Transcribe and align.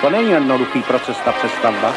To 0.00 0.10
není 0.10 0.30
jednoduchý 0.30 0.82
proces, 0.82 1.16
ta 1.24 1.32
přestavba. 1.32 1.92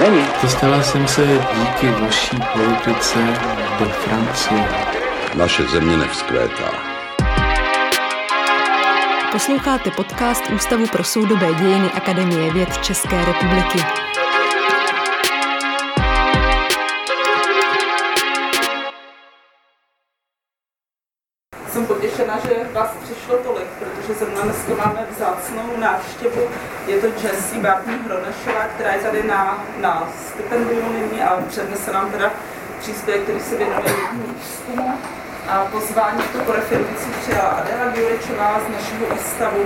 Není. 0.00 0.26
Dostala 0.42 0.82
jsem 0.82 1.08
se 1.08 1.26
díky 1.54 1.90
vaší 1.90 2.38
politice 2.52 3.18
do 3.78 3.84
Francie. 3.84 4.68
Naše 5.34 5.62
země 5.62 5.96
nevzkvétá. 5.96 6.70
Posloucháte 9.32 9.90
podcast 9.90 10.50
Ústavu 10.50 10.86
pro 10.86 11.04
soudobé 11.04 11.54
dějiny 11.54 11.90
Akademie 11.90 12.52
věd 12.52 12.78
České 12.78 13.24
republiky. 13.24 13.78
Jsem 21.68 21.86
potěšena, 21.86 22.38
že 22.38 22.72
vás 22.72 22.90
přišlo 23.04 23.36
tolik, 23.38 23.68
protože 24.06 24.18
zrovna 24.18 24.42
dneska 24.42 24.86
máme 24.86 25.06
vzácnou 25.10 25.76
návštěvu. 25.80 26.42
Je 26.86 27.00
to 27.00 27.06
Jessie 27.06 27.62
Bartní 27.62 27.98
Hronešová, 28.04 28.64
která 28.74 28.92
je 28.92 29.00
tady 29.00 29.22
na, 29.22 29.64
na 29.80 30.08
stipendium 30.28 30.92
nyní 30.92 31.22
a 31.22 31.42
přednese 31.48 31.92
nám 31.92 32.10
teda 32.10 32.30
příspěvek, 32.80 33.22
který 33.22 33.40
se 33.40 33.56
věnuje 33.56 33.94
výzkumu. 34.12 34.98
A 35.48 35.64
pozvání 35.64 36.22
to 36.32 36.52
referující 36.52 37.10
přijala 37.20 37.48
Adela 37.48 37.90
Giuričová 37.92 38.60
z 38.66 38.72
našeho 38.72 39.14
ústavu 39.16 39.62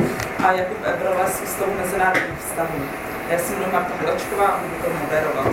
a 0.46 0.52
Jakub 0.52 0.78
Ebrole 0.84 1.30
z 1.30 1.40
Ústavu 1.40 1.72
mezinárodních 1.84 2.38
vztahů. 2.38 2.80
Já 3.28 3.38
jsem 3.38 3.72
Marta 3.72 3.92
Vlečková 4.00 4.46
a 4.46 4.58
budu 4.58 4.74
to 4.82 5.04
moderovat. 5.04 5.52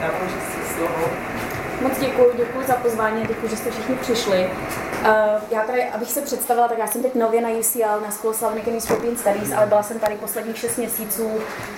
Já 0.00 0.06
vám 0.06 0.28
si 0.28 0.74
slovo. 0.74 1.35
Moc 1.80 1.98
děkuji, 1.98 2.32
děkuji 2.36 2.66
za 2.66 2.74
pozvání 2.74 3.26
děkuji, 3.26 3.48
že 3.48 3.56
jste 3.56 3.70
všichni 3.70 3.94
přišli. 3.96 4.50
Uh, 5.00 5.08
já 5.50 5.62
tady, 5.66 5.84
abych 5.84 6.12
se 6.12 6.22
představila, 6.22 6.68
tak 6.68 6.78
já 6.78 6.86
jsem 6.86 7.02
teď 7.02 7.14
nově 7.14 7.40
na 7.40 7.48
UCL, 7.48 8.00
na 8.04 8.10
School 8.10 8.30
of 8.30 8.36
Slavic 8.36 8.66
and 8.66 8.90
European 8.90 9.16
Studies, 9.16 9.52
ale 9.52 9.66
byla 9.66 9.82
jsem 9.82 9.98
tady 9.98 10.14
posledních 10.14 10.58
6 10.58 10.76
měsíců 10.76 11.30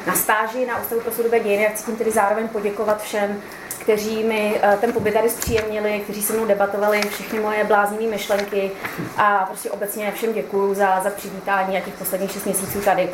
na 0.06 0.14
stáži 0.14 0.66
na 0.66 0.80
Ústavu 0.80 1.00
pro 1.00 1.12
soudobé 1.12 1.40
dějiny 1.40 1.66
a 1.66 1.70
chci 1.70 1.84
tím 1.84 1.96
tedy 1.96 2.10
zároveň 2.10 2.48
poděkovat 2.48 3.02
všem, 3.02 3.42
kteří 3.78 4.24
mi 4.24 4.60
uh, 4.64 4.80
ten 4.80 4.92
pobyt 4.92 5.12
tady 5.12 5.30
zpříjemnili, 5.30 6.00
kteří 6.00 6.22
se 6.22 6.32
mnou 6.32 6.46
debatovali 6.46 7.00
všechny 7.00 7.40
moje 7.40 7.64
bláznivé 7.64 8.10
myšlenky 8.10 8.70
a 9.16 9.44
prostě 9.46 9.70
obecně 9.70 10.12
všem 10.12 10.32
děkuji 10.32 10.74
za, 10.74 11.00
za 11.00 11.10
přivítání 11.10 11.76
a 11.76 11.80
těch 11.80 11.94
posledních 11.94 12.32
6 12.32 12.44
měsíců 12.44 12.80
tady. 12.80 13.10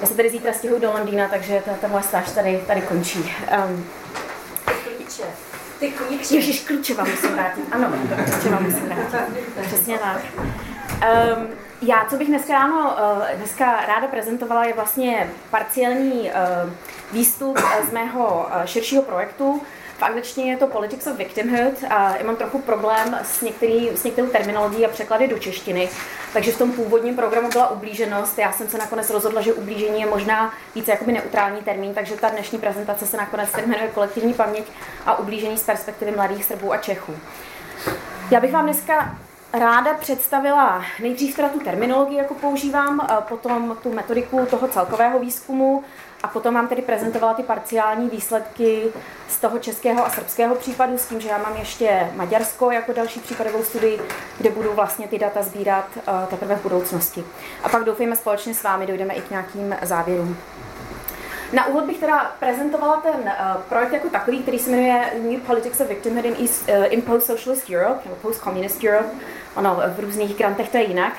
Já 0.00 0.06
se 0.06 0.14
tady 0.14 0.30
zítra 0.30 0.52
stěhuji 0.52 0.80
do 0.80 0.92
Londýna, 0.92 1.28
takže 1.28 1.62
ta, 1.64 1.70
ta 1.80 1.88
moje 1.88 2.02
stáž 2.02 2.30
tady, 2.30 2.64
tady 2.66 2.80
končí. 2.80 3.34
Um, 3.68 3.86
ty 5.78 5.90
klíče. 5.90 6.34
Ježíš, 6.34 6.60
klíče 6.60 6.94
vám 6.94 7.10
musím 7.10 7.30
vrátit. 7.30 7.64
Ano, 7.72 7.92
klíče 8.24 8.48
vám 8.48 8.62
musím 8.62 8.86
vrátit. 8.86 9.28
Přesně 9.66 9.98
tak. 9.98 10.20
Um, 11.38 11.48
já, 11.82 12.06
co 12.10 12.16
bych 12.16 12.28
dneska 12.28 12.52
ráno, 12.52 12.96
uh, 13.16 13.36
dneska 13.36 13.64
ráda 13.86 14.08
prezentovala, 14.08 14.64
je 14.64 14.74
vlastně 14.74 15.30
parciální 15.50 16.30
uh, 16.30 16.72
výstup 17.12 17.58
z 17.88 17.92
mého 17.92 18.48
širšího 18.64 19.02
projektu, 19.02 19.62
v 19.98 20.02
angličtině 20.02 20.50
je 20.50 20.56
to 20.56 20.66
Politics 20.66 21.06
of 21.06 21.16
Victimhood 21.16 21.74
a 21.90 22.16
já 22.16 22.24
mám 22.24 22.36
trochu 22.36 22.58
problém 22.58 23.18
s, 23.22 23.40
některý, 23.40 23.90
s 23.96 24.04
některou 24.04 24.26
terminologií 24.26 24.86
a 24.86 24.88
překlady 24.88 25.28
do 25.28 25.38
češtiny. 25.38 25.88
Takže 26.32 26.52
v 26.52 26.58
tom 26.58 26.72
původním 26.72 27.16
programu 27.16 27.48
byla 27.48 27.70
ublíženost. 27.70 28.38
Já 28.38 28.52
jsem 28.52 28.68
se 28.68 28.78
nakonec 28.78 29.10
rozhodla, 29.10 29.40
že 29.40 29.52
ublížení 29.52 30.00
je 30.00 30.06
možná 30.06 30.54
více 30.74 30.90
jakoby 30.90 31.12
neutrální 31.12 31.62
termín, 31.62 31.94
takže 31.94 32.16
ta 32.16 32.28
dnešní 32.28 32.58
prezentace 32.58 33.06
se 33.06 33.16
nakonec 33.16 33.50
jmenuje 33.66 33.90
Kolektivní 33.94 34.34
paměť 34.34 34.64
a 35.06 35.18
ublížení 35.18 35.58
z 35.58 35.62
perspektivy 35.62 36.10
mladých 36.10 36.44
Srbů 36.44 36.72
a 36.72 36.76
Čechů. 36.76 37.16
Já 38.30 38.40
bych 38.40 38.52
vám 38.52 38.64
dneska 38.64 39.18
ráda 39.52 39.94
představila 39.94 40.84
nejdřív 41.00 41.36
teda 41.36 41.48
tu 41.48 41.60
terminologii, 41.60 42.18
jako 42.18 42.34
používám, 42.34 43.08
potom 43.28 43.76
tu 43.82 43.92
metodiku 43.92 44.46
toho 44.46 44.68
celkového 44.68 45.18
výzkumu, 45.18 45.84
a 46.26 46.28
potom 46.28 46.54
mám 46.54 46.68
tedy 46.68 46.82
prezentovala 46.82 47.34
ty 47.34 47.42
parciální 47.42 48.10
výsledky 48.10 48.82
z 49.28 49.38
toho 49.40 49.58
českého 49.58 50.06
a 50.06 50.10
srbského 50.10 50.54
případu 50.54 50.98
s 50.98 51.06
tím, 51.06 51.20
že 51.20 51.28
já 51.28 51.38
mám 51.38 51.56
ještě 51.56 52.10
Maďarsko 52.14 52.70
jako 52.70 52.92
další 52.92 53.20
případovou 53.20 53.62
studii, 53.62 54.00
kde 54.38 54.50
budu 54.50 54.72
vlastně 54.72 55.08
ty 55.08 55.18
data 55.18 55.42
sbírat 55.42 55.84
uh, 55.96 56.02
teprve 56.26 56.56
v 56.56 56.62
budoucnosti. 56.62 57.24
A 57.62 57.68
pak 57.68 57.84
doufejme 57.84 58.16
společně 58.16 58.54
s 58.54 58.62
vámi 58.62 58.86
dojdeme 58.86 59.14
i 59.14 59.20
k 59.20 59.30
nějakým 59.30 59.76
závěrům. 59.82 60.36
Na 61.52 61.66
úvod 61.66 61.84
bych 61.84 61.98
teda 61.98 62.34
prezentovala 62.38 62.96
ten 62.96 63.20
uh, 63.20 63.62
projekt 63.62 63.92
jako 63.92 64.08
takový, 64.08 64.42
který 64.42 64.58
se 64.58 64.70
jmenuje 64.70 65.12
New 65.22 65.40
Politics 65.40 65.80
of 65.80 65.88
Victimhood 65.88 66.24
in, 66.24 66.36
East, 66.40 66.68
uh, 66.68 66.84
in 66.88 67.02
Post-Socialist 67.02 67.70
Europe, 67.70 68.00
nebo 68.04 68.16
Post-Communist 68.16 68.84
Europe. 68.84 69.08
Ono 69.56 69.82
v 69.96 70.00
různých 70.00 70.36
grantech 70.36 70.68
to 70.68 70.76
je 70.76 70.84
jinak. 70.84 71.12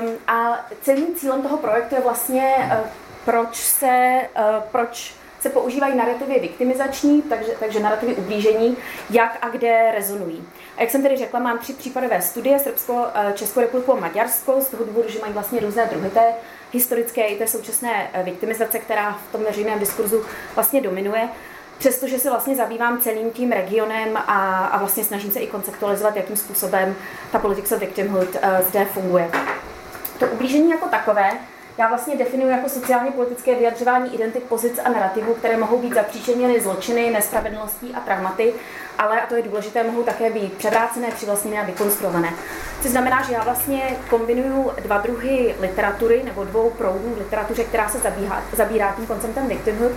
Um, 0.00 0.08
a 0.26 0.66
celým 0.82 1.14
cílem 1.14 1.42
toho 1.42 1.56
projektu 1.56 1.94
je 1.94 2.00
vlastně 2.00 2.70
proč 3.24 3.56
se, 3.56 4.20
uh, 4.38 4.62
proč 4.72 5.14
se 5.40 5.48
používají 5.48 5.96
narrativy 5.96 6.40
viktimizační, 6.40 7.22
takže, 7.22 7.52
takže 7.60 7.80
narrativy 7.80 8.14
ublížení, 8.14 8.76
jak 9.10 9.38
a 9.42 9.48
kde 9.48 9.92
rezonují. 9.94 10.48
A 10.76 10.80
jak 10.80 10.90
jsem 10.90 11.02
tedy 11.02 11.16
řekla, 11.16 11.40
mám 11.40 11.58
tři 11.58 11.72
případové 11.72 12.22
studie, 12.22 12.58
Srbsko, 12.58 13.06
eh, 13.14 13.32
Českou 13.34 13.60
republiku 13.60 13.92
a 13.92 14.00
Maďarsko, 14.00 14.60
z 14.60 14.66
toho 14.68 14.84
důvodu, 14.84 15.08
že 15.08 15.18
mají 15.18 15.32
vlastně 15.32 15.60
různé 15.60 15.86
druhy 15.86 16.10
té 16.10 16.34
historické 16.72 17.26
i 17.26 17.38
té 17.38 17.46
současné 17.46 18.10
eh, 18.12 18.22
viktimizace, 18.22 18.78
která 18.78 19.12
v 19.12 19.32
tom 19.32 19.44
veřejném 19.44 19.78
diskurzu 19.78 20.24
vlastně 20.54 20.80
dominuje. 20.80 21.28
Přestože 21.78 22.18
se 22.18 22.30
vlastně 22.30 22.56
zabývám 22.56 23.00
celým 23.00 23.30
tím 23.30 23.52
regionem 23.52 24.16
a, 24.16 24.66
a 24.66 24.78
vlastně 24.78 25.04
snažím 25.04 25.30
se 25.30 25.40
i 25.40 25.46
konceptualizovat, 25.46 26.16
jakým 26.16 26.36
způsobem 26.36 26.96
ta 27.32 27.38
politics 27.38 27.72
of 27.72 27.80
victimhood 27.80 28.28
zde 28.68 28.84
funguje. 28.84 29.30
To 30.18 30.26
ublížení 30.26 30.70
jako 30.70 30.88
takové 30.88 31.30
já 31.78 31.88
vlastně 31.88 32.16
definuji 32.16 32.50
jako 32.50 32.68
sociálně 32.68 33.10
politické 33.10 33.54
vyjadřování 33.54 34.14
identit, 34.14 34.42
pozic 34.42 34.80
a 34.84 34.88
narrativů, 34.88 35.34
které 35.34 35.56
mohou 35.56 35.78
být 35.78 35.94
zapříčeněny 35.94 36.60
zločiny, 36.60 37.10
nespravedlností 37.10 37.94
a 37.94 38.00
traumaty, 38.00 38.54
ale, 38.98 39.20
a 39.20 39.26
to 39.26 39.36
je 39.36 39.42
důležité, 39.42 39.84
mohou 39.84 40.02
také 40.02 40.30
být 40.30 40.52
převrácené, 40.52 41.10
přivlastněné 41.10 41.60
a 41.60 41.64
vykonstruované. 41.64 42.32
Což 42.82 42.90
znamená, 42.90 43.22
že 43.22 43.32
já 43.32 43.44
vlastně 43.44 43.96
kombinuju 44.10 44.70
dva 44.82 44.98
druhy 44.98 45.54
literatury 45.60 46.22
nebo 46.24 46.44
dvou 46.44 46.70
proudů 46.70 47.14
literatuře, 47.18 47.64
která 47.64 47.88
se 47.88 47.98
zabíhá, 47.98 48.42
zabírá 48.52 48.92
tím 48.96 49.06
konceptem 49.06 49.48
victimhood. 49.48 49.92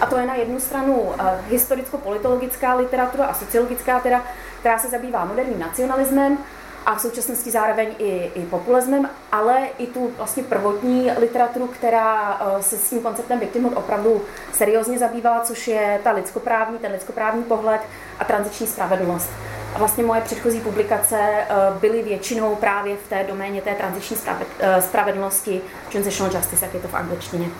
A 0.00 0.06
to 0.06 0.18
je 0.18 0.26
na 0.26 0.34
jednu 0.34 0.60
stranu 0.60 0.94
uh, 0.94 1.14
historicko-politologická 1.48 2.74
literatura 2.74 3.26
a 3.26 3.34
sociologická, 3.34 4.00
teda, 4.00 4.24
která 4.60 4.78
se 4.78 4.88
zabývá 4.88 5.24
moderním 5.24 5.58
nacionalismem, 5.58 6.38
a 6.86 6.94
v 6.94 7.00
současnosti 7.00 7.50
zároveň 7.50 7.88
i, 7.98 8.30
i 8.34 8.42
populismem, 8.42 9.10
ale 9.32 9.68
i 9.78 9.86
tu 9.86 10.12
vlastně 10.16 10.42
prvotní 10.42 11.10
literaturu, 11.18 11.66
která 11.66 12.40
eh, 12.40 12.62
se 12.62 12.76
s 12.76 12.90
tím 12.90 13.00
konceptem 13.00 13.40
victimhood 13.40 13.76
opravdu 13.76 14.22
seriózně 14.52 14.98
zabývala, 14.98 15.40
což 15.40 15.68
je 15.68 16.00
ta 16.04 16.12
lidskoprávní, 16.12 16.78
ten 16.78 16.92
lidskoprávní 16.92 17.42
pohled 17.42 17.80
a 18.18 18.24
transiční 18.24 18.66
spravedlnost. 18.66 19.30
A 19.74 19.78
vlastně 19.78 20.04
moje 20.04 20.20
předchozí 20.20 20.60
publikace 20.60 21.18
eh, 21.20 21.46
byly 21.80 22.02
většinou 22.02 22.54
právě 22.54 22.96
v 22.96 23.08
té 23.08 23.24
doméně 23.24 23.62
té 23.62 23.74
transiční 23.74 24.16
eh, 24.60 24.82
spravedlnosti, 24.82 25.60
transitional 25.92 26.32
justice, 26.34 26.64
jak 26.64 26.74
je 26.74 26.80
to 26.80 26.88
v 26.88 26.94
angličtině. 26.94 27.50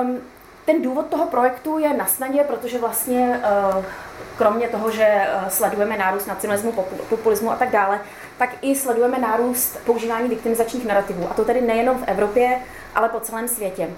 Um, 0.00 0.18
ten 0.68 0.82
důvod 0.82 1.06
toho 1.06 1.26
projektu 1.26 1.78
je 1.78 1.94
na 1.94 2.06
snadě, 2.06 2.44
protože 2.44 2.78
vlastně 2.78 3.40
kromě 4.36 4.68
toho, 4.68 4.90
že 4.90 5.04
eh, 5.04 5.28
sledujeme 5.48 5.96
nárůst 5.96 6.26
nacionalismu, 6.26 6.72
populismu 7.08 7.50
a 7.50 7.56
tak 7.56 7.70
dále, 7.70 8.00
tak 8.38 8.50
i 8.62 8.74
sledujeme 8.76 9.18
nárůst 9.18 9.78
používání 9.86 10.28
viktimizačních 10.28 10.86
narrativů. 10.86 11.28
A 11.30 11.34
to 11.34 11.44
tedy 11.44 11.60
nejenom 11.60 11.98
v 11.98 12.04
Evropě, 12.06 12.58
ale 12.94 13.08
po 13.08 13.20
celém 13.20 13.48
světě. 13.48 13.88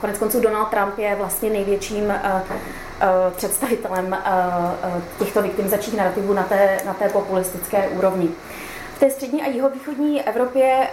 Konec 0.00 0.18
konců 0.18 0.40
Donald 0.40 0.66
Trump 0.66 0.98
je 0.98 1.14
vlastně 1.14 1.50
největším 1.50 2.04
uh, 2.04 2.40
představitelem 3.36 4.16
těchto 5.18 5.42
viktimizačních 5.42 5.96
narrativů 5.96 6.32
na 6.32 6.42
té, 6.42 6.78
na 6.86 6.94
té 6.94 7.08
populistické 7.08 7.88
úrovni. 7.88 8.28
V 8.96 8.98
té 8.98 9.10
střední 9.10 9.42
a 9.42 9.46
jihovýchodní 9.46 10.22
Evropě, 10.22 10.88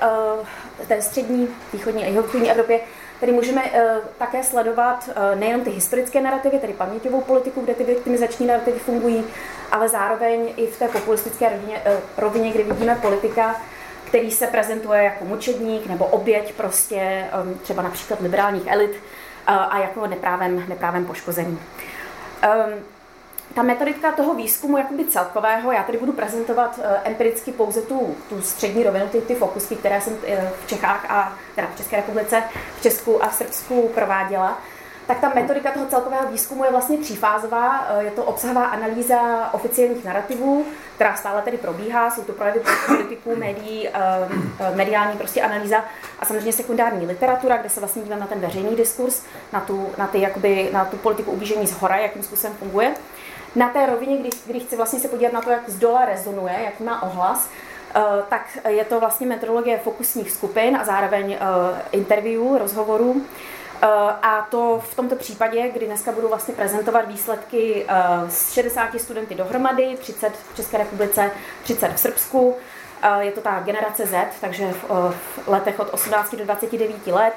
té 0.88 1.02
střední, 1.02 1.48
východní 1.74 2.04
a 2.04 2.08
jihovýchodní 2.08 2.52
Evropě 2.52 2.80
Tedy 3.22 3.34
můžeme 3.34 3.64
uh, 3.64 3.70
také 4.18 4.44
sledovat 4.44 5.10
uh, 5.10 5.40
nejenom 5.40 5.62
ty 5.62 5.70
historické 5.70 6.22
narrativy, 6.22 6.60
tedy 6.60 6.74
paměťovou 6.74 7.22
politiku, 7.22 7.62
kde 7.62 7.74
ty 7.74 7.84
viktimizační 7.84 8.46
narrativy 8.46 8.80
fungují, 8.80 9.24
ale 9.72 9.90
zároveň 9.90 10.54
i 10.58 10.68
v 10.68 10.80
té 10.80 10.88
populistické 10.88 11.50
rovině, 11.50 11.82
uh, 11.86 12.00
rovině 12.18 12.52
kde 12.52 12.64
vidíme 12.64 12.98
politika, 13.02 13.62
který 14.08 14.32
se 14.32 14.48
prezentuje 14.48 15.04
jako 15.04 15.26
mučedník 15.26 15.86
nebo 15.86 16.06
oběť 16.06 16.54
prostě 16.54 17.26
třeba 17.62 17.84
například 17.84 18.22
liberálních 18.22 18.68
elit 18.68 18.96
a 19.48 19.80
jako 19.80 20.08
neprávem, 20.08 20.66
neprávem 20.70 21.06
poškozený. 21.06 21.60
Ta 23.56 23.64
metodika 23.64 24.12
toho 24.12 24.36
výzkumu 24.36 24.78
jakoby 24.78 25.06
celkového, 25.06 25.72
já 25.72 25.84
tady 25.84 25.98
budu 25.98 26.14
prezentovat 26.14 26.78
uh, 26.78 26.84
empiricky 27.04 27.52
pouze 27.52 27.82
tu, 27.82 28.16
tu 28.30 28.42
střední 28.42 28.84
rovinu, 28.84 29.08
ty, 29.08 29.22
ty 29.22 29.36
fokusky, 29.36 29.76
které 29.76 30.02
jsem 30.02 30.14
uh, 30.14 30.20
v 30.66 30.68
Čechách 30.68 31.06
a 31.10 31.34
teda 31.56 31.68
v 31.74 31.78
České 31.78 31.96
republice, 31.96 32.44
v 32.78 32.82
Česku 32.82 33.24
a 33.24 33.28
v 33.28 33.36
Srbsku 33.36 33.90
prováděla, 33.94 34.62
tak 35.08 35.20
ta 35.20 35.32
metodika 35.36 35.72
toho 35.72 35.86
celkového 35.86 36.32
výzkumu 36.32 36.64
je 36.64 36.72
vlastně 36.72 36.98
třífázová. 36.98 37.88
Je 38.00 38.12
to 38.12 38.24
obsahová 38.24 38.66
analýza 38.66 39.50
oficiálních 39.54 40.06
narrativů, 40.06 40.66
která 40.96 41.16
stále 41.16 41.42
tedy 41.42 41.58
probíhá. 41.58 42.12
Jsou 42.12 42.22
to 42.22 42.34
projevy 42.34 42.62
politiků, 42.88 43.36
médií, 43.36 43.90
mediální 44.76 45.18
prostě 45.18 45.42
analýza 45.42 45.86
a 46.20 46.26
samozřejmě 46.26 46.54
sekundární 46.54 47.06
literatura, 47.06 47.58
kde 47.58 47.70
se 47.70 47.80
vlastně 47.80 48.02
dívám 48.02 48.20
na 48.20 48.28
ten 48.28 48.40
veřejný 48.40 48.76
diskurs, 48.76 49.24
na 49.54 49.60
tu, 49.60 49.90
na 49.98 50.08
ty, 50.08 50.22
jakoby, 50.22 50.70
na 50.74 50.86
tu 50.86 50.98
politiku 50.98 51.32
ublížení 51.32 51.68
z 51.68 51.72
hora, 51.72 51.98
jakým 51.98 52.24
způsobem 52.24 52.56
funguje. 52.58 52.94
Na 53.56 53.70
té 53.70 53.86
rovině, 53.86 54.18
kdy, 54.18 54.30
kdy 54.46 54.60
chci 54.60 54.76
vlastně 54.76 55.00
se 55.00 55.08
podívat 55.08 55.34
na 55.34 55.42
to, 55.42 55.50
jak 55.50 55.70
z 55.70 55.80
dola 55.80 56.06
rezonuje, 56.06 56.54
jaký 56.64 56.84
má 56.84 57.04
ohlas, 57.04 57.50
Eh, 57.96 58.24
tak 58.30 58.58
je 58.68 58.86
to 58.86 59.00
vlastně 59.00 59.28
metodologie 59.28 59.78
fokusních 59.78 60.32
skupin 60.32 60.78
a 60.78 60.86
zároveň 60.86 61.34
eh, 61.34 61.38
interview, 61.92 62.58
rozhovorů. 62.58 63.22
Eh, 63.82 63.88
a 64.22 64.48
to 64.52 64.82
v 64.90 64.96
tomto 64.96 65.16
případě, 65.16 65.70
kdy 65.70 65.86
dneska 65.86 66.12
budu 66.12 66.28
vlastně 66.28 66.54
prezentovat 66.54 67.08
výsledky 67.08 67.86
z 68.28 68.54
60 68.54 69.00
studenty 69.00 69.36
dohromady, 69.36 69.98
30 70.00 70.34
v 70.54 70.56
České 70.56 70.78
republice, 70.78 71.32
30 71.64 71.94
v 71.94 72.00
Srbsku. 72.00 72.56
Je 73.20 73.32
to 73.32 73.42
ta 73.42 73.60
generace 73.60 74.06
Z, 74.06 74.28
takže 74.42 74.74
v 75.12 75.48
letech 75.48 75.80
od 75.80 75.94
18 75.94 76.36
do 76.36 76.46
29 76.46 77.08
let. 77.08 77.34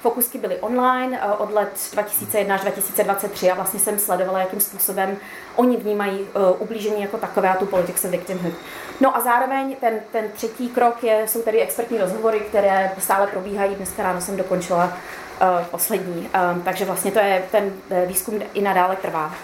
Fokusky 0.00 0.38
byly 0.38 0.56
online 0.56 1.20
eh, 1.22 1.32
od 1.32 1.52
let 1.52 1.90
2001 1.92 2.54
až 2.54 2.60
2023 2.60 3.50
a 3.50 3.54
vlastně 3.54 3.80
jsem 3.80 3.98
sledovala, 3.98 4.38
jakým 4.38 4.60
způsobem 4.60 5.16
oni 5.56 5.76
vnímají 5.76 6.20
uh, 6.20 6.42
ublížení 6.58 7.02
jako 7.02 7.16
takové 7.18 7.48
a 7.48 7.56
tu 7.56 7.66
politics 7.66 8.04
of 8.04 8.10
victimhood. 8.10 8.54
No 9.00 9.16
a 9.16 9.20
zároveň 9.20 9.76
ten, 9.80 10.00
ten 10.12 10.24
třetí 10.34 10.68
krok 10.68 11.04
je, 11.04 11.28
jsou 11.28 11.42
tedy 11.42 11.60
expertní 11.60 11.98
rozhovory, 11.98 12.40
které 12.40 12.92
stále 12.98 13.26
probíhají. 13.26 13.74
Dneska 13.74 14.02
ráno 14.02 14.20
jsem 14.20 14.36
dokončila 14.36 14.84
uh, 14.84 15.64
poslední, 15.70 16.30
takže 16.64 16.84
vlastně 16.84 17.10
to 17.10 17.18
je, 17.18 17.44
ten 17.50 17.72
výzkum 18.06 18.40
i 18.54 18.62
nadále 18.62 18.96
trvá. 18.96 19.34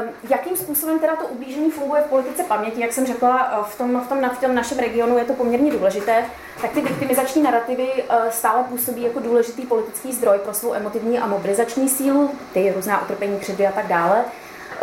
Um, 0.00 0.08
jakým 0.30 0.56
způsobem 0.56 0.98
teda 0.98 1.16
to 1.16 1.26
ublížení 1.26 1.70
funguje 1.70 2.02
v 2.02 2.06
politice 2.06 2.44
paměti, 2.44 2.80
jak 2.80 2.92
jsem 2.92 3.06
řekla, 3.06 3.52
eh, 3.52 3.64
v 3.70 3.78
tom, 3.78 4.00
v 4.00 4.08
tom, 4.08 4.30
v 4.36 4.40
tom 4.40 4.54
našem 4.54 4.78
regionu 4.78 5.18
je 5.18 5.24
to 5.24 5.32
poměrně 5.32 5.72
důležité, 5.72 6.24
tak 6.60 6.70
ty 6.70 6.80
viktimizační 6.80 7.42
narrativy 7.42 7.88
uh, 7.92 8.28
stále 8.30 8.64
působí 8.64 9.02
jako 9.02 9.20
důležitý 9.20 9.62
politický 9.62 10.12
zdroj 10.12 10.38
pro 10.38 10.54
svou 10.54 10.74
emotivní 10.74 11.18
a 11.18 11.26
mobilizační 11.26 11.88
sílu, 11.88 12.30
ty 12.52 12.72
různá 12.76 13.02
utrpení, 13.02 13.38
křivdy 13.38 13.66
a 13.66 13.72
tak 13.72 13.86
dále. 13.86 14.24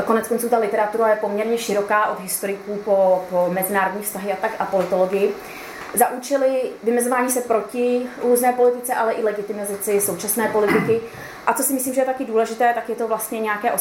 Konec 0.06 0.28
konců 0.28 0.50
ta 0.50 0.58
literatura 0.58 1.10
je 1.10 1.16
poměrně 1.16 1.58
široká 1.58 2.06
od 2.06 2.20
historiků 2.20 2.76
po, 2.76 3.26
po 3.30 3.50
mezinárodní 3.52 4.02
vztahy 4.02 4.34
a 4.34 4.36
tak 4.36 4.52
a 4.60 4.66
politologii 4.66 5.36
za 5.94 6.10
účely 6.10 6.62
vymezování 6.84 7.32
se 7.32 7.42
proti 7.42 8.02
různé 8.24 8.54
politice, 8.54 8.94
ale 8.94 9.14
i 9.14 9.24
legitimizaci 9.24 10.02
současné 10.02 10.48
politiky. 10.48 11.02
A 11.48 11.54
co 11.54 11.64
si 11.64 11.74
myslím, 11.74 11.94
že 11.94 12.02
je 12.02 12.06
taky 12.06 12.26
důležité, 12.26 12.74
tak 12.74 12.90
je 12.90 12.96
to 12.96 13.08
vlastně 13.08 13.40
nějaké 13.40 13.72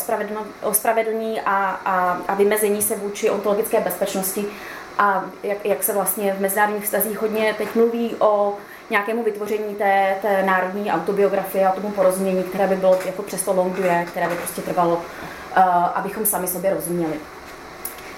ospravedlnění 0.62 1.40
a, 1.40 1.54
a, 1.84 2.20
a 2.28 2.34
vymezení 2.34 2.82
se 2.82 2.96
vůči 2.96 3.30
ontologické 3.30 3.80
bezpečnosti 3.80 4.46
a 4.98 5.24
jak, 5.42 5.64
jak 5.64 5.82
se 5.82 5.92
vlastně 5.92 6.32
v 6.32 6.40
mezinárodních 6.40 6.84
vztazích 6.84 7.18
hodně 7.18 7.54
teď 7.58 7.74
mluví 7.74 8.16
o 8.18 8.54
nějakému 8.90 9.22
vytvoření 9.22 9.74
té, 9.74 10.16
té 10.22 10.42
národní 10.42 10.90
autobiografie 10.90 11.68
a 11.68 11.72
tomu 11.72 11.90
porozumění, 11.90 12.42
které 12.42 12.66
by 12.66 12.76
bylo 12.76 12.98
jako 13.06 13.22
přesto 13.22 13.52
long 13.52 13.76
due, 13.76 14.04
které 14.08 14.28
by 14.28 14.34
prostě 14.34 14.62
trvalo, 14.62 14.94
uh, 14.96 15.02
abychom 15.94 16.26
sami 16.26 16.48
sobě 16.48 16.74
rozuměli. 16.74 17.14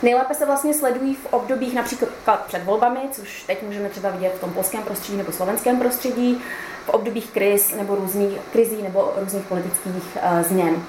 Nejlépe 0.02 0.35
se 0.35 0.47
vlastně 0.47 0.75
sledují 0.75 1.14
v 1.14 1.26
obdobích 1.32 1.75
například 1.75 2.47
před 2.47 2.64
volbami, 2.64 3.00
což 3.12 3.43
teď 3.43 3.62
můžeme 3.62 3.88
třeba 3.88 4.11
vidět 4.11 4.35
v 4.37 4.41
tom 4.41 4.52
polském 4.52 4.82
prostředí 4.82 5.19
nebo 5.19 5.32
slovenském 5.32 5.79
prostředí, 5.79 6.43
v 6.85 6.88
obdobích 6.88 7.31
kriz 7.31 7.75
nebo 7.75 7.94
různých 7.94 8.38
krizí 8.52 8.82
nebo 8.82 9.12
různých 9.17 9.44
politických 9.44 10.17
uh, 10.17 10.43
změn. 10.43 10.82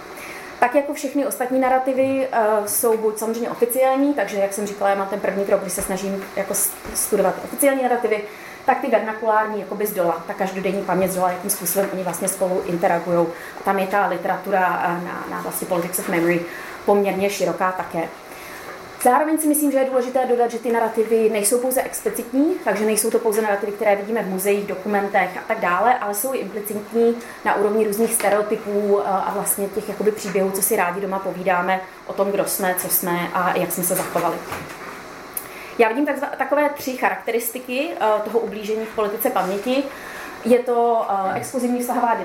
Tak 0.60 0.76
jako 0.76 0.94
všechny 0.94 1.26
ostatní 1.26 1.60
narrativy 1.60 2.28
uh, 2.28 2.66
jsou 2.66 2.98
buď 2.98 3.18
samozřejmě 3.18 3.50
oficiální, 3.50 4.14
takže 4.14 4.38
jak 4.38 4.54
jsem 4.54 4.68
říkala, 4.68 4.90
já 4.90 4.96
mám 4.96 5.08
ten 5.08 5.20
první 5.20 5.46
krok, 5.46 5.62
kdy 5.62 5.70
se 5.70 5.82
snažím 5.82 6.24
jako 6.36 6.54
studovat 6.94 7.36
oficiální 7.44 7.84
narrativy, 7.84 8.24
tak 8.66 8.82
ty 8.82 8.88
vernakulární 8.88 9.60
jakoby 9.60 9.88
z 9.88 9.94
dola, 9.94 10.24
ta 10.28 10.34
každodenní 10.34 10.84
paměť 10.84 11.12
z 11.12 11.16
dola, 11.16 11.32
jakým 11.32 11.50
způsobem 11.50 11.90
oni 11.94 12.04
vlastně 12.04 12.28
spolu 12.28 12.62
interagují. 12.66 13.28
Tam 13.66 13.80
je 13.80 13.88
ta 13.88 14.08
literatura 14.08 14.62
na, 15.06 15.26
na 15.30 15.42
vlastně 15.42 15.68
politics 15.68 16.00
of 16.00 16.10
memory 16.10 16.46
poměrně 16.86 17.30
široká 17.30 17.72
také. 17.72 18.10
Zároveň 19.04 19.38
si 19.38 19.48
myslím, 19.48 19.72
že 19.72 19.78
je 19.78 19.86
důležité 19.86 20.26
dodat, 20.26 20.52
že 20.52 20.60
ty 20.60 20.72
narrativy 20.72 21.30
nejsou 21.30 21.60
pouze 21.60 21.82
explicitní, 21.82 22.56
takže 22.64 22.86
nejsou 22.86 23.12
to 23.12 23.20
pouze 23.20 23.42
narrativy, 23.42 23.72
které 23.72 23.96
vidíme 23.96 24.24
v 24.24 24.28
muzeích, 24.28 24.68
dokumentech 24.68 25.38
a 25.38 25.42
tak 25.48 25.60
dále, 25.60 26.00
ale 26.00 26.16
jsou 26.16 26.34
i 26.34 26.38
implicitní 26.38 27.16
na 27.46 27.56
úrovni 27.56 27.88
různých 27.88 28.14
stereotypů 28.14 29.00
eh, 29.00 29.04
a 29.06 29.32
vlastně 29.34 29.68
těch 29.68 29.90
jakoby 29.90 30.12
příběhů, 30.12 30.52
co 30.52 30.62
si 30.62 30.76
rádi 30.76 31.02
doma 31.02 31.20
povídáme 31.20 31.82
o 32.08 32.14
tom, 32.14 32.32
kdo 32.32 32.46
jsme, 32.46 32.76
co 32.76 32.90
jsme 32.90 33.30
a 33.34 33.58
jak 33.58 33.72
jsme 33.72 33.84
se 33.84 33.96
zachovali. 33.96 34.38
Já 35.78 35.88
vidím 35.88 36.08
takové 36.38 36.70
tři 36.70 36.98
charakteristiky 36.98 37.90
eh, 37.92 38.06
toho 38.24 38.40
ublížení 38.40 38.86
v 38.86 38.96
politice 38.96 39.30
paměti. 39.30 39.84
Je 40.46 40.60
to 40.60 41.06
uh, 41.10 41.36
exkluzivní 41.38 41.80
vztahová 41.80 42.18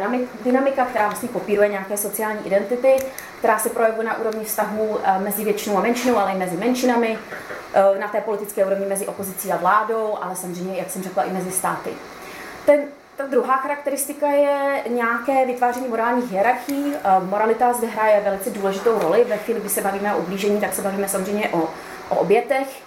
dynamika, 0.45 0.85
která 0.85 1.07
vlastně 1.07 1.29
kopíruje 1.29 1.69
nějaké 1.69 1.97
sociální 1.97 2.47
identity, 2.47 2.97
která 3.39 3.59
se 3.59 3.69
projevuje 3.69 4.07
na 4.07 4.19
úrovni 4.19 4.45
vztahů 4.45 4.87
uh, 4.87 4.99
mezi 5.19 5.45
většinou 5.45 5.79
a 5.79 5.81
menšinou, 5.81 6.17
ale 6.17 6.33
i 6.33 6.39
mezi 6.39 6.57
menšinami, 6.57 7.19
uh, 7.19 8.01
na 8.01 8.09
té 8.09 8.21
politické 8.21 8.67
úrovni 8.67 8.87
mezi 8.87 9.07
opozicí 9.07 9.53
a 9.53 9.57
vládou, 9.57 10.19
ale 10.21 10.37
samozřejmě, 10.37 10.79
jak 10.79 10.91
jsem 10.91 11.03
řekla, 11.03 11.23
i 11.23 11.33
mezi 11.33 11.51
státy. 11.51 11.91
Ten, 12.67 12.81
ta 13.17 13.27
druhá 13.27 13.57
charakteristika 13.57 14.27
je 14.27 14.83
nějaké 14.89 15.47
vytváření 15.47 15.89
morálních 15.89 16.33
hierarchií. 16.33 16.93
Moralita 17.23 17.73
zde 17.73 17.87
hraje 17.87 18.21
velice 18.21 18.51
důležitou 18.51 18.99
roli. 18.99 19.25
Ve 19.25 19.37
chvíli, 19.37 19.61
kdy 19.61 19.69
se 19.69 19.81
bavíme 19.81 20.15
o 20.15 20.19
ublížení, 20.19 20.61
tak 20.61 20.75
se 20.75 20.83
bavíme 20.83 21.09
samozřejmě 21.09 21.49
o, 21.49 21.69
o 22.09 22.17
obětech 22.17 22.86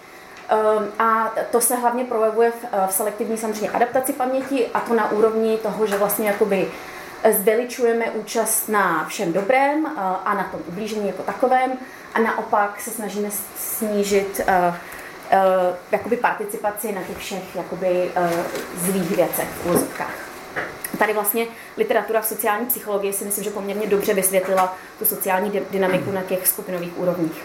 a 1.00 1.34
to 1.52 1.62
se 1.62 1.76
hlavně 1.76 2.06
projevuje 2.06 2.52
v, 2.52 2.66
eh, 2.72 2.88
v 2.88 2.94
selektivní 2.94 3.38
samozřejmě 3.38 3.70
adaptaci 3.70 4.14
paměti 4.14 4.68
a 4.74 4.80
to 4.80 4.94
na 4.94 5.12
úrovni 5.12 5.58
toho, 5.58 5.88
že 5.88 5.98
vlastně 5.98 6.28
jakoby 6.28 6.72
eh, 7.24 7.34
zveličujeme 7.34 8.12
účast 8.12 8.70
na 8.70 9.06
všem 9.08 9.34
dobrém 9.34 9.86
eh, 9.86 10.00
a 10.26 10.34
na 10.34 10.44
tom 10.44 10.62
ublížení 10.68 11.08
jako 11.08 11.24
takovém 11.24 11.72
a 12.14 12.20
naopak 12.20 12.82
se 12.82 12.92
snažíme 12.92 13.30
snížit 13.58 14.42
jakoby 15.92 16.18
participaci 16.18 16.92
na 16.92 17.02
těch 17.04 17.18
všech 17.18 17.56
jakoby 17.56 18.12
zlých 18.78 19.16
věcech 19.16 19.48
v 19.50 19.70
úzovkách. 19.70 20.14
Tady 21.00 21.14
vlastně 21.14 21.48
literatura 21.78 22.22
v 22.22 22.26
sociální 22.26 22.66
psychologii 22.66 23.14
si 23.14 23.26
myslím, 23.26 23.44
že 23.44 23.50
poměrně 23.50 23.88
dobře 23.88 24.14
vysvětlila 24.14 24.78
tu 25.00 25.06
sociální 25.06 25.62
dynamiku 25.72 26.12
na 26.12 26.22
těch 26.22 26.48
skupinových 26.48 27.00
úrovních. 27.00 27.44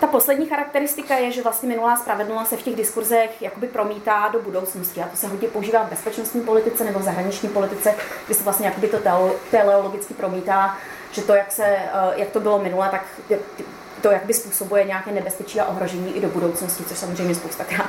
Ta 0.00 0.06
poslední 0.06 0.46
charakteristika 0.46 1.14
je, 1.14 1.32
že 1.32 1.42
vlastně 1.42 1.68
minulá 1.68 1.96
spravedlnost 1.96 2.48
se 2.48 2.56
v 2.56 2.62
těch 2.62 2.76
diskurzech 2.76 3.42
jakoby 3.42 3.66
promítá 3.66 4.28
do 4.28 4.42
budoucnosti 4.42 5.02
a 5.02 5.08
to 5.08 5.16
se 5.16 5.28
hodně 5.28 5.48
používá 5.48 5.82
v 5.82 5.90
bezpečnostní 5.90 6.40
politice 6.40 6.84
nebo 6.84 6.98
v 6.98 7.02
zahraniční 7.02 7.48
politice, 7.48 7.94
kdy 8.26 8.34
se 8.34 8.44
vlastně 8.44 8.66
jakoby 8.66 8.88
to 8.88 8.98
teleologicky 9.50 10.14
promítá, 10.14 10.76
že 11.12 11.22
to, 11.22 11.34
jak, 11.34 11.52
se, 11.52 11.64
eh, 11.64 11.88
jak 12.16 12.30
to 12.30 12.40
bylo 12.40 12.58
minule, 12.58 12.88
tak 12.88 13.04
to 14.02 14.10
jak 14.10 14.24
by 14.24 14.34
způsobuje 14.34 14.84
nějaké 14.84 15.12
nebezpečí 15.12 15.60
a 15.60 15.64
ohrožení 15.64 16.16
i 16.16 16.20
do 16.20 16.28
budoucnosti, 16.28 16.84
což 16.84 16.98
samozřejmě 16.98 17.34
spoustakrát 17.34 17.88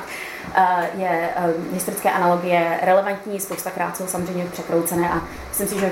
eh, 0.56 0.90
je 0.98 1.30
eh, 1.36 1.54
historické 1.74 2.12
analogie 2.12 2.80
relevantní, 2.82 3.40
spoustakrát 3.40 3.98
jsou 3.98 4.08
samozřejmě 4.08 4.46
překroucené 4.46 5.10
a 5.10 5.22
myslím 5.50 5.68
si, 5.68 5.80
že 5.80 5.92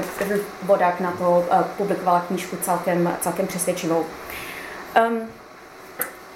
Vodák 0.63 0.99
na 0.99 1.11
to 1.11 1.45
publikovala 1.77 2.25
knížku 2.27 2.57
celkem, 2.61 3.17
celkem 3.21 3.47
přesvědčivou. 3.47 4.05
Um, 5.07 5.27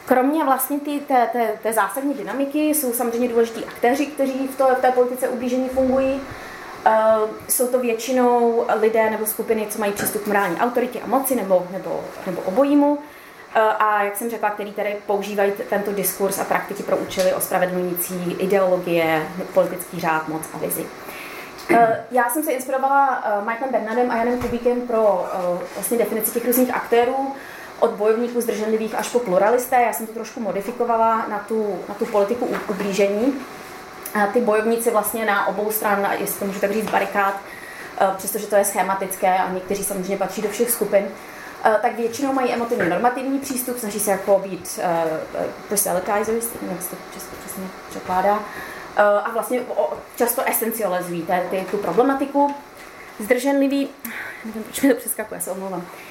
Kromě 0.10 0.44
vlastně 0.44 0.80
ty, 0.80 1.00
té, 1.00 1.30
té, 1.32 1.54
té 1.63 1.74
zásadní 1.74 2.13
dynamiky 2.13 2.60
jsou 2.60 2.94
samozřejmě 2.94 3.30
důležití 3.30 3.66
aktéři, 3.66 4.06
kteří 4.06 4.48
v, 4.48 4.58
to, 4.58 4.68
v 4.75 4.82
té 4.82 4.92
politice 4.92 5.30
ublížení 5.30 5.70
fungují. 5.70 6.22
Uh, 6.86 7.30
jsou 7.48 7.68
to 7.68 7.80
většinou 7.80 8.66
lidé 8.80 9.10
nebo 9.10 9.25
skupiny, 9.25 9.68
co 9.70 9.80
mají 9.80 9.92
přístup 9.94 10.24
k 10.24 10.28
morální 10.28 10.58
autoritě 10.58 11.00
a 11.01 11.08
moci 11.08 11.36
nebo, 11.36 11.68
nebo, 11.72 12.04
nebo 12.25 12.42
obojímu. 12.42 12.92
Uh, 12.94 13.01
a 13.56 14.04
jak 14.04 14.18
jsem 14.18 14.30
řekla, 14.30 14.50
který 14.50 14.72
tady 14.72 14.98
používají 15.06 15.51
tento 15.70 15.92
diskurs 15.92 16.39
a 16.39 16.44
praktiky 16.44 16.84
pro 16.84 16.98
účely 16.98 17.34
ospravedlňující 17.34 18.36
ideologie, 18.39 19.28
politický 19.54 20.00
řád, 20.00 20.28
moc 20.28 20.42
a 20.54 20.58
vizi. 20.58 20.86
Uh, 21.72 21.78
já 22.12 22.30
jsem 22.30 22.44
se 22.44 22.51
inspirovala 22.51 23.24
Michaelem 23.46 23.72
Bernardem 23.72 24.12
a 24.12 24.16
Janem 24.16 24.42
Kubíkem 24.42 24.82
pro 24.82 25.25
vlastně 25.75 25.98
definici 25.98 26.32
těch 26.32 26.46
různých 26.46 26.75
aktérů 26.75 27.36
od 27.79 27.91
bojovníků 27.91 28.41
zdrženlivých 28.41 28.95
až 28.95 29.09
po 29.09 29.19
pluralisté. 29.19 29.81
Já 29.81 29.93
jsem 29.93 30.07
to 30.07 30.13
trošku 30.13 30.39
modifikovala 30.39 31.25
na 31.27 31.39
tu, 31.39 31.79
na 31.89 31.95
tu 31.95 32.05
politiku 32.05 32.50
ublížení. 32.69 33.33
A 34.13 34.27
ty 34.27 34.41
bojovníci 34.41 34.91
vlastně 34.91 35.25
na 35.25 35.48
obou 35.48 35.71
stran, 35.71 36.07
jestli 36.19 36.39
to 36.39 36.45
můžu 36.45 36.59
tak 36.59 36.71
říct, 36.71 36.89
barikád, 36.89 37.41
eh, 38.01 38.07
přestože 38.17 38.48
to 38.48 38.55
je 38.55 38.65
schematické 38.65 39.38
a 39.38 39.51
někteří 39.51 39.83
samozřejmě 39.83 40.17
patří 40.17 40.41
do 40.41 40.50
všech 40.50 40.71
skupin, 40.71 41.05
eh, 41.63 41.79
tak 41.81 41.95
většinou 41.95 42.33
mají 42.33 42.53
emotivně 42.53 42.86
normativní 42.86 43.39
přístup, 43.39 43.79
snaží 43.79 44.00
se 44.00 44.12
jako 44.12 44.39
být 44.39 44.79
uh, 44.79 45.48
proselytizers, 45.67 46.53
nevím, 46.53 46.69
jak 46.71 46.81
se 46.81 46.89
to 46.89 46.95
přesně 47.41 47.63
překládá, 47.89 48.33
uh, 48.33 48.41
a 49.24 49.31
vlastně 49.33 49.62
často 50.15 50.41
esencializují 50.45 51.27
tu 51.71 51.77
problematiku. 51.77 52.55
Zdrženlivý, 53.19 53.89
nevím, 54.45 54.63
proč 54.63 54.81
mi 54.81 54.93
to 54.93 55.00
přeskakuje, 55.00 55.41
se 55.41 55.51
omlouvám. 55.51 55.86
Eh, 55.86 56.09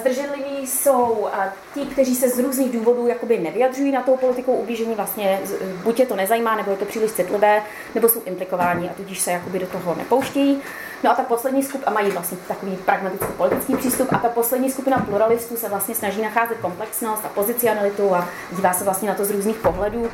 zdrženliví 0.00 0.66
jsou 0.66 1.28
eh, 1.32 1.52
ti, 1.74 1.80
kteří 1.80 2.14
se 2.14 2.28
z 2.28 2.38
různých 2.38 2.72
důvodů 2.72 3.06
jakoby 3.06 3.38
nevyjadřují 3.38 3.92
na 3.92 4.02
tou 4.02 4.16
politikou 4.16 4.52
ublížení, 4.52 4.94
vlastně 4.94 5.40
buď 5.82 6.00
je 6.00 6.06
to 6.06 6.16
nezajímá, 6.16 6.56
nebo 6.56 6.70
je 6.70 6.76
to 6.76 6.84
příliš 6.84 7.12
citlivé, 7.12 7.62
nebo 7.94 8.08
jsou 8.08 8.22
implikováni 8.24 8.90
a 8.90 8.94
tudíž 8.94 9.20
se 9.20 9.32
jakoby 9.32 9.58
do 9.58 9.66
toho 9.66 9.94
nepouštějí. 9.94 10.62
No 11.04 11.10
a 11.10 11.14
ta 11.14 11.22
poslední 11.22 11.62
skupina, 11.62 11.90
a 11.90 11.94
mají 11.94 12.10
vlastně 12.10 12.38
takový 12.48 12.76
pragmatický 12.76 13.32
politický 13.36 13.76
přístup, 13.76 14.12
a 14.12 14.18
ta 14.18 14.28
poslední 14.28 14.70
skupina 14.70 14.98
pluralistů 14.98 15.56
se 15.56 15.68
vlastně 15.68 15.94
snaží 15.94 16.22
nacházet 16.22 16.58
komplexnost 16.58 17.24
a 17.24 17.28
pozicionalitu 17.28 18.14
a 18.14 18.28
dívá 18.52 18.72
se 18.72 18.84
vlastně 18.84 19.08
na 19.08 19.14
to 19.14 19.24
z 19.24 19.30
různých 19.30 19.56
pohledů, 19.56 20.10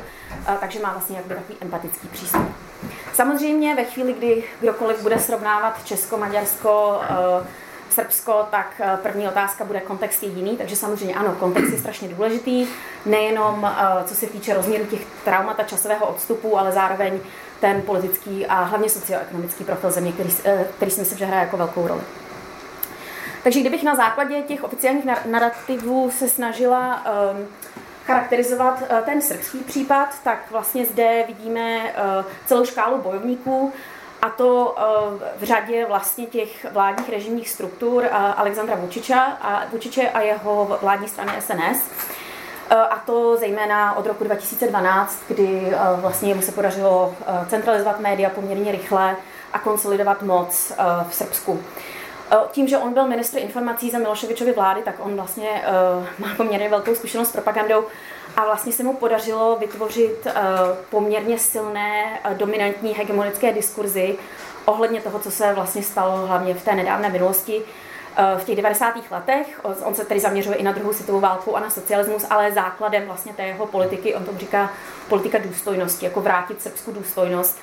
takže 0.59 0.79
má 0.79 0.91
vlastně 0.91 1.17
jakby 1.17 1.35
takový 1.35 1.57
empatický 1.61 2.07
přístup. 2.07 2.41
Samozřejmě 3.13 3.75
ve 3.75 3.83
chvíli, 3.83 4.13
kdy 4.13 4.43
kdokoliv 4.61 5.01
bude 5.01 5.19
srovnávat 5.19 5.85
Česko, 5.85 6.17
Maďarsko, 6.17 7.01
uh, 7.39 7.47
Srbsko, 7.95 8.47
tak 8.51 8.73
eh, 8.79 8.97
první 9.03 9.27
otázka 9.27 9.65
bude 9.65 9.79
kontext 9.79 10.23
je 10.23 10.29
jiný, 10.29 10.57
takže 10.57 10.75
samozřejmě 10.75 11.15
ano, 11.15 11.35
kontext 11.39 11.71
je 11.71 11.79
strašně 11.79 12.07
důležitý, 12.07 12.67
nejenom 13.05 13.65
eh, 13.65 14.03
co 14.03 14.15
se 14.15 14.27
týče 14.27 14.53
rozměru 14.53 14.85
těch 14.85 15.05
traumat 15.25 15.59
a 15.59 15.63
časového 15.63 16.07
odstupu, 16.07 16.59
ale 16.59 16.71
zároveň 16.71 17.19
ten 17.59 17.81
politický 17.81 18.45
a 18.45 18.63
hlavně 18.63 18.89
socioekonomický 18.89 19.63
profil 19.63 19.91
země, 19.91 20.11
který, 20.11 20.29
eh, 20.45 20.65
který 20.75 20.91
si 20.91 20.99
myslím, 20.99 21.17
že 21.17 21.25
hraje 21.25 21.41
jako 21.41 21.57
velkou 21.57 21.87
roli. 21.87 22.01
Takže 23.43 23.59
kdybych 23.59 23.83
na 23.83 23.95
základě 23.95 24.41
těch 24.41 24.63
oficiálních 24.63 25.05
narrativů 25.25 26.11
se 26.11 26.29
snažila 26.29 27.05
um, 27.05 27.47
charakterizovat 28.05 28.83
ten 29.05 29.21
srbský 29.21 29.57
případ, 29.57 30.09
tak 30.23 30.51
vlastně 30.51 30.85
zde 30.85 31.23
vidíme 31.27 31.93
celou 32.45 32.65
škálu 32.65 32.97
bojovníků, 32.97 33.73
a 34.25 34.29
to 34.29 34.75
eh, 34.77 35.29
v 35.37 35.43
řadě 35.43 35.85
vlastně 35.85 36.25
těch 36.25 36.65
vládních 36.71 37.09
režimních 37.09 37.49
struktur 37.49 38.03
eh, 38.05 38.09
Alexandra 38.09 38.75
Vučiča 38.75 39.21
a, 39.21 39.63
Vučiče 39.71 40.09
a 40.09 40.21
jeho 40.21 40.77
vládní 40.81 41.07
strany 41.07 41.31
SNS. 41.39 41.89
Eh, 42.69 42.75
a 42.75 42.99
to 43.05 43.37
zejména 43.37 43.97
od 43.97 44.05
roku 44.05 44.23
2012, 44.23 45.23
kdy 45.27 45.73
vlastně 45.95 46.35
mu 46.35 46.41
se 46.41 46.51
podařilo 46.51 47.15
centralizovat 47.47 47.99
média 47.99 48.29
poměrně 48.29 48.71
rychle 48.71 49.15
a 49.53 49.59
konsolidovat 49.59 50.21
moc 50.21 50.73
v 51.09 51.15
Srbsku. 51.15 51.63
Tím, 52.51 52.67
že 52.67 52.77
on 52.77 52.93
byl 52.93 53.07
ministr 53.07 53.37
informací 53.37 53.89
za 53.89 53.97
Miloševičovy 53.97 54.53
vlády, 54.53 54.81
tak 54.81 54.95
on 54.99 55.15
vlastně 55.15 55.63
má 56.19 56.27
poměrně 56.37 56.69
velkou 56.69 56.95
zkušenost 56.95 57.29
s 57.29 57.31
propagandou 57.31 57.85
a 58.37 58.45
vlastně 58.45 58.73
se 58.73 58.83
mu 58.83 58.93
podařilo 58.93 59.57
vytvořit 59.59 60.27
eh, 60.27 60.33
poměrně 60.89 61.39
silné, 61.39 62.19
eh, 62.23 62.35
dominantní 62.35 62.93
hegemonické 62.93 63.53
diskurzy 63.53 64.17
ohledně 64.65 65.01
toho, 65.01 65.19
co 65.19 65.31
se 65.31 65.53
vlastně 65.53 65.83
stalo 65.83 66.27
hlavně 66.27 66.53
v 66.53 66.63
té 66.63 66.75
nedávné 66.75 67.09
minulosti. 67.09 67.61
Eh, 68.17 68.39
v 68.39 68.43
těch 68.43 68.55
90. 68.55 69.11
letech, 69.11 69.61
on 69.83 69.95
se 69.95 70.05
tedy 70.05 70.19
zaměřuje 70.19 70.55
i 70.55 70.63
na 70.63 70.71
druhou 70.71 70.93
světovou 70.93 71.19
válku 71.19 71.57
a 71.57 71.59
na 71.59 71.69
socialismus, 71.69 72.25
ale 72.29 72.51
základem 72.51 73.05
vlastně 73.05 73.33
té 73.33 73.43
jeho 73.43 73.65
politiky, 73.65 74.15
on 74.15 74.23
tomu 74.23 74.37
říká 74.37 74.69
politika 75.09 75.37
důstojnosti, 75.37 76.05
jako 76.05 76.21
vrátit 76.21 76.61
srbskou 76.61 76.91
důstojnost, 76.91 77.59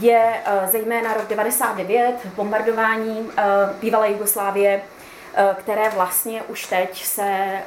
je 0.00 0.34
zejména 0.66 1.14
rok 1.14 1.28
99, 1.28 2.14
bombardování 2.36 3.30
bývalé 3.80 4.10
Jugoslávie, 4.10 4.80
které 5.56 5.90
vlastně 5.90 6.42
už 6.42 6.66
teď 6.66 7.04
se 7.04 7.58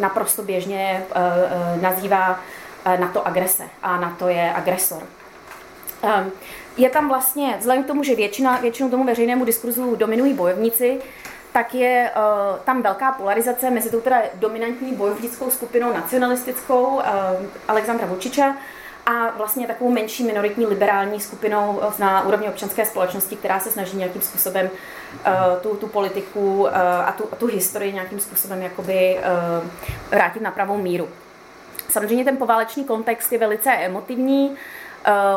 naprosto 0.00 0.42
běžně 0.42 1.06
eh, 1.10 1.20
eh, 1.20 1.80
nazývá 1.80 2.40
eh, 2.84 2.98
na 2.98 3.08
to 3.08 3.26
agrese 3.26 3.64
a 3.82 4.00
na 4.00 4.16
to 4.18 4.28
je 4.28 4.52
agresor. 4.54 5.02
Je 6.76 6.90
tam 6.90 7.08
vlastně, 7.08 7.56
vzhledem 7.58 7.84
k 7.84 7.86
tomu, 7.86 8.02
že 8.02 8.14
většina, 8.14 8.56
většinou 8.56 8.88
tomu 8.88 9.04
veřejnému 9.04 9.44
diskurzu 9.44 9.96
dominují 9.96 10.34
bojovníci, 10.34 11.00
tak 11.52 11.74
je 11.74 12.10
tam 12.64 12.82
velká 12.82 13.12
polarizace 13.12 13.70
mezi 13.70 13.90
tou 13.90 14.00
teda 14.00 14.22
dominantní 14.34 14.92
bojovnickou 14.92 15.50
skupinou 15.50 15.92
nacionalistickou 15.92 17.00
Alexandra 17.68 18.06
Vučiča 18.06 18.56
a 19.06 19.30
vlastně 19.36 19.66
takovou 19.66 19.90
menší 19.90 20.24
minoritní 20.24 20.66
liberální 20.66 21.20
skupinou 21.20 21.80
na 21.98 22.26
úrovni 22.26 22.48
občanské 22.48 22.86
společnosti, 22.86 23.36
která 23.36 23.60
se 23.60 23.70
snaží 23.70 23.96
nějakým 23.96 24.22
způsobem 24.22 24.70
uh, 24.70 25.32
tu, 25.62 25.76
tu 25.76 25.86
politiku 25.86 26.60
uh, 26.60 26.68
a, 27.04 27.12
tu, 27.12 27.28
a 27.32 27.36
tu 27.36 27.46
historii 27.46 27.92
nějakým 27.92 28.20
způsobem 28.20 28.62
jakoby 28.62 29.18
uh, 29.62 29.68
vrátit 30.10 30.42
na 30.42 30.50
pravou 30.50 30.76
míru. 30.76 31.08
Samozřejmě 31.88 32.24
ten 32.24 32.36
poválečný 32.36 32.84
kontext 32.84 33.32
je 33.32 33.38
velice 33.38 33.72
emotivní, 33.72 34.56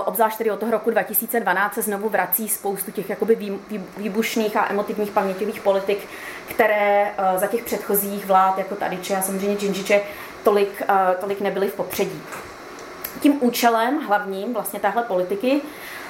obzvlášť 0.06 0.38
tedy 0.38 0.52
od 0.52 0.60
toho 0.60 0.72
roku 0.72 0.90
2012 0.90 1.74
se 1.74 1.82
znovu 1.82 2.10
vrací 2.10 2.50
spoustu 2.50 2.92
těch 2.92 3.10
jakoby 3.10 3.60
výbušných 3.98 4.58
a 4.58 4.70
emotivních 4.70 5.12
paměťových 5.12 5.62
politik, 5.62 6.08
které 6.50 7.12
za 7.36 7.48
těch 7.48 7.64
předchozích 7.64 8.26
vlád, 8.26 8.58
jako 8.58 8.76
Tadiče 8.76 9.16
a 9.16 9.22
samozřejmě 9.22 9.58
Džinžiče, 9.58 10.02
tolik, 10.44 10.82
tolik 11.20 11.42
nebyly 11.42 11.68
v 11.68 11.74
popředí 11.74 12.22
tím 13.20 13.38
účelem 13.42 14.00
hlavním 14.08 14.54
vlastně 14.54 14.80
téhle 14.80 15.04
politiky, 15.04 15.62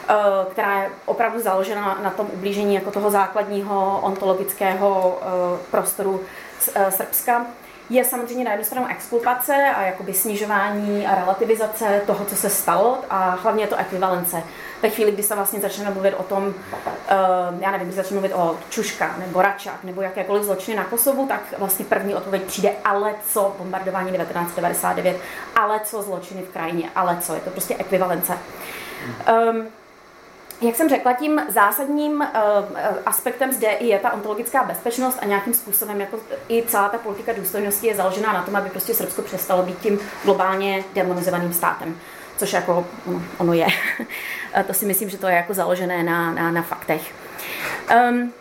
eh, 0.10 0.14
která 0.52 0.82
je 0.82 0.90
opravdu 1.06 1.42
založena 1.42 2.00
na 2.04 2.10
tom 2.10 2.28
ublížení 2.34 2.76
jako 2.76 2.92
toho 2.92 3.12
základního 3.12 4.00
ontologického 4.04 5.20
eh, 5.22 5.26
prostoru 5.72 6.22
eh, 6.76 6.92
Srbska, 6.92 7.46
je 7.90 8.06
samozřejmě 8.06 8.44
na 8.44 8.52
jednu 8.52 8.66
stranu 8.66 8.88
exkulpace 8.90 9.54
a 9.54 9.82
jakoby 9.82 10.14
snižování 10.14 11.08
a 11.08 11.16
relativizace 11.16 12.02
toho, 12.06 12.26
co 12.26 12.36
se 12.36 12.50
stalo 12.50 12.98
a 13.10 13.30
hlavně 13.30 13.64
je 13.64 13.68
to 13.68 13.76
ekvivalence. 13.76 14.44
Ve 14.82 14.90
chvíli, 14.90 15.12
kdy 15.12 15.24
se 15.24 15.36
vlastně 15.36 15.60
začneme 15.60 15.92
mluvit 15.92 16.14
o 16.14 16.24
tom, 16.24 16.48
uh, 16.48 16.54
já 17.60 17.72
nevím, 17.72 17.88
když 17.88 17.96
začneme 17.96 18.22
mluvit 18.22 18.36
o 18.36 18.58
Čuška 18.70 19.16
nebo 19.20 19.42
Račák 19.42 19.84
nebo 19.84 20.02
jakékoliv 20.02 20.44
zločiny 20.44 20.78
na 20.78 20.84
Kosovu, 20.84 21.28
tak 21.28 21.42
vlastně 21.58 21.86
první 21.86 22.16
odpověď 22.16 22.44
přijde, 22.44 22.72
ale 22.84 23.16
co? 23.30 23.56
Bombardování 23.58 24.12
1999, 24.12 25.18
ale 25.56 25.80
co? 25.84 26.02
Zločiny 26.02 26.42
v 26.42 26.50
krajině, 26.50 26.90
ale 26.96 27.18
co, 27.22 27.34
je 27.34 27.40
to 27.40 27.50
prostě 27.50 27.76
ekvivalence. 27.76 28.38
Um, 29.52 29.68
jak 30.62 30.76
jsem 30.76 30.90
řekla, 30.90 31.14
tím 31.14 31.42
zásadním 31.50 32.14
uh, 32.14 32.26
aspektem 33.06 33.52
zde 33.52 33.68
je 33.80 34.00
ta 34.00 34.14
ontologická 34.14 34.64
bezpečnost 34.64 35.18
a 35.22 35.26
nějakým 35.26 35.54
způsobem 35.54 36.02
jako 36.02 36.20
i 36.50 36.64
celá 36.68 36.90
ta 36.90 36.98
politika 36.98 37.34
důstojnosti 37.34 37.88
je 37.88 37.96
založená 37.96 38.34
na 38.34 38.44
tom, 38.44 38.56
aby 38.56 38.70
prostě 38.70 38.94
Srbsko 38.94 39.22
přestalo 39.22 39.64
být 39.64 39.80
tím 39.80 40.00
globálně 40.24 40.84
demonizovaným 40.94 41.54
státem, 41.54 42.00
což 42.38 42.54
jako 42.54 42.88
ono, 43.08 43.22
ono 43.38 43.54
je. 43.54 43.68
to 44.68 44.74
si 44.74 44.86
myslím, 44.86 45.10
že 45.10 45.18
to 45.18 45.28
je 45.28 45.36
jako 45.36 45.54
založené 45.54 46.04
na, 46.04 46.34
na, 46.34 46.52
na 46.52 46.62
faktech. 46.62 47.14
Um, 48.10 48.34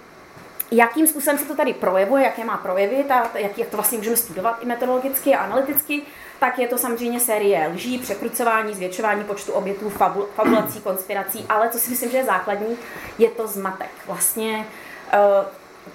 jakým 0.70 1.06
způsobem 1.06 1.38
se 1.38 1.44
to 1.44 1.56
tady 1.56 1.75
projevuje, 1.75 2.25
jaké 2.25 2.44
má 2.44 2.56
projevy, 2.56 3.04
ta, 3.08 3.30
jak, 3.35 3.58
jak 3.58 3.68
to 3.68 3.76
vlastně 3.76 3.99
můžeme 3.99 4.16
studovat 4.16 4.58
i 4.62 4.66
metodologicky 4.66 5.35
a 5.35 5.38
analyticky, 5.38 6.02
tak 6.38 6.59
je 6.59 6.69
to 6.69 6.78
samozřejmě 6.78 7.21
série 7.21 7.69
lží, 7.69 7.99
překrucování, 7.99 8.75
zvětšování 8.75 9.25
počtu 9.25 9.52
obětů, 9.52 9.90
fabul, 9.90 10.28
fabulací, 10.35 10.81
konspirací, 10.81 11.47
ale 11.49 11.69
co 11.69 11.78
si 11.78 11.90
myslím, 11.90 12.11
že 12.11 12.16
je 12.16 12.25
základní, 12.25 12.76
je 13.19 13.28
to 13.28 13.47
zmatek. 13.47 13.90
Vlastně 14.07 14.66
eh, 15.12 15.19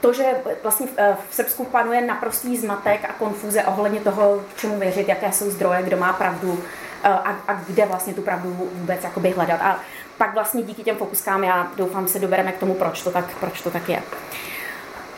to, 0.02 0.14
že 0.14 0.26
vlastně 0.64 0.88
eh, 0.98 1.18
v 1.30 1.36
Srbsku 1.36 1.66
panuje 1.66 2.02
naprostý 2.02 2.58
zmatek 2.58 3.06
a 3.10 3.14
konfuze 3.14 3.64
ohledně 3.64 4.00
toho, 4.00 4.44
čemu 4.56 4.80
věřit, 4.80 5.08
jaké 5.08 5.32
jsou 5.32 5.50
zdroje, 5.50 5.84
kdo 5.84 5.98
má 5.98 6.14
pravdu 6.14 6.64
eh, 7.04 7.10
a, 7.10 7.36
a 7.48 7.54
kde 7.54 7.86
vlastně 7.86 8.14
tu 8.14 8.22
pravdu 8.22 8.70
vůbec 8.74 9.04
jakoby 9.04 9.30
hledat. 9.30 9.62
A 9.62 9.80
pak 10.18 10.34
vlastně 10.34 10.64
díky 10.64 10.84
těm 10.84 10.98
fokuskám 10.98 11.44
já 11.44 11.72
doufám 11.78 12.08
se 12.08 12.20
dobereme 12.20 12.52
k 12.52 12.58
tomu, 12.58 12.74
proč 12.74 13.02
to 13.02 13.12
tak, 13.12 13.26
proč 13.40 13.62
to 13.62 13.72
tak 13.72 13.90
je. 13.90 14.04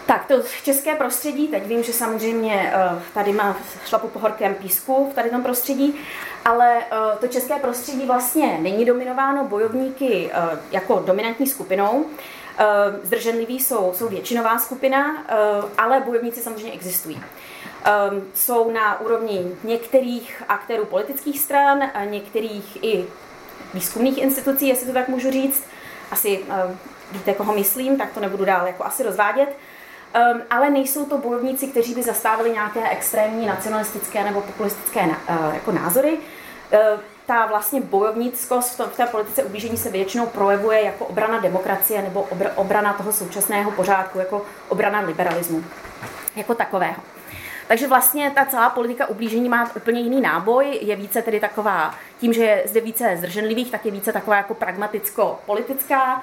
Tak, 0.05 0.25
to 0.25 0.36
české 0.63 0.95
prostředí, 0.95 1.48
teď 1.48 1.65
vím, 1.65 1.83
že 1.83 1.93
samozřejmě 1.93 2.74
eh, 2.75 3.01
tady 3.13 3.33
má 3.33 3.57
šlapu 3.86 4.07
po 4.07 4.19
horkém 4.19 4.55
písku 4.55 5.10
v 5.12 5.15
tady 5.15 5.29
tom 5.29 5.43
prostředí, 5.43 5.95
ale 6.45 6.77
eh, 6.79 7.17
to 7.19 7.27
české 7.27 7.55
prostředí 7.55 8.05
vlastně 8.05 8.57
není 8.62 8.86
dominováno 8.86 9.43
bojovníky 9.43 10.29
eh, 10.33 10.60
jako 10.72 11.03
dominantní 11.05 11.48
skupinou. 11.48 12.05
Zdrženliví 13.03 13.60
jsou, 13.60 13.93
jsou 13.95 14.07
většinová 14.07 14.60
skupina, 14.60 15.25
ale 15.77 16.00
bojovníci 16.00 16.41
samozřejmě 16.41 16.72
existují. 16.72 17.24
Jsou 18.33 18.72
na 18.72 19.01
úrovni 19.01 19.51
některých 19.63 20.43
aktérů 20.48 20.86
politických 20.86 21.39
stran, 21.39 21.91
některých 22.05 22.83
i 22.83 23.05
výzkumných 23.74 24.17
institucí, 24.17 24.67
jestli 24.67 24.88
to 24.88 24.93
tak 24.93 25.07
můžu 25.07 25.31
říct. 25.31 25.63
Asi 26.12 26.45
víte, 27.12 27.33
koho 27.33 27.53
myslím, 27.53 27.98
tak 27.98 28.13
to 28.13 28.19
nebudu 28.19 28.45
dál 28.45 28.67
jako 28.67 28.86
asi 28.86 29.03
rozvádět. 29.03 29.57
Um, 30.13 30.41
ale 30.50 30.70
nejsou 30.70 31.05
to 31.05 31.17
bojovníci, 31.17 31.67
kteří 31.67 31.96
by 31.96 32.03
zastávali 32.03 32.51
nějaké 32.51 32.89
extrémní 32.89 33.46
nacionalistické 33.46 34.24
nebo 34.24 34.41
populistické 34.41 35.01
uh, 35.01 35.53
jako 35.53 35.72
názory. 35.72 36.17
Uh, 36.17 36.79
ta 37.25 37.46
vlastně 37.46 37.82
bojovnickost 37.82 38.74
v, 38.74 38.77
tom, 38.77 38.89
v 38.89 38.98
té 38.98 39.05
politice 39.05 39.43
ublížení 39.43 39.77
se 39.77 39.89
většinou 39.89 40.25
projevuje 40.25 40.82
jako 40.84 41.05
obrana 41.05 41.39
demokracie 41.39 42.01
nebo 42.01 42.22
obr, 42.22 42.48
obrana 42.55 42.93
toho 42.93 43.13
současného 43.13 43.72
pořádku, 43.72 44.20
jako 44.20 44.46
obrana 44.70 45.00
liberalismu 45.00 45.63
jako 46.36 46.55
takového. 46.55 46.96
Takže 47.67 47.88
vlastně 47.88 48.32
ta 48.32 48.46
celá 48.46 48.70
politika 48.70 49.08
ublížení 49.08 49.50
má 49.50 49.72
úplně 49.75 50.01
jiný 50.01 50.22
náboj, 50.22 50.79
je 50.82 50.96
více 50.96 51.22
tedy 51.22 51.39
taková, 51.39 51.96
tím, 52.20 52.34
že 52.34 52.43
je 52.43 52.63
zde 52.65 52.82
více 52.82 53.17
zdrženlivých, 53.17 53.72
tak 53.72 53.86
je 53.86 53.91
více 53.91 54.13
taková 54.13 54.38
jako 54.38 54.53
pragmaticko-politická, 54.53 56.22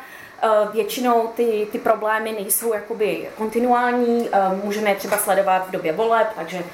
Většinou 0.72 1.26
ty, 1.26 1.68
ty 1.72 1.78
problémy 1.78 2.32
nejsou 2.32 2.74
jakoby 2.74 3.28
kontinuální, 3.36 4.28
můžeme 4.64 4.90
je 4.90 4.96
třeba 4.96 5.16
sledovat 5.16 5.68
v 5.68 5.70
době 5.70 5.92
voleb, 5.92 6.26
takže 6.36 6.64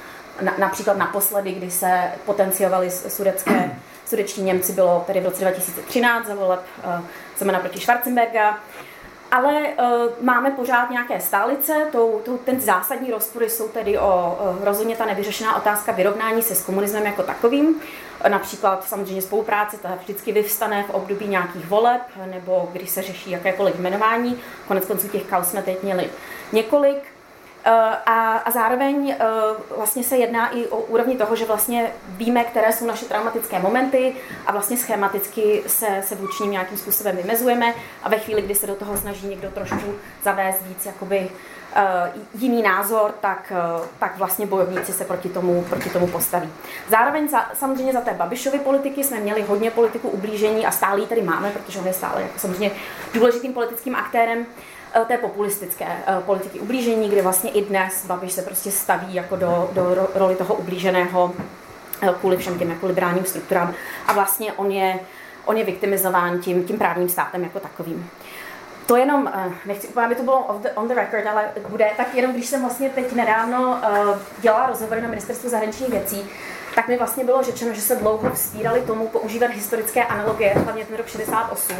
na, 0.41 0.55
například 0.59 0.97
naposledy, 0.97 1.53
kdy 1.53 1.71
se 1.71 2.13
potenciovali 2.25 2.91
sudecké, 2.91 3.71
sudeční 4.07 4.45
Němci, 4.45 4.73
bylo 4.73 5.05
tedy 5.07 5.21
v 5.21 5.25
roce 5.25 5.41
2013 5.41 6.27
za 6.27 6.35
voleb 6.35 6.61
Zemana 7.39 7.61
proti 7.61 7.81
Schwarzenberga. 7.81 8.59
Ale 9.31 9.53
uh, 9.53 10.25
máme 10.25 10.51
pořád 10.51 10.91
nějaké 10.91 11.21
stálice, 11.21 11.89
to, 11.93 12.21
to, 12.25 12.39
ten 12.39 12.61
zásadní 12.61 13.11
rozpory 13.11 13.51
jsou 13.51 13.69
tedy 13.69 13.99
o 13.99 14.39
uh, 14.41 14.65
rozhodně 14.65 14.97
ta 14.97 15.05
nevyřešená 15.05 15.57
otázka 15.57 15.93
vyrovnání 15.93 16.43
se 16.43 16.55
s 16.55 16.65
komunismem 16.65 17.07
jako 17.07 17.23
takovým. 17.23 17.81
Například 18.29 18.85
samozřejmě 18.85 19.23
spolupráce, 19.23 19.79
ta 19.79 19.99
vždycky 20.03 20.33
vyvstane 20.33 20.83
v 20.83 20.91
období 20.91 21.27
nějakých 21.27 21.67
voleb, 21.67 22.03
nebo 22.27 22.69
když 22.73 22.91
se 22.91 23.03
řeší 23.03 23.31
jakékoliv 23.31 23.79
jmenování. 23.79 24.41
Konec 24.69 24.87
konců 24.87 25.09
těch 25.09 25.25
kaus 25.25 25.47
jsme 25.47 25.63
teď 25.63 25.83
měli 25.83 26.11
několik. 26.53 27.16
Eh, 27.69 27.97
a, 28.07 28.37
a 28.37 28.51
zároveň 28.51 29.11
eh, 29.11 29.25
vlastně 29.77 30.05
se 30.05 30.17
jedná 30.17 30.49
i 30.49 30.67
o 30.67 30.77
úrovni 30.77 31.17
toho, 31.17 31.37
že 31.37 31.45
vlastně 31.45 31.93
víme, 32.09 32.45
které 32.45 32.73
jsou 32.73 32.87
naše 32.87 33.05
traumatické 33.05 33.59
momenty 33.59 34.15
a 34.47 34.53
vlastně 34.53 34.77
schematicky 34.77 35.63
se, 35.67 35.87
se 36.05 36.15
vůči 36.15 36.43
ním 36.43 36.53
nějakým 36.53 36.79
způsobem 36.79 37.17
vymezujeme 37.17 37.75
a 38.03 38.09
ve 38.09 38.19
chvíli, 38.19 38.43
kdy 38.43 38.55
se 38.55 38.67
do 38.67 38.75
toho 38.75 38.97
snaží 38.97 39.27
někdo 39.27 39.51
trošku 39.51 39.95
zavést 40.25 40.63
víc 40.63 40.87
jakoby 40.87 41.31
uh, 41.77 42.43
jiný 42.43 42.63
názor, 42.63 43.15
tak, 43.21 43.53
uh, 43.79 43.87
tak 43.99 44.19
vlastně 44.19 44.47
bojovníci 44.47 44.93
se 44.93 45.05
proti 45.05 45.29
tomu, 45.29 45.65
proti 45.69 45.91
tomu 45.91 46.07
postaví. 46.07 46.53
Zároveň 46.89 47.29
za, 47.29 47.51
samozřejmě 47.55 47.93
za 47.93 48.01
té 48.01 48.15
Babišovy 48.15 48.59
politiky 48.59 49.05
jsme 49.05 49.21
měli 49.21 49.43
hodně 49.43 49.71
politiku 49.71 50.09
ublížení 50.09 50.67
a 50.67 50.71
stále 50.71 51.01
ji 51.01 51.07
tady 51.07 51.23
máme, 51.23 51.51
protože 51.51 51.79
on 51.79 51.87
je 51.87 51.93
stále 51.93 52.23
jako 52.23 52.39
samozřejmě 52.39 52.71
důležitým 53.15 53.53
politickým 53.53 53.97
aktérem. 53.97 54.47
Eh, 54.47 54.76
té 55.05 55.19
populistické 55.19 55.85
eh, 55.85 56.21
politiky 56.27 56.61
ublížení, 56.61 57.09
kde 57.09 57.23
vlastně 57.23 57.51
i 57.51 57.65
dnes 57.65 58.07
Babiš 58.07 58.33
se 58.33 58.43
prostě 58.43 58.71
staví 58.71 59.15
jako 59.15 59.37
do, 59.37 59.71
do 59.73 60.09
roli 60.15 60.37
toho 60.37 60.55
ublíženého 60.55 61.33
eh, 62.03 62.15
kvůli 62.21 62.37
všem 62.37 62.59
těm 62.59 62.71
jako 62.71 62.87
liberálním 62.87 63.25
strukturám 63.25 63.75
a 64.07 64.13
vlastně 64.13 64.53
on 64.53 64.71
je, 64.71 65.01
on 65.45 65.57
je 65.57 65.65
viktimizován 65.65 66.39
tím, 66.39 66.65
tím 66.65 66.79
právním 66.79 67.09
státem 67.09 67.43
jako 67.43 67.61
takovým. 67.61 68.11
To 68.87 68.97
jenom, 68.97 69.33
nechci 69.67 69.89
úplně, 69.89 70.07
aby 70.07 70.15
to 70.15 70.23
bylo 70.23 70.39
on 70.39 70.63
the, 70.63 70.69
on 70.75 70.89
the 70.89 70.95
record, 70.95 71.27
ale 71.27 71.45
bude 71.69 71.91
tak 71.97 72.15
jenom, 72.15 72.33
když 72.33 72.47
jsem 72.47 72.61
vlastně 72.61 72.91
teď 72.91 73.13
nedávno 73.13 73.81
dělala 74.39 74.67
rozhovory 74.67 75.01
na 75.01 75.09
ministerstvu 75.09 75.49
zahraničních 75.49 75.89
věcí, 75.89 76.25
tak 76.77 76.89
mi 76.89 76.97
vlastně 76.97 77.25
bylo 77.25 77.43
řečeno, 77.43 77.75
že 77.75 77.81
se 77.81 77.97
dlouho 77.97 78.31
vzpírali 78.31 78.81
tomu 78.81 79.09
používat 79.09 79.51
historické 79.51 80.05
analogie, 80.05 80.53
hlavně 80.55 80.85
ten 80.85 80.97
rok 80.97 81.07
68, 81.07 81.77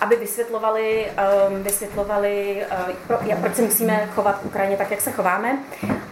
aby 0.00 0.16
vysvětlovali, 0.16 1.06
um, 1.50 1.62
vysvětlovali 1.62 2.66
uh, 2.88 2.94
pro, 3.06 3.18
proč 3.40 3.54
se 3.54 3.62
musíme 3.62 4.08
chovat 4.14 4.42
v 4.42 4.46
Ukrajině 4.46 4.76
tak, 4.76 4.90
jak 4.90 5.00
se 5.00 5.12
chováme, 5.12 5.58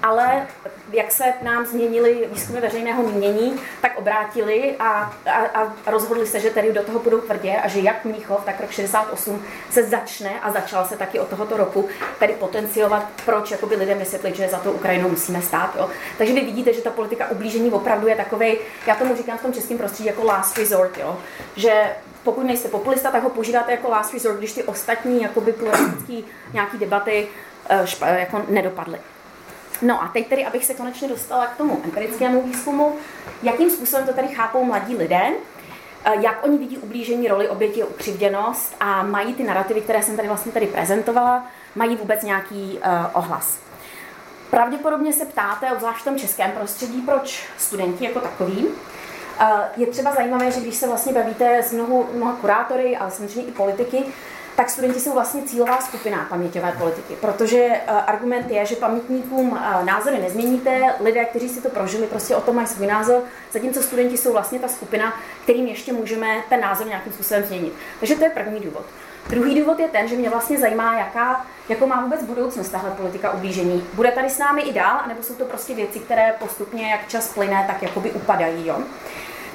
ale 0.06 0.46
jak 0.92 1.12
se 1.12 1.24
nám 1.42 1.66
změnily 1.66 2.28
výzkumy 2.32 2.60
veřejného 2.60 3.02
mínění, 3.02 3.60
tak 3.80 3.98
obrátili 3.98 4.76
a, 4.78 5.12
a, 5.26 5.44
a 5.54 5.72
rozhodli 5.86 6.26
se, 6.26 6.40
že 6.40 6.50
tedy 6.50 6.72
do 6.72 6.82
toho 6.82 6.98
budou 6.98 7.20
tvrdě 7.20 7.56
a 7.56 7.68
že 7.68 7.80
jak 7.80 8.04
Mnichov, 8.04 8.44
tak 8.44 8.60
rok 8.60 8.70
68 8.70 9.44
se 9.70 9.82
začne 9.82 10.40
a 10.40 10.50
začal 10.50 10.84
se 10.84 10.96
taky 10.96 11.20
od 11.20 11.28
tohoto 11.28 11.56
roku 11.56 11.88
tedy 12.18 12.32
potenciovat, 12.32 13.08
proč 13.24 13.50
jakoby 13.50 13.76
lidem 13.76 13.98
vysvětlit, 13.98 14.36
že 14.36 14.48
za 14.48 14.58
to 14.58 14.72
Ukrajinou 14.72 15.08
musíme 15.08 15.42
stát. 15.42 15.76
Jo. 15.76 15.90
Takže 16.18 16.34
vy 16.34 16.40
vidíte, 16.40 16.72
že 16.72 16.82
ta 16.82 16.90
politika 16.90 17.30
ublížení 17.30 17.70
opravdu 17.70 18.06
je 18.06 18.16
takový, 18.16 18.58
já 18.86 18.94
tomu 18.94 19.16
říkám 19.16 19.38
v 19.38 19.42
tom 19.42 19.52
českém 19.52 19.78
prostředí 19.78 20.06
jako 20.06 20.24
last 20.24 20.58
resort, 20.58 20.98
jo. 20.98 21.18
že 21.56 21.96
pokud 22.22 22.46
nejste 22.46 22.68
populista, 22.68 23.10
tak 23.10 23.22
ho 23.22 23.30
používáte 23.30 23.72
jako 23.72 23.88
last 23.88 24.14
resort, 24.14 24.38
když 24.38 24.52
ty 24.52 24.62
ostatní 24.62 25.22
jakoby 25.22 25.52
pluralistické 25.52 26.12
nějaký 26.52 26.78
debaty 26.78 27.28
eh, 27.68 27.86
špa, 27.86 28.06
jako 28.06 28.42
nedopadly. 28.48 28.98
No 29.82 30.02
a 30.02 30.08
teď 30.08 30.28
tedy, 30.28 30.44
abych 30.44 30.64
se 30.64 30.74
konečně 30.74 31.08
dostala 31.08 31.46
k 31.46 31.56
tomu 31.56 31.80
empirickému 31.84 32.42
výzkumu, 32.42 32.96
jakým 33.42 33.70
způsobem 33.70 34.06
to 34.06 34.12
tady 34.12 34.28
chápou 34.28 34.64
mladí 34.64 34.96
lidé, 34.96 35.22
eh, 36.04 36.12
jak 36.20 36.44
oni 36.44 36.58
vidí 36.58 36.78
ublížení 36.78 37.28
roli 37.28 37.48
oběti 37.48 37.82
a 37.82 37.86
ukřivděnost 37.86 38.76
a 38.80 39.02
mají 39.02 39.34
ty 39.34 39.42
narrativy, 39.42 39.80
které 39.80 40.02
jsem 40.02 40.16
tady 40.16 40.28
vlastně 40.28 40.52
tady 40.52 40.66
prezentovala, 40.66 41.46
mají 41.74 41.96
vůbec 41.96 42.22
nějaký 42.22 42.78
uh, 42.78 42.82
ohlas. 43.12 43.58
Pravděpodobně 44.50 45.12
se 45.12 45.24
ptáte, 45.24 45.72
obzvlášť 45.72 46.00
v 46.00 46.04
tom 46.04 46.18
českém 46.18 46.50
prostředí, 46.50 47.02
proč 47.02 47.48
studenti 47.58 48.04
jako 48.04 48.20
takový. 48.20 48.66
Uh, 48.66 48.72
je 49.76 49.86
třeba 49.86 50.14
zajímavé, 50.14 50.50
že 50.50 50.60
když 50.60 50.74
se 50.74 50.86
vlastně 50.86 51.12
bavíte 51.12 51.62
s 51.62 51.72
mnoha, 51.72 52.04
mnoha 52.14 52.32
kurátory, 52.32 52.96
ale 52.96 53.10
samozřejmě 53.10 53.42
i 53.42 53.52
politiky, 53.52 54.04
tak 54.56 54.70
studenti 54.70 55.00
jsou 55.00 55.12
vlastně 55.12 55.42
cílová 55.42 55.80
skupina 55.80 56.26
paměťové 56.28 56.72
politiky, 56.78 57.16
protože 57.20 57.66
uh, 57.66 57.96
argument 58.06 58.50
je, 58.50 58.66
že 58.66 58.76
pamětníkům 58.76 59.50
uh, 59.50 59.84
názory 59.84 60.18
nezměníte, 60.18 60.94
lidé, 61.00 61.24
kteří 61.24 61.48
si 61.48 61.62
to 61.62 61.68
prožili, 61.68 62.06
prostě 62.06 62.36
o 62.36 62.40
tom 62.40 62.56
mají 62.56 62.66
svůj 62.66 62.86
názor, 62.86 63.22
zatímco 63.52 63.82
studenti 63.82 64.16
jsou 64.16 64.32
vlastně 64.32 64.58
ta 64.58 64.68
skupina, 64.68 65.14
kterým 65.42 65.66
ještě 65.66 65.92
můžeme 65.92 66.26
ten 66.48 66.60
názor 66.60 66.86
nějakým 66.86 67.12
způsobem 67.12 67.44
změnit. 67.44 67.72
Takže 68.00 68.14
to 68.14 68.24
je 68.24 68.30
první 68.30 68.60
důvod. 68.60 68.84
Druhý 69.28 69.60
důvod 69.60 69.78
je 69.80 69.88
ten, 69.88 70.08
že 70.08 70.16
mě 70.16 70.30
vlastně 70.30 70.58
zajímá, 70.58 70.98
jaká, 70.98 71.46
jakou 71.68 71.86
má 71.86 72.00
vůbec 72.00 72.22
budoucnost 72.22 72.68
tahle 72.68 72.90
politika 72.90 73.32
ublížení. 73.32 73.86
Bude 73.94 74.10
tady 74.12 74.30
s 74.30 74.38
námi 74.38 74.62
i 74.62 74.72
dál, 74.72 75.00
anebo 75.04 75.22
jsou 75.22 75.34
to 75.34 75.44
prostě 75.44 75.74
věci, 75.74 75.98
které 75.98 76.34
postupně, 76.38 76.90
jak 76.90 77.08
čas 77.08 77.34
plyne, 77.34 77.64
tak 77.66 77.82
jakoby 77.82 78.10
upadají. 78.10 78.66
Jo? 78.66 78.78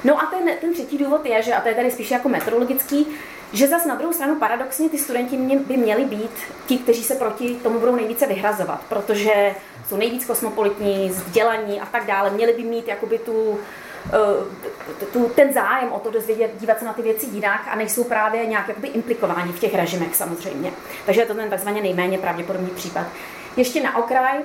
No 0.04 0.22
a 0.22 0.26
ten, 0.26 0.50
ten 0.60 0.72
třetí 0.72 0.98
důvod 0.98 1.26
je, 1.26 1.42
že, 1.42 1.54
a 1.54 1.60
to 1.60 1.68
je 1.68 1.74
tady 1.74 1.90
spíše 1.90 2.14
jako 2.14 2.28
metodologický, 2.28 3.06
že 3.52 3.68
zase 3.68 3.88
na 3.88 3.94
druhou 3.94 4.12
stranu 4.12 4.36
paradoxně 4.36 4.88
ty 4.88 4.98
studenti 4.98 5.36
mě, 5.36 5.58
by 5.58 5.76
měli 5.76 6.04
být 6.04 6.30
ti, 6.66 6.78
kteří 6.78 7.04
se 7.04 7.14
proti 7.14 7.54
tomu 7.54 7.78
budou 7.78 7.96
nejvíce 7.96 8.26
vyhrazovat, 8.26 8.80
protože 8.88 9.54
jsou 9.88 9.96
nejvíc 9.96 10.24
kosmopolitní, 10.24 11.08
vzdělaní 11.08 11.80
a 11.80 11.86
tak 11.86 12.06
dále. 12.06 12.30
Měli 12.30 12.52
by 12.52 12.62
mít 12.62 12.88
jakoby 12.88 13.18
tu, 13.18 13.58
eh, 14.06 15.06
tu, 15.12 15.28
ten 15.28 15.52
zájem 15.52 15.92
o 15.92 15.98
to 15.98 16.10
dozvědět, 16.10 16.50
dívat 16.60 16.78
se 16.78 16.84
na 16.84 16.92
ty 16.92 17.02
věci 17.02 17.26
jinak 17.26 17.60
a 17.70 17.76
nejsou 17.76 18.04
právě 18.04 18.46
nějak 18.46 18.68
jakoby 18.68 18.88
implikováni 18.88 19.52
v 19.52 19.60
těch 19.60 19.74
režimech 19.74 20.16
samozřejmě. 20.16 20.72
Takže 21.06 21.20
je 21.20 21.26
to 21.26 21.34
ten 21.34 21.50
takzvaně 21.50 21.82
nejméně 21.82 22.18
pravděpodobný 22.18 22.70
případ. 22.70 23.06
Ještě 23.56 23.82
na 23.82 23.96
okraj, 23.96 24.38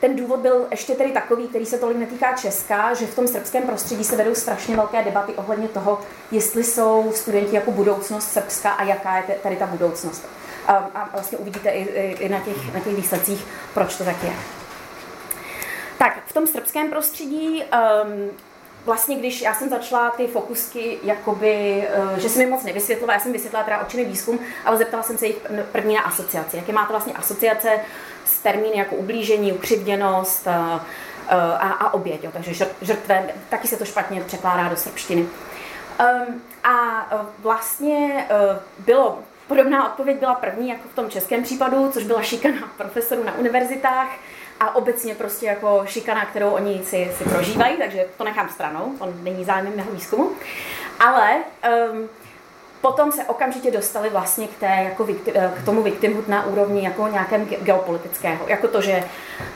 ten 0.00 0.16
důvod 0.16 0.40
byl 0.40 0.66
ještě 0.70 0.94
tedy 0.94 1.12
takový, 1.12 1.48
který 1.48 1.66
se 1.66 1.78
tolik 1.78 1.96
netýká 1.96 2.36
Česka, 2.36 2.94
že 2.94 3.06
v 3.06 3.14
tom 3.14 3.28
srbském 3.28 3.62
prostředí 3.62 4.04
se 4.04 4.16
vedou 4.16 4.34
strašně 4.34 4.76
velké 4.76 5.02
debaty 5.02 5.32
ohledně 5.32 5.68
toho, 5.68 6.00
jestli 6.30 6.64
jsou 6.64 7.12
studenti 7.14 7.56
jako 7.56 7.70
budoucnost 7.70 8.32
Srbska 8.32 8.70
a 8.70 8.84
jaká 8.84 9.16
je 9.16 9.38
tady 9.42 9.56
ta 9.56 9.66
budoucnost. 9.66 10.26
Ehm, 10.68 10.84
a 10.94 11.08
vlastně 11.12 11.38
uvidíte 11.38 11.70
i, 11.70 11.82
i 12.12 12.28
na, 12.28 12.40
těch, 12.40 12.74
na 12.74 12.80
těch 12.80 12.96
výsledcích, 12.96 13.46
proč 13.74 13.96
to 13.96 14.04
tak 14.04 14.24
je. 14.24 14.32
Tak 15.98 16.22
v 16.26 16.32
tom 16.32 16.46
srbském 16.46 16.90
prostředí 16.90 17.62
um, 17.62 18.30
vlastně, 18.84 19.16
když 19.16 19.42
já 19.42 19.54
jsem 19.54 19.68
začala 19.68 20.10
ty 20.10 20.26
fokusky, 20.26 20.98
jakoby, 21.02 21.88
že 22.18 22.28
se 22.28 22.38
mi 22.38 22.46
moc 22.46 22.64
nevysvětlila, 22.64 23.12
já 23.12 23.20
jsem 23.20 23.32
vysvětlila 23.32 23.64
teda 23.64 23.80
očiny 23.80 24.04
výzkum, 24.04 24.38
ale 24.64 24.76
zeptala 24.76 25.02
jsem 25.02 25.18
se 25.18 25.26
jich 25.26 25.36
první 25.72 25.94
na 25.94 26.00
asociaci. 26.00 26.56
Jaké 26.56 26.72
máte 26.72 26.92
vlastně 26.92 27.12
asociace 27.12 27.80
s 28.24 28.38
termíny 28.38 28.78
jako 28.78 28.94
ublížení, 28.96 29.52
ukřivděnost 29.52 30.48
a, 30.48 30.86
a, 31.28 31.68
a 31.68 31.94
oběť. 31.94 32.24
Jo. 32.24 32.30
Takže 32.32 32.66
žrtve, 32.82 33.28
taky 33.48 33.68
se 33.68 33.76
to 33.76 33.84
špatně 33.84 34.20
překládá 34.20 34.68
do 34.68 34.76
srbštiny. 34.76 35.22
Um, 35.22 36.42
a 36.64 37.08
vlastně 37.42 38.26
bylo 38.78 39.18
Podobná 39.50 39.90
odpověď 39.90 40.18
byla 40.18 40.34
první, 40.34 40.68
jako 40.68 40.88
v 40.88 40.94
tom 40.94 41.10
českém 41.10 41.42
případu, 41.42 41.90
což 41.92 42.04
byla 42.04 42.22
šikana 42.22 42.70
profesorů 42.76 43.24
na 43.24 43.34
univerzitách 43.38 44.08
a 44.60 44.76
obecně 44.76 45.14
prostě 45.14 45.46
jako 45.46 45.82
šikana, 45.86 46.26
kterou 46.26 46.50
oni 46.50 46.80
si, 46.84 47.10
si 47.18 47.24
prožívají, 47.24 47.76
takže 47.76 48.06
to 48.18 48.24
nechám 48.24 48.48
stranou, 48.48 48.92
to 48.98 49.08
není 49.22 49.44
zájmem 49.44 49.76
mého 49.76 49.92
výzkumu. 49.92 50.30
Ale 51.00 51.36
um, 51.92 52.08
potom 52.80 53.12
se 53.12 53.24
okamžitě 53.24 53.70
dostali 53.70 54.08
vlastně 54.10 54.48
k, 54.48 54.56
té, 54.58 54.66
jako 54.66 55.08
eh, 55.34 55.52
k 55.62 55.64
tomu 55.64 55.82
victimhood 55.82 56.28
na 56.28 56.46
úrovni 56.46 56.84
jako 56.84 57.08
nějakém 57.08 57.46
geopolitického. 57.46 58.48
Jako 58.48 58.68
to, 58.68 58.80
že 58.80 59.04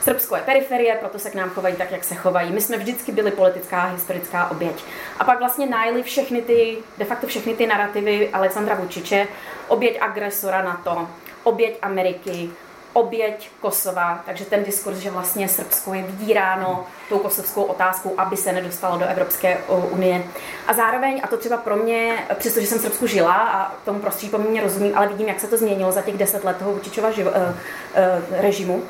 Srbsko 0.00 0.36
je 0.36 0.42
periferie, 0.42 0.96
proto 1.00 1.18
se 1.18 1.30
k 1.30 1.34
nám 1.34 1.50
chovají 1.50 1.76
tak, 1.76 1.90
jak 1.90 2.04
se 2.04 2.14
chovají. 2.14 2.52
My 2.52 2.60
jsme 2.60 2.76
vždycky 2.76 3.12
byli 3.12 3.30
politická 3.30 3.84
historická 3.84 4.50
oběť. 4.50 4.84
A 5.18 5.24
pak 5.24 5.38
vlastně 5.38 5.66
najeli 5.66 6.02
všechny 6.02 6.42
ty, 6.42 6.78
de 6.98 7.04
facto 7.04 7.26
všechny 7.26 7.54
ty 7.54 7.66
narrativy 7.66 8.30
Alexandra 8.32 8.74
Vučiče, 8.74 9.28
oběť 9.68 9.98
agresora 10.00 10.62
na 10.62 10.80
to, 10.84 11.08
oběť 11.42 11.78
Ameriky, 11.82 12.50
oběť 12.94 13.50
Kosova, 13.60 14.22
takže 14.26 14.44
ten 14.44 14.64
diskurs, 14.64 14.98
že 14.98 15.10
vlastně 15.10 15.48
Srbsko 15.48 15.94
je 15.94 16.02
vydíráno 16.02 16.86
tou 17.08 17.18
kosovskou 17.18 17.62
otázkou, 17.62 18.14
aby 18.16 18.36
se 18.36 18.52
nedostalo 18.52 18.98
do 18.98 19.04
Evropské 19.04 19.58
unie. 19.90 20.22
A 20.66 20.72
zároveň, 20.72 21.20
a 21.24 21.26
to 21.26 21.36
třeba 21.36 21.56
pro 21.56 21.76
mě, 21.76 22.26
přestože 22.34 22.66
jsem 22.66 22.78
v 22.78 22.82
Srbsku 22.82 23.06
žila 23.06 23.34
a 23.34 23.74
tomu 23.84 23.98
prostředí 23.98 24.30
poměrně 24.30 24.62
rozumím, 24.62 24.92
ale 24.96 25.08
vidím, 25.08 25.28
jak 25.28 25.40
se 25.40 25.46
to 25.46 25.56
změnilo 25.56 25.92
za 25.92 26.02
těch 26.02 26.16
deset 26.16 26.44
let 26.44 26.56
toho 26.56 26.72
Vučičova 26.72 27.10
živo, 27.10 27.30
uh, 27.30 27.36
uh, 27.36 28.40
režimu, 28.40 28.82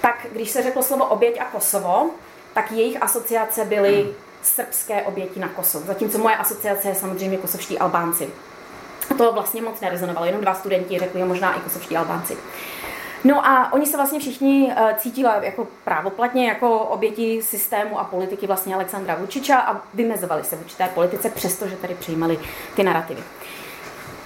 tak 0.00 0.26
když 0.32 0.50
se 0.50 0.62
řeklo 0.62 0.82
slovo 0.82 1.04
oběť 1.04 1.40
a 1.40 1.44
Kosovo, 1.44 2.10
tak 2.54 2.72
jejich 2.72 3.02
asociace 3.02 3.64
byly 3.64 4.14
srbské 4.42 5.02
oběti 5.02 5.40
na 5.40 5.48
Kosovo. 5.48 5.86
Zatímco 5.86 6.18
moje 6.18 6.36
asociace 6.36 6.88
je 6.88 6.94
samozřejmě 6.94 7.36
kosovští 7.36 7.78
Albánci. 7.78 8.28
to 9.18 9.32
vlastně 9.32 9.62
moc 9.62 9.80
nerezonovalo, 9.80 10.26
jenom 10.26 10.40
dva 10.40 10.54
studenti 10.54 10.98
řekli, 10.98 11.24
možná 11.24 11.56
i 11.56 11.60
kosovští 11.60 11.96
Albánci. 11.96 12.36
No 13.24 13.46
a 13.46 13.72
oni 13.72 13.86
se 13.86 13.96
vlastně 13.96 14.20
všichni 14.20 14.66
uh, 14.66 14.92
cítili 14.98 15.30
jako 15.40 15.68
právoplatně 15.84 16.48
jako 16.48 16.78
oběti 16.78 17.42
systému 17.42 18.00
a 18.00 18.04
politiky 18.04 18.46
vlastně 18.46 18.74
Alexandra 18.74 19.14
Vučiča 19.14 19.58
a 19.58 19.80
vymezovali 19.94 20.44
se 20.44 20.56
vůči 20.56 20.76
té 20.76 20.88
politice, 20.88 21.30
přestože 21.30 21.76
tady 21.76 21.94
přijímali 21.94 22.38
ty 22.76 22.82
narrativy. 22.82 23.22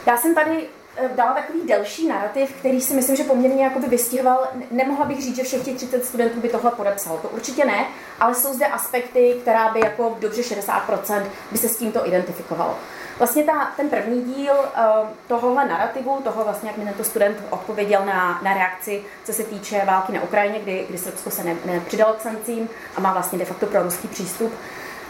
Já 0.07 0.16
jsem 0.16 0.35
tady 0.35 0.68
eh, 0.96 1.11
dala 1.16 1.33
takový 1.33 1.61
delší 1.66 2.09
narrativ, 2.09 2.52
který 2.59 2.81
si 2.81 2.94
myslím, 2.94 3.16
že 3.16 3.24
poměrně 3.24 3.64
jakoby 3.64 3.87
vystihoval. 3.88 4.48
Nemohla 4.70 5.05
bych 5.05 5.22
říct, 5.22 5.37
že 5.37 5.42
všech 5.42 5.64
těch 5.64 5.76
30 5.76 6.05
studentů 6.05 6.40
by 6.40 6.48
tohle 6.48 6.70
podepsalo. 6.70 7.18
To 7.18 7.28
určitě 7.28 7.64
ne, 7.64 7.87
ale 8.20 8.35
jsou 8.35 8.55
zde 8.55 8.66
aspekty, 8.66 9.37
která 9.42 9.72
by 9.72 9.81
jako 9.81 10.16
dobře 10.20 10.42
60% 10.42 11.22
by 11.52 11.59
se 11.59 11.68
s 11.68 11.76
tímto 11.76 12.07
identifikovalo. 12.07 12.76
Vlastně 13.22 13.44
ta, 13.44 13.72
ten 13.76 13.88
první 13.88 14.22
díl 14.22 14.52
uh, 14.52 15.08
tohohle 15.26 15.68
narrativu, 15.68 16.20
toho 16.24 16.44
vlastně, 16.44 16.68
jak 16.68 16.78
mi 16.78 16.85
tento 16.85 17.04
student 17.04 17.37
odpověděl 17.50 18.06
na, 18.06 18.40
na 18.42 18.54
reakci, 18.54 19.04
co 19.24 19.32
se 19.32 19.42
týče 19.44 19.82
války 19.85 20.12
na 20.12 20.22
Ukrajině, 20.22 20.58
kdy, 20.58 20.87
kdy 20.88 20.98
Srbsko 20.98 21.30
se 21.30 21.44
ne, 21.44 21.56
nepřidalo 21.64 22.14
k 22.14 22.20
sankcím 22.20 22.68
a 22.96 23.00
má 23.00 23.12
vlastně 23.12 23.38
de 23.38 23.44
facto 23.44 23.66
pro 23.66 23.82
ruský 23.82 24.08
přístup, 24.08 24.52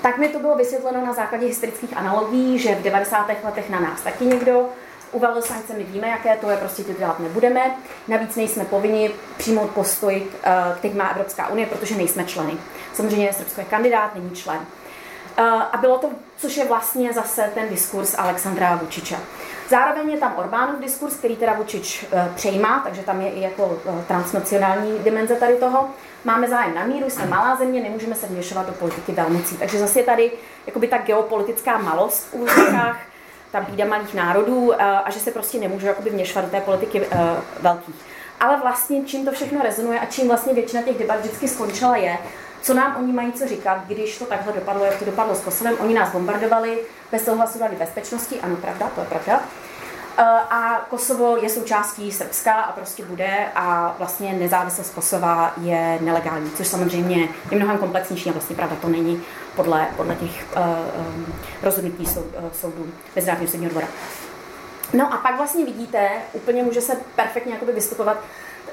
tak 0.02 0.18
mi 0.18 0.28
to 0.28 0.38
bylo 0.38 0.56
vysvětleno 0.56 1.06
na 1.06 1.12
základě 1.12 1.46
historických 1.46 1.96
analogií, 1.96 2.58
že 2.58 2.74
v 2.74 2.82
90. 2.82 3.28
letech 3.44 3.70
na 3.70 3.80
nás 3.80 4.00
taky 4.00 4.24
někdo 4.24 4.68
uvalil 5.12 5.42
sankce, 5.42 5.74
my 5.78 5.84
víme, 5.84 6.08
jaké 6.08 6.36
to 6.36 6.50
je, 6.50 6.56
prostě 6.56 6.84
to 6.84 6.92
dělat 6.92 7.20
nebudeme. 7.20 7.76
Navíc 8.08 8.36
nejsme 8.36 8.64
povinni 8.64 9.10
přijmout 9.36 9.70
postoj, 9.70 10.22
eh, 10.42 10.52
který 10.78 10.94
má 10.94 11.08
Evropská 11.08 11.48
unie, 11.48 11.66
protože 11.66 11.96
nejsme 11.96 12.24
členy. 12.24 12.52
Samozřejmě 12.94 13.32
Srbsko 13.32 13.60
je 13.60 13.66
kandidát, 13.66 14.14
není 14.14 14.30
člen. 14.30 14.60
Eh, 15.36 15.42
a 15.72 15.76
bylo 15.76 15.98
to, 15.98 16.10
což 16.36 16.56
je 16.56 16.64
vlastně 16.64 17.12
zase 17.12 17.50
ten 17.54 17.68
diskurs 17.68 18.14
Alexandra 18.18 18.76
Vučiča. 18.76 19.16
Zároveň 19.68 20.10
je 20.10 20.18
tam 20.18 20.34
Orbánův 20.36 20.80
diskurs, 20.80 21.14
který 21.14 21.36
teda 21.36 21.52
Vučič 21.52 22.06
eh, 22.12 22.32
přejímá, 22.34 22.80
takže 22.84 23.02
tam 23.02 23.20
je 23.20 23.30
i 23.30 23.40
jako 23.40 23.78
eh, 23.86 24.04
transnacionální 24.08 24.98
dimenze 24.98 25.34
tady 25.34 25.54
toho. 25.54 25.88
Máme 26.24 26.48
zájem 26.48 26.74
na 26.74 26.84
míru, 26.84 27.10
jsme 27.10 27.26
malá 27.26 27.56
země, 27.56 27.80
nemůžeme 27.80 28.14
se 28.14 28.26
vměšovat 28.26 28.66
do 28.66 28.72
politiky 28.72 29.12
velmocí. 29.12 29.56
Takže 29.56 29.78
zase 29.78 30.00
je 30.00 30.04
tady 30.04 30.32
jakoby 30.66 30.88
ta 30.88 30.98
geopolitická 30.98 31.78
malost 31.78 32.26
v 32.30 32.34
úzkách, 32.34 33.00
ta 33.52 33.60
bída 33.60 33.84
malých 33.84 34.14
národů 34.14 34.82
a 34.82 35.10
že 35.10 35.20
se 35.20 35.30
prostě 35.30 35.58
nemůže 35.58 35.86
jakoby 35.86 36.10
vměšovat 36.10 36.44
do 36.44 36.50
té 36.50 36.60
politiky 36.60 37.02
velkých. 37.60 37.94
Ale 38.40 38.60
vlastně 38.60 39.04
čím 39.04 39.24
to 39.24 39.32
všechno 39.32 39.62
rezonuje 39.62 40.00
a 40.00 40.06
čím 40.06 40.28
vlastně 40.28 40.54
většina 40.54 40.82
těch 40.82 40.98
debat 40.98 41.20
vždycky 41.20 41.48
skončila 41.48 41.96
je, 41.96 42.18
co 42.62 42.74
nám 42.74 42.96
oni 42.96 43.12
mají 43.12 43.32
co 43.32 43.48
říkat, 43.48 43.78
když 43.86 44.18
to 44.18 44.24
takhle 44.24 44.52
dopadlo, 44.52 44.84
jak 44.84 44.96
to 44.96 45.04
dopadlo 45.04 45.34
s 45.34 45.40
Kosovem. 45.40 45.76
Oni 45.80 45.94
nás 45.94 46.12
bombardovali 46.12 46.78
bez 47.12 47.24
souhlasu 47.24 47.58
Rady 47.58 47.76
bezpečnosti, 47.76 48.40
ano, 48.40 48.56
pravda, 48.56 48.90
to 48.94 49.00
je 49.00 49.06
pravda. 49.06 49.42
Eh, 50.18 50.22
a 50.50 50.86
Kosovo 50.90 51.36
je 51.36 51.48
součástí 51.48 52.12
Srbska 52.12 52.52
a 52.52 52.72
prostě 52.72 53.04
bude 53.04 53.46
a 53.54 53.94
vlastně 53.98 54.32
nezávislost 54.32 54.94
Kosova 54.94 55.52
je 55.60 55.98
nelegální, 56.00 56.50
což 56.50 56.66
samozřejmě 56.66 57.28
je 57.50 57.56
mnohem 57.56 57.78
komplexnější 57.78 58.30
a 58.30 58.32
vlastně 58.32 58.56
pravda 58.56 58.76
to 58.76 58.88
není 58.88 59.22
podle, 59.56 59.86
podle 59.96 60.14
těch 60.14 60.46
uh, 60.56 61.06
um, 61.16 61.34
rozhodnutí 61.62 62.06
sou, 62.06 62.20
uh, 62.20 62.50
soudů 62.52 62.86
Mezinárodního 63.16 63.50
soudního 63.50 63.70
dvora. 63.70 63.86
No 64.92 65.14
a 65.14 65.16
pak 65.16 65.36
vlastně 65.36 65.64
vidíte, 65.64 66.08
úplně 66.32 66.62
může 66.62 66.80
se 66.80 66.96
perfektně 67.16 67.58
vystupovat 67.74 68.16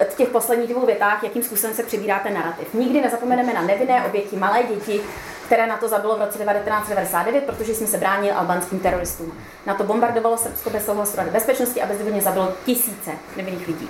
v 0.09 0.15
těch 0.15 0.29
posledních 0.29 0.69
dvou 0.69 0.85
větách, 0.85 1.23
jakým 1.23 1.43
způsobem 1.43 1.75
se 1.75 1.83
přebírá 1.83 2.19
ten 2.19 2.33
narrativ. 2.33 2.73
Nikdy 2.73 3.01
nezapomeneme 3.01 3.53
na 3.53 3.61
nevinné 3.61 4.05
oběti, 4.05 4.37
malé 4.37 4.63
děti, 4.63 5.01
které 5.45 5.67
na 5.67 5.77
to 5.77 5.87
zabilo 5.87 6.17
v 6.17 6.19
roce 6.19 6.37
1999, 6.37 7.43
protože 7.43 7.75
jsme 7.75 7.87
se 7.87 7.97
bránili 7.97 8.31
albánským 8.31 8.79
teroristům. 8.79 9.33
Na 9.65 9.73
to 9.73 9.83
bombardovalo 9.83 10.37
Srbsko 10.37 10.69
bez 10.69 10.85
souhlasu 10.85 11.17
Rady 11.17 11.31
bezpečnosti 11.31 11.81
a 11.81 11.85
bezdůvodně 11.85 12.21
zabilo 12.21 12.53
tisíce 12.65 13.11
nevinných 13.37 13.67
lidí. 13.67 13.89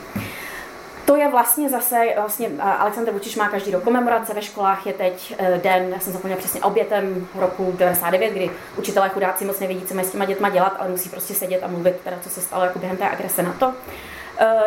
To 1.05 1.15
je 1.15 1.29
vlastně 1.29 1.69
zase, 1.69 2.05
vlastně 2.17 2.49
Aleksandr 2.59 3.11
Vučiš 3.11 3.35
má 3.35 3.49
každý 3.49 3.71
rok 3.71 3.83
komemorace 3.83 4.33
ve 4.33 4.41
školách, 4.41 4.87
je 4.87 4.93
teď 4.93 5.35
e, 5.37 5.57
den, 5.63 5.89
já 5.93 5.99
jsem 5.99 6.13
zapomněla 6.13 6.39
přesně, 6.39 6.61
obětem 6.61 7.27
roku 7.35 7.75
99, 7.77 8.33
kdy 8.33 8.51
učitelé 8.77 9.09
chudáci 9.09 9.45
moc 9.45 9.59
nevědí, 9.59 9.85
co 9.85 9.95
mají 9.95 10.07
s 10.07 10.11
těma 10.11 10.25
dětma 10.25 10.49
dělat, 10.49 10.75
ale 10.79 10.89
musí 10.89 11.09
prostě 11.09 11.33
sedět 11.33 11.63
a 11.63 11.67
mluvit, 11.67 11.95
teda, 12.03 12.17
co 12.21 12.29
se 12.29 12.41
stalo 12.41 12.63
jako 12.63 12.79
během 12.79 12.97
té 12.97 13.09
agrese 13.09 13.43
na 13.43 13.53
to. 13.53 13.73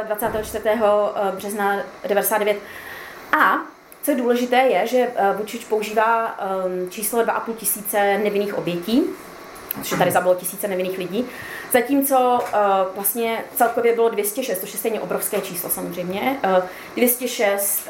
24. 0.06 0.68
Eh, 0.68 0.78
eh, 1.16 1.36
března 1.36 1.76
99. 2.08 2.56
A 3.38 3.58
co 4.02 4.10
je 4.10 4.16
důležité 4.16 4.56
je, 4.56 4.86
že 4.86 4.98
eh, 5.16 5.34
Vučič 5.36 5.64
používá 5.64 6.36
ehm, 6.38 6.90
číslo 6.90 7.24
2,5 7.24 7.54
tisíce 7.54 8.18
nevinných 8.18 8.58
obětí, 8.58 9.04
protože 9.74 9.96
tady 9.96 10.10
zabilo 10.10 10.34
tisíce 10.34 10.68
nevinných 10.68 10.98
lidí, 10.98 11.26
zatímco 11.72 12.40
vlastně 12.94 13.44
celkově 13.56 13.94
bylo 13.94 14.08
206, 14.08 14.58
to 14.58 14.66
je 14.66 14.72
stejně 14.72 15.00
obrovské 15.00 15.40
číslo 15.40 15.70
samozřejmě, 15.70 16.38
206 16.96 17.88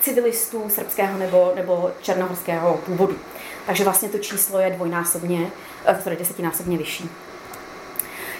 civilistů 0.00 0.64
srbského 0.68 1.18
nebo, 1.18 1.52
nebo 1.56 1.90
černohorského 2.02 2.80
původu. 2.86 3.18
Takže 3.66 3.84
vlastně 3.84 4.08
to 4.08 4.18
číslo 4.18 4.58
je 4.58 4.70
dvojnásobně, 4.70 5.50
sorry, 6.02 6.16
desetinásobně 6.16 6.78
vyšší. 6.78 7.10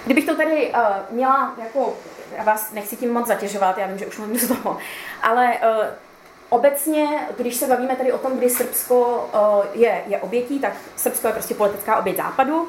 Kdybych 0.05 0.27
to 0.27 0.37
tady 0.37 0.73
měla 1.11 1.55
jako 1.65 1.95
já 2.39 2.45
vás 2.45 2.73
nechci 2.73 2.97
tím 2.97 3.13
moc 3.13 3.27
zatěžovat, 3.27 3.79
já 3.79 3.87
vím, 3.87 3.99
že 3.99 4.07
už 4.07 4.19
mám 4.19 4.37
z 4.37 4.49
toho, 4.49 4.79
ale 5.23 5.53
uh, 5.53 5.85
obecně, 6.49 7.07
když 7.37 7.57
se 7.57 7.67
bavíme 7.67 7.97
tady 7.97 8.13
o 8.13 8.19
tom, 8.19 8.39
kdy 8.39 8.51
Srbsko 8.51 9.29
uh, 9.35 9.81
je, 9.81 10.03
je 10.07 10.19
obětí, 10.19 10.61
tak 10.61 10.73
Srbsko 10.97 11.27
je 11.27 11.33
prostě 11.33 11.55
politická 11.55 11.97
oběť 11.97 12.17
západu, 12.17 12.69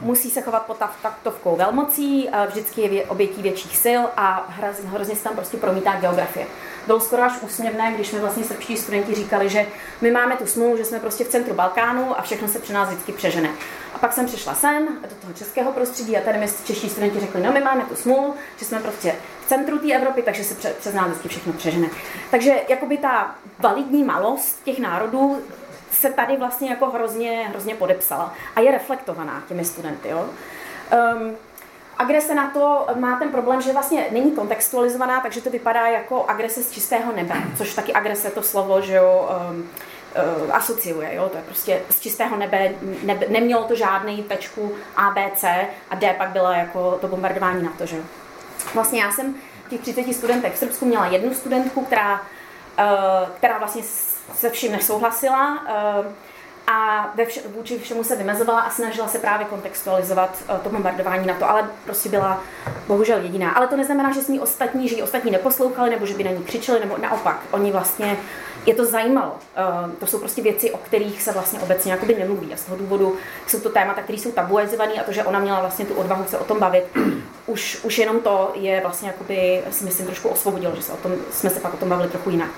musí 0.00 0.30
se 0.30 0.40
chovat 0.40 0.66
pod 0.66 0.82
taktovkou 1.02 1.56
velmocí, 1.56 2.28
uh, 2.28 2.46
vždycky 2.46 2.80
je 2.80 3.04
obětí 3.04 3.42
větších 3.42 3.76
sil 3.84 4.02
a 4.16 4.46
hrozně 4.84 5.16
se 5.16 5.24
tam 5.24 5.34
prostě 5.34 5.56
promítá 5.56 5.96
geografie. 6.00 6.46
Bylo 6.86 7.00
skoro 7.00 7.22
až 7.22 7.32
úsměvné, 7.42 7.92
když 7.94 8.12
mi 8.12 8.18
vlastně 8.18 8.44
srbští 8.44 8.76
studenti 8.76 9.14
říkali, 9.14 9.48
že 9.48 9.66
my 10.00 10.10
máme 10.10 10.36
tu 10.36 10.46
smlouvu, 10.46 10.76
že 10.76 10.84
jsme 10.84 11.00
prostě 11.00 11.24
v 11.24 11.28
centru 11.28 11.54
Balkánu 11.54 12.18
a 12.18 12.22
všechno 12.22 12.48
se 12.48 12.58
při 12.58 12.72
nás 12.72 12.88
vždycky 12.88 13.12
přežene. 13.12 13.50
A 13.94 13.98
pak 13.98 14.12
jsem 14.12 14.26
přišla 14.26 14.54
sem 14.54 14.88
do 15.02 15.14
toho 15.20 15.32
českého 15.32 15.72
prostředí 15.72 16.16
a 16.16 16.20
tady 16.20 16.38
mi 16.38 16.46
čeští 16.64 16.88
studenti 16.90 17.20
řekli, 17.20 17.42
no 17.42 17.52
my 17.52 17.60
máme 17.60 17.82
tu 17.84 17.96
smlouvu, 17.96 18.34
že 18.56 18.64
jsme 18.64 18.80
prostě 18.80 19.14
v 19.44 19.48
centru 19.48 19.78
té 19.78 19.92
Evropy, 19.92 20.22
takže 20.22 20.44
se 20.44 20.72
přes 20.72 20.94
nás 20.94 21.06
vždycky 21.06 21.28
všechno 21.28 21.52
přežene. 21.52 21.88
Takže 22.30 22.54
jakoby 22.68 22.98
ta 22.98 23.34
validní 23.58 24.04
malost 24.04 24.64
těch 24.64 24.78
národů 24.78 25.38
se 25.94 26.10
tady 26.10 26.36
vlastně 26.36 26.70
jako 26.70 26.90
hrozně, 26.90 27.46
hrozně 27.48 27.74
podepsala 27.74 28.34
a 28.56 28.60
je 28.60 28.72
reflektovaná 28.72 29.42
těmi 29.48 29.64
studenty. 29.64 30.08
Jo? 30.08 30.28
Um, 31.16 31.36
agrese 31.98 32.34
na 32.34 32.50
to 32.50 32.86
má 32.94 33.18
ten 33.18 33.28
problém, 33.28 33.62
že 33.62 33.72
vlastně 33.72 34.06
není 34.10 34.30
kontextualizovaná, 34.30 35.20
takže 35.20 35.40
to 35.40 35.50
vypadá 35.50 35.86
jako 35.86 36.24
agrese 36.28 36.62
z 36.62 36.70
čistého 36.70 37.12
nebe, 37.12 37.34
což 37.56 37.74
taky 37.74 37.92
agrese 37.92 38.30
to 38.30 38.42
slovo, 38.42 38.80
že 38.80 38.94
jo, 38.94 39.30
um, 39.50 39.68
uh, 40.42 40.56
asociuje. 40.56 41.14
Jo? 41.14 41.28
To 41.28 41.36
je 41.36 41.42
prostě 41.42 41.82
z 41.90 42.00
čistého 42.00 42.36
nebe, 42.36 42.72
nebe, 43.02 43.26
nemělo 43.28 43.64
to 43.64 43.74
žádný 43.74 44.22
tečku 44.22 44.72
A, 44.96 45.10
B, 45.10 45.30
C 45.34 45.66
a 45.90 45.94
D 45.94 46.14
pak 46.18 46.28
byla 46.28 46.56
jako 46.56 46.98
to 47.00 47.08
bombardování 47.08 47.62
na 47.62 47.72
to. 47.78 47.86
Že? 47.86 47.96
Vlastně 48.74 49.02
já 49.02 49.12
jsem 49.12 49.34
těch 49.68 49.80
30 49.80 50.14
studentek 50.14 50.54
v 50.54 50.58
Srbsku 50.58 50.86
měla 50.86 51.06
jednu 51.06 51.34
studentku, 51.34 51.84
která, 51.84 52.14
uh, 52.14 53.28
která 53.36 53.58
vlastně 53.58 53.82
se 54.34 54.50
vším 54.50 54.72
nesouhlasila. 54.72 55.62
Uh, 56.00 56.06
a 56.66 57.10
ve 57.14 57.26
vše, 57.26 57.40
vůči 57.56 57.78
všemu 57.78 58.04
se 58.04 58.16
vymezovala 58.16 58.60
a 58.60 58.70
snažila 58.70 59.08
se 59.08 59.18
právě 59.18 59.46
kontextualizovat 59.46 60.42
uh, 60.50 60.56
to 60.58 60.68
bombardování 60.68 61.26
na 61.26 61.34
to, 61.34 61.50
ale 61.50 61.68
prostě 61.84 62.08
byla 62.08 62.40
bohužel 62.86 63.18
jediná. 63.22 63.50
Ale 63.50 63.66
to 63.66 63.76
neznamená, 63.76 64.12
že 64.12 64.20
s 64.20 64.28
ní 64.28 64.40
ostatní, 64.40 64.88
že 64.88 64.96
ji 64.96 65.02
ostatní 65.02 65.30
neposlouchali, 65.30 65.90
nebo 65.90 66.06
že 66.06 66.14
by 66.14 66.24
na 66.24 66.30
ní 66.30 66.44
křičeli, 66.44 66.80
nebo 66.80 66.96
naopak. 66.98 67.40
Oni 67.50 67.72
vlastně, 67.72 68.16
je 68.66 68.74
to 68.74 68.84
zajímalo. 68.84 69.32
Uh, 69.32 69.90
to 69.90 70.06
jsou 70.06 70.18
prostě 70.18 70.42
věci, 70.42 70.70
o 70.70 70.78
kterých 70.78 71.22
se 71.22 71.32
vlastně 71.32 71.60
obecně 71.60 71.92
jakoby 71.92 72.14
nemluví. 72.14 72.54
A 72.54 72.56
z 72.56 72.64
toho 72.64 72.76
důvodu 72.76 73.16
jsou 73.46 73.60
to 73.60 73.70
témata, 73.70 74.02
které 74.02 74.18
jsou 74.18 74.32
tabuizované 74.32 74.92
a 74.92 75.04
to, 75.04 75.12
že 75.12 75.24
ona 75.24 75.38
měla 75.38 75.60
vlastně 75.60 75.84
tu 75.84 75.94
odvahu 75.94 76.24
se 76.28 76.38
o 76.38 76.44
tom 76.44 76.58
bavit, 76.58 76.84
už, 77.46 77.80
už 77.82 77.98
jenom 77.98 78.20
to 78.20 78.52
je 78.54 78.80
vlastně 78.80 79.08
jakoby, 79.08 79.62
si 79.70 79.84
myslím, 79.84 80.06
trošku 80.06 80.28
osvobodilo, 80.28 80.76
že 80.76 80.82
se 80.82 80.92
o 80.92 80.96
tom, 80.96 81.12
jsme 81.32 81.50
se 81.50 81.60
pak 81.60 81.74
o 81.74 81.76
tom 81.76 81.88
bavili 81.88 82.08
trochu 82.08 82.30
jinak. 82.30 82.50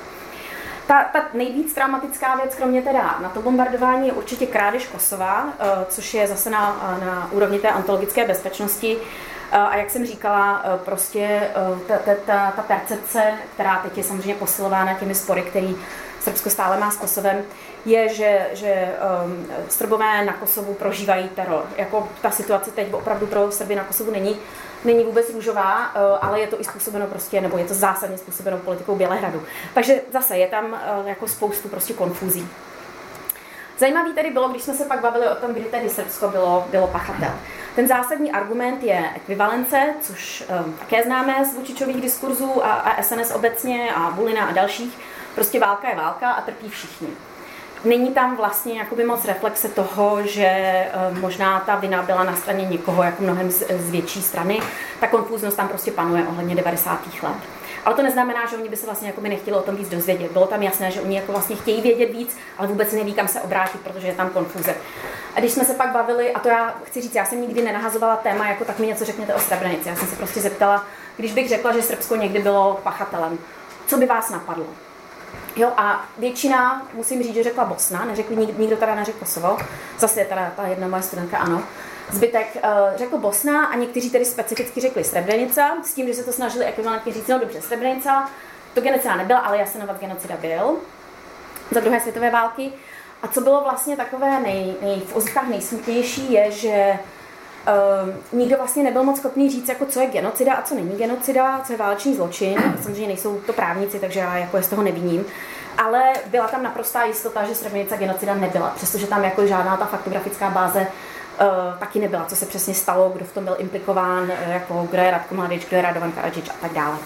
Ta, 0.87 1.05
ta 1.05 1.25
nejvíc 1.35 1.75
traumatická 1.75 2.37
věc, 2.37 2.55
kromě 2.55 2.83
teda 2.83 3.19
na 3.23 3.29
to 3.29 3.43
bombardování, 3.43 4.07
je 4.07 4.13
určitě 4.13 4.47
krádež 4.47 4.87
Kosova, 4.87 5.49
eh, 5.59 5.87
což 5.89 6.15
je 6.15 6.27
zase 6.27 6.51
na, 6.51 6.97
na 7.05 7.29
úrovni 7.33 7.59
té 7.59 7.69
antologické 7.69 8.27
bezpečnosti. 8.27 8.99
Eh, 9.53 9.59
a 9.59 9.77
jak 9.77 9.91
jsem 9.91 10.07
říkala, 10.07 10.63
eh, 10.65 10.79
prostě 10.85 11.51
ta, 11.89 11.99
ta, 11.99 12.13
ta, 12.27 12.53
ta 12.57 12.63
percepce, 12.63 13.33
která 13.55 13.79
teď 13.79 13.99
je 13.99 14.05
samozřejmě 14.05 14.35
posilována 14.35 14.95
těmi 14.95 15.15
spory, 15.15 15.43
který 15.43 15.77
Srbsko 16.21 16.51
stále 16.51 16.81
má 16.81 16.91
s 16.91 16.97
Kosovem, 16.97 17.45
je, 17.85 18.15
že, 18.15 18.47
že 18.53 18.95
um, 19.25 19.47
Srbové 19.69 20.25
na 20.25 20.33
Kosovu 20.33 20.75
prožívají 20.75 21.29
teror. 21.29 21.65
Jako 21.77 22.09
ta 22.23 22.31
situace 22.31 22.71
teď 22.71 22.93
opravdu 22.93 23.27
pro 23.27 23.53
Srby 23.53 23.75
na 23.75 23.85
Kosovu 23.85 24.11
není 24.11 24.37
není 24.85 25.05
vůbec 25.05 25.31
růžová, 25.31 25.91
eh, 25.95 25.99
ale 26.21 26.41
je 26.41 26.47
to 26.47 26.61
i 26.61 26.65
způsobeno 26.65 27.07
prostě, 27.07 27.41
nebo 27.41 27.59
je 27.59 27.65
to 27.65 27.75
zásadně 27.75 28.19
způsobeno 28.19 28.59
politikou 28.59 28.97
Bělehradu. 28.97 29.43
Takže 29.75 30.01
zase 30.13 30.39
je 30.39 30.47
tam 30.47 30.75
eh, 30.75 31.09
jako 31.09 31.29
spoustu 31.29 31.69
prostě 31.69 31.95
konfuzí. 31.95 32.49
Zajímavý 33.79 34.13
tedy 34.13 34.31
bylo, 34.31 34.49
když 34.49 34.63
jsme 34.63 34.75
se 34.75 34.85
pak 34.85 35.01
bavili 35.01 35.29
o 35.29 35.35
tom, 35.35 35.53
kdy 35.53 35.65
tedy 35.65 35.89
Srbsko 35.89 36.29
bylo, 36.29 36.67
bylo 36.71 36.87
pachatel. 36.87 37.31
Ten 37.77 37.89
zásadní 37.89 38.33
argument 38.33 38.83
je 38.83 39.11
ekvivalence, 39.17 39.95
což 40.01 40.45
um, 40.65 40.73
také 40.73 41.03
známe 41.03 41.45
z 41.45 41.55
Vučičových 41.55 42.01
diskurzů 42.01 42.65
a, 42.65 42.73
a 42.73 43.03
SNS 43.03 43.31
obecně 43.35 43.91
a 43.95 44.11
Bulina 44.11 44.47
a 44.47 44.53
dalších. 44.53 44.99
Prostě 45.35 45.61
válka 45.61 45.89
je 45.89 45.97
válka 45.97 46.31
a 46.31 46.41
trpí 46.41 46.69
všichni. 46.69 47.09
Není 47.87 48.11
tam 48.11 48.37
vlastně 48.37 48.79
jakoby 48.79 49.05
moc 49.05 49.25
reflexe 49.25 49.69
toho, 49.69 50.27
že 50.27 50.51
um, 51.11 51.21
možná 51.21 51.61
ta 51.61 51.77
vina 51.77 52.03
byla 52.03 52.25
na 52.25 52.37
straně 52.37 52.67
někoho 52.67 53.03
jako 53.03 53.23
mnohem 53.23 53.51
z, 53.51 53.65
z 53.71 53.91
větší 53.91 54.23
strany. 54.23 54.61
Ta 55.01 55.07
konfúznost 55.07 55.57
tam 55.57 55.69
prostě 55.69 55.91
panuje 55.91 56.27
ohledně 56.27 56.55
90. 56.55 57.01
let. 57.23 57.37
Ale 57.85 57.95
to 57.95 58.03
neznamená, 58.03 58.47
že 58.47 58.57
oni 58.57 58.69
by 58.69 58.77
se 58.77 58.87
vlastně 58.87 59.09
jakoby 59.09 59.29
nechtěli 59.29 59.57
o 59.57 59.63
tom 59.63 59.77
víc 59.77 59.89
dozvědět. 59.89 60.33
Bylo 60.33 60.47
tam 60.47 60.63
jasné, 60.63 60.91
že 60.91 61.01
oni 61.01 61.17
jako 61.17 61.33
vlastně 61.33 61.57
chtějí 61.57 61.83
vědět 61.83 62.07
víc, 62.07 62.37
ale 62.59 62.69
vůbec 62.69 62.93
neví, 62.93 63.15
kam 63.15 63.29
se 63.29 63.41
obrátit, 63.41 63.81
protože 63.81 64.07
je 64.07 64.15
tam 64.15 64.31
konfuze. 64.31 64.75
A 65.35 65.41
když 65.41 65.53
jsme 65.53 65.65
se 65.65 65.75
pak 65.75 65.93
bavili, 65.93 66.33
a 66.33 66.41
to 66.41 66.49
já 66.49 66.75
chci 66.85 67.01
říct, 67.01 67.15
já 67.15 67.25
jsem 67.25 67.41
nikdy 67.41 67.63
nenahazovala 67.63 68.17
téma, 68.17 68.49
jako 68.49 68.65
tak 68.65 68.79
mi 68.79 68.87
něco 68.87 69.05
řekněte 69.05 69.35
o 69.35 69.39
Srebrenici. 69.39 69.89
Já 69.89 69.97
jsem 69.97 70.09
se 70.09 70.17
prostě 70.17 70.41
zeptala, 70.41 70.85
když 71.17 71.33
bych 71.33 71.49
řekla, 71.49 71.73
že 71.73 71.83
Srbsko 71.83 72.17
někdy 72.17 72.39
bylo 72.39 72.81
pachatelem, 72.83 73.39
co 73.87 73.97
by 73.97 74.07
vás 74.07 74.31
napadlo? 74.31 74.67
Jo, 75.57 75.73
a 75.77 76.05
většina, 76.19 76.87
musím 76.95 77.23
říct, 77.23 77.35
že 77.35 77.43
řekla 77.43 77.65
Bosna, 77.65 78.05
neřekli, 78.05 78.37
nikdo 78.37 78.77
teda 78.77 78.95
neřekl 78.95 79.19
Kosovo, 79.19 79.59
zase 79.99 80.21
je 80.21 80.27
teda 80.27 80.53
ta 80.57 80.67
jedna 80.67 80.89
moje 80.89 81.03
studentka, 81.03 81.39
ano. 81.39 81.63
Zbytek 82.11 82.57
uh, 82.57 82.97
řekl 82.97 83.19
Bosna 83.19 83.65
a 83.67 83.77
někteří 83.77 84.11
tedy 84.11 84.25
specificky 84.25 84.81
řekli 84.81 85.05
Srebrenica, 85.05 85.77
s 85.85 85.95
tím, 85.95 86.07
že 86.07 86.15
se 86.15 86.25
to 86.25 86.33
snažili 86.33 86.65
ekvivalentně 86.65 87.13
říct, 87.13 87.29
no 87.29 87.39
dobře, 87.39 87.63
Srebrenica, 87.63 88.31
to 88.75 88.81
genocida 88.81 89.17
nebyla, 89.17 89.39
ale 89.39 89.59
Jasenovat 89.59 90.01
genocida 90.01 90.37
byl 90.37 90.77
za 91.71 91.81
druhé 91.81 92.01
světové 92.01 92.31
války. 92.31 92.73
A 93.23 93.29
co 93.29 93.41
bylo 93.41 93.61
vlastně 93.61 93.97
takové 93.97 94.41
nej, 94.41 94.75
nej, 94.83 95.01
v 95.01 95.17
ozkách 95.17 95.49
nejsmutnější 95.49 96.33
je, 96.33 96.51
že 96.51 96.99
uh, 97.67 98.39
nikdo 98.39 98.57
vlastně 98.57 98.83
nebyl 98.83 99.03
moc 99.03 99.19
schopný 99.19 99.51
říct, 99.51 99.69
jako 99.69 99.87
co 99.87 100.01
je 100.01 100.07
genocida 100.07 100.55
a 100.55 100.63
co 100.63 100.75
není 100.75 100.97
genocida, 100.97 101.61
co 101.67 101.73
je 101.73 101.79
válečný 101.79 102.15
zločin. 102.15 102.75
Samozřejmě 102.83 103.07
nejsou 103.07 103.41
to 103.47 103.53
právníci, 103.53 103.99
takže 103.99 104.21
já 104.21 104.37
jako 104.37 104.57
je 104.57 104.63
z 104.63 104.69
toho 104.69 104.83
neviním. 104.83 105.25
Ale 105.79 106.03
byla 106.27 106.49
tam 106.49 106.63
naprostá 106.63 107.05
jistota, 107.05 107.45
že 107.45 107.55
Srebrenica 107.55 107.97
genocida 107.97 108.35
nebyla, 108.35 108.73
přestože 108.77 109.07
tam 109.07 109.25
jako 109.25 109.47
žádná 109.47 109.77
ta 109.77 109.85
faktografická 109.85 110.51
báze 110.51 110.87
Uh, 111.41 111.79
taky 111.79 111.99
nebyla, 111.99 112.25
co 112.25 112.37
se 112.37 112.47
přesně 112.47 112.75
stalo, 112.75 113.11
kdo 113.15 113.25
v 113.25 113.33
tom 113.33 113.45
byl 113.45 113.57
implikován, 113.59 114.23
uh, 114.23 114.53
jako 114.53 114.89
kdo 114.91 115.03
je 115.03 115.11
Radko 115.11 115.35
Mladič, 115.35 115.65
kdo 115.65 115.77
je 115.77 115.83
Radovan 115.83 116.13
Karadžič 116.13 116.49
a 116.49 116.53
tak 116.61 116.73
dále. 116.73 116.97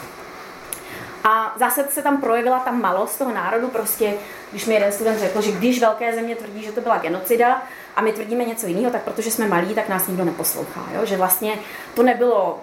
A 1.24 1.54
zase 1.58 1.84
se 1.90 2.02
tam 2.02 2.20
projevila 2.20 2.58
ta 2.58 2.70
malost 2.70 3.18
toho 3.18 3.34
národu, 3.34 3.68
prostě, 3.68 4.14
když 4.50 4.66
mi 4.66 4.74
jeden 4.74 4.92
student 4.92 5.18
řekl, 5.18 5.40
že 5.42 5.52
když 5.52 5.80
velké 5.80 6.14
země 6.14 6.36
tvrdí, 6.36 6.62
že 6.62 6.72
to 6.72 6.80
byla 6.80 6.98
genocida 6.98 7.62
a 7.96 8.02
my 8.02 8.12
tvrdíme 8.12 8.44
něco 8.44 8.66
jiného, 8.66 8.90
tak 8.90 9.02
protože 9.02 9.30
jsme 9.30 9.48
malí, 9.48 9.74
tak 9.74 9.88
nás 9.88 10.06
nikdo 10.06 10.24
neposlouchá. 10.24 10.86
Jo? 10.94 11.06
Že 11.06 11.16
vlastně 11.16 11.52
to 11.94 12.02
nebylo 12.02 12.60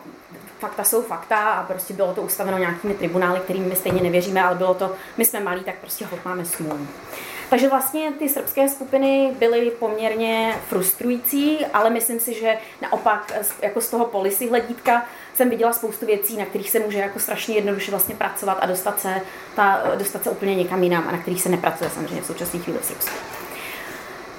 fakta 0.59 0.83
jsou 0.83 1.01
fakta 1.01 1.37
a 1.37 1.63
prostě 1.63 1.93
bylo 1.93 2.13
to 2.13 2.21
ustaveno 2.21 2.57
nějakými 2.57 2.93
tribunály, 2.93 3.39
kterými 3.39 3.65
my 3.65 3.75
stejně 3.75 4.01
nevěříme, 4.01 4.43
ale 4.43 4.55
bylo 4.55 4.73
to, 4.73 4.95
my 5.17 5.25
jsme 5.25 5.39
malí, 5.39 5.63
tak 5.63 5.75
prostě 5.75 6.05
hod 6.05 6.25
máme 6.25 6.45
smůlu. 6.45 6.87
Takže 7.49 7.69
vlastně 7.69 8.11
ty 8.19 8.29
srbské 8.29 8.69
skupiny 8.69 9.35
byly 9.39 9.71
poměrně 9.71 10.55
frustrující, 10.67 11.65
ale 11.65 11.89
myslím 11.89 12.19
si, 12.19 12.33
že 12.33 12.57
naopak 12.81 13.33
jako 13.61 13.81
z 13.81 13.89
toho 13.89 14.05
policy 14.05 14.49
hledítka 14.49 15.05
jsem 15.33 15.49
viděla 15.49 15.73
spoustu 15.73 16.05
věcí, 16.05 16.37
na 16.37 16.45
kterých 16.45 16.69
se 16.69 16.79
může 16.79 16.99
jako 16.99 17.19
strašně 17.19 17.55
jednoduše 17.55 17.91
vlastně 17.91 18.15
pracovat 18.15 18.57
a 18.61 18.65
dostat 18.65 18.99
se, 18.99 19.21
ta, 19.55 19.81
dostat 19.95 20.23
se 20.23 20.29
úplně 20.29 20.55
někam 20.55 20.83
jinam 20.83 21.07
a 21.07 21.11
na 21.11 21.17
kterých 21.17 21.41
se 21.41 21.49
nepracuje 21.49 21.89
samozřejmě 21.89 22.21
v 22.21 22.25
současné 22.25 22.59
chvíli 22.59 22.79
v 22.79 22.85
Srbsku. 22.85 23.46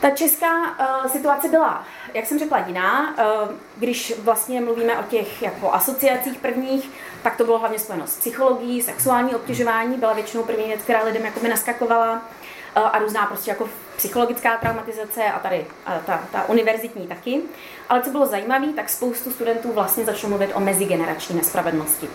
Ta 0.00 0.10
česká 0.10 0.60
uh, 0.60 1.10
situace 1.10 1.48
byla, 1.48 1.84
jak 2.14 2.26
jsem 2.26 2.38
řekla, 2.38 2.58
jiná. 2.58 3.14
Uh, 3.18 3.50
když 3.76 4.14
vlastně 4.18 4.60
mluvíme 4.60 4.98
o 4.98 5.02
těch 5.02 5.42
jako 5.42 5.74
asociacích 5.74 6.38
prvních, 6.38 6.90
tak 7.22 7.36
to 7.36 7.44
bylo 7.44 7.58
hlavně 7.58 7.78
spojeno 7.78 8.06
s 8.06 8.16
psychologií, 8.16 8.82
sexuální 8.82 9.34
obtěžování, 9.34 9.96
byla 9.96 10.12
většinou 10.12 10.42
první 10.42 10.64
věc, 10.64 10.82
která 10.82 11.04
lidem 11.04 11.24
jako 11.24 11.40
by 11.40 11.48
naskakovala 11.48 12.12
uh, 12.12 12.82
a 12.92 12.98
různá 12.98 13.26
prostě 13.26 13.50
jako 13.50 13.68
psychologická 13.96 14.56
traumatizace 14.56 15.24
a 15.24 15.38
tady 15.38 15.66
uh, 15.86 16.04
ta, 16.06 16.22
ta 16.32 16.48
univerzitní 16.48 17.06
taky. 17.06 17.42
Ale 17.88 18.02
co 18.02 18.10
bylo 18.10 18.26
zajímavé, 18.26 18.66
tak 18.66 18.88
spoustu 18.88 19.30
studentů 19.30 19.72
vlastně 19.72 20.04
začalo 20.04 20.28
mluvit 20.28 20.52
o 20.54 20.60
mezigenerační 20.60 21.36
nespravedlnosti. 21.36 22.08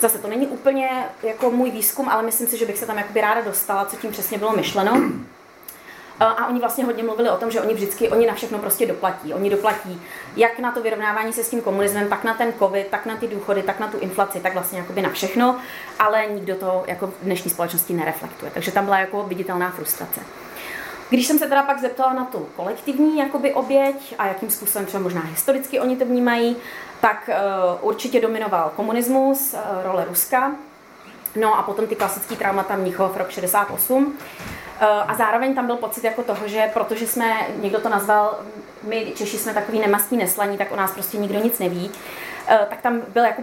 Zase 0.00 0.18
to 0.18 0.28
není 0.28 0.46
úplně 0.46 1.04
jako 1.22 1.50
můj 1.50 1.70
výzkum, 1.70 2.08
ale 2.08 2.22
myslím 2.22 2.46
si, 2.46 2.58
že 2.58 2.66
bych 2.66 2.78
se 2.78 2.86
tam 2.86 3.04
ráda 3.14 3.40
dostala, 3.40 3.84
co 3.84 3.96
tím 3.96 4.10
přesně 4.10 4.38
bylo 4.38 4.52
myšleno. 4.52 5.02
A 6.20 6.46
oni 6.46 6.60
vlastně 6.60 6.84
hodně 6.84 7.02
mluvili 7.02 7.30
o 7.30 7.36
tom, 7.36 7.50
že 7.50 7.60
oni 7.60 7.74
vždycky, 7.74 8.08
oni 8.08 8.26
na 8.26 8.34
všechno 8.34 8.58
prostě 8.58 8.86
doplatí. 8.86 9.34
Oni 9.34 9.50
doplatí 9.50 10.02
jak 10.36 10.58
na 10.58 10.72
to 10.72 10.82
vyrovnávání 10.82 11.32
se 11.32 11.44
s 11.44 11.50
tím 11.50 11.60
komunismem, 11.60 12.08
tak 12.08 12.24
na 12.24 12.34
ten 12.34 12.52
covid, 12.58 12.86
tak 12.86 13.06
na 13.06 13.16
ty 13.16 13.28
důchody, 13.28 13.62
tak 13.62 13.80
na 13.80 13.88
tu 13.88 13.98
inflaci, 13.98 14.40
tak 14.40 14.54
vlastně 14.54 14.78
jakoby 14.78 15.02
na 15.02 15.10
všechno, 15.10 15.56
ale 15.98 16.26
nikdo 16.26 16.54
to 16.54 16.84
jako 16.86 17.06
v 17.06 17.14
dnešní 17.22 17.50
společnosti 17.50 17.94
nereflektuje. 17.94 18.50
Takže 18.54 18.72
tam 18.72 18.84
byla 18.84 18.98
jako 18.98 19.22
viditelná 19.22 19.70
frustrace. 19.70 20.20
Když 21.10 21.26
jsem 21.26 21.38
se 21.38 21.48
teda 21.48 21.62
pak 21.62 21.80
zeptala 21.80 22.12
na 22.12 22.24
tu 22.24 22.48
kolektivní 22.56 23.18
jakoby 23.18 23.54
oběť 23.54 24.14
a 24.18 24.26
jakým 24.26 24.50
způsobem 24.50 24.86
třeba 24.86 25.02
možná 25.02 25.20
historicky 25.20 25.80
oni 25.80 25.96
to 25.96 26.04
vnímají, 26.04 26.56
tak 27.00 27.30
uh, 27.30 27.88
určitě 27.88 28.20
dominoval 28.20 28.72
komunismus, 28.76 29.54
uh, 29.54 29.60
role 29.82 30.04
Ruska, 30.08 30.52
no 31.36 31.58
a 31.58 31.62
potom 31.62 31.86
ty 31.86 31.96
klasické 31.96 32.36
traumata 32.36 32.76
Mnichov, 32.76 33.16
rok 33.16 33.30
68. 33.30 34.18
Eh, 34.80 34.86
a 34.86 35.14
zároveň 35.14 35.54
tam 35.54 35.66
byl 35.66 35.76
pocit 35.76 36.04
jako 36.04 36.22
toho, 36.22 36.48
že 36.48 36.70
protože 36.74 37.06
jsme, 37.06 37.46
někdo 37.62 37.80
to 37.80 37.88
nazval, 37.88 38.38
my 38.82 39.12
Češi 39.16 39.38
jsme 39.38 39.54
takový 39.54 39.78
nemastní 39.78 40.18
neslaní, 40.18 40.58
tak 40.58 40.72
o 40.72 40.76
nás 40.76 40.92
prostě 40.92 41.18
nikdo 41.18 41.38
nic 41.38 41.58
neví, 41.58 41.90
eh, 42.48 42.66
tak 42.70 42.80
tam 42.80 43.02
byl 43.08 43.24
jako 43.24 43.42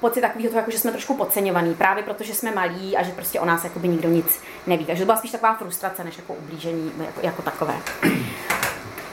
pocit 0.00 0.20
takového 0.20 0.48
toho, 0.48 0.58
jako, 0.58 0.70
že 0.70 0.78
jsme 0.78 0.90
trošku 0.90 1.14
podceňovaný, 1.14 1.74
právě 1.74 2.02
protože 2.02 2.34
jsme 2.34 2.50
malí 2.50 2.96
a 2.96 3.02
že 3.02 3.12
prostě 3.12 3.40
o 3.40 3.44
nás 3.44 3.66
by 3.76 3.88
nikdo 3.88 4.08
nic 4.08 4.40
neví. 4.66 4.84
Takže 4.84 5.02
to 5.02 5.06
byla 5.06 5.18
spíš 5.18 5.30
taková 5.30 5.54
frustrace, 5.54 6.04
než 6.04 6.18
jako 6.18 6.34
ublížení 6.34 6.92
jako, 6.98 7.20
jako 7.22 7.42
takové. 7.42 7.74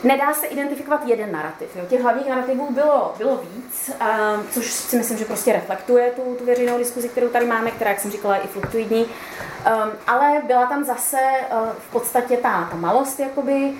Nedá 0.04 0.34
se 0.34 0.48
identifikovat 0.48 1.02
jeden 1.06 1.32
narrativ. 1.32 1.76
Jo. 1.76 1.86
Těch 1.90 2.02
hlavních 2.02 2.30
narrativů 2.30 2.74
bylo, 2.74 3.14
bylo 3.18 3.38
víc, 3.38 3.90
um, 3.90 4.48
což 4.52 4.72
si 4.72 4.98
myslím, 4.98 5.18
že 5.18 5.26
prostě 5.26 5.54
reflektuje 5.54 6.12
tu, 6.12 6.36
tu 6.36 6.46
veřejnou 6.46 6.78
diskuzi, 6.78 7.10
kterou 7.10 7.28
tady 7.28 7.46
máme, 7.46 7.72
která, 7.72 7.90
jak 7.92 8.00
jsem 8.00 8.12
říkala, 8.12 8.36
je 8.36 8.42
i 8.42 8.48
fluktuidní. 8.48 9.06
Um, 9.06 9.92
ale 10.08 10.42
byla 10.48 10.66
tam 10.66 10.84
zase 10.84 11.18
uh, 11.18 11.70
v 11.80 11.92
podstatě 11.92 12.38
ta, 12.38 12.68
ta 12.72 12.78
malost, 12.78 13.20
jakoby, 13.20 13.74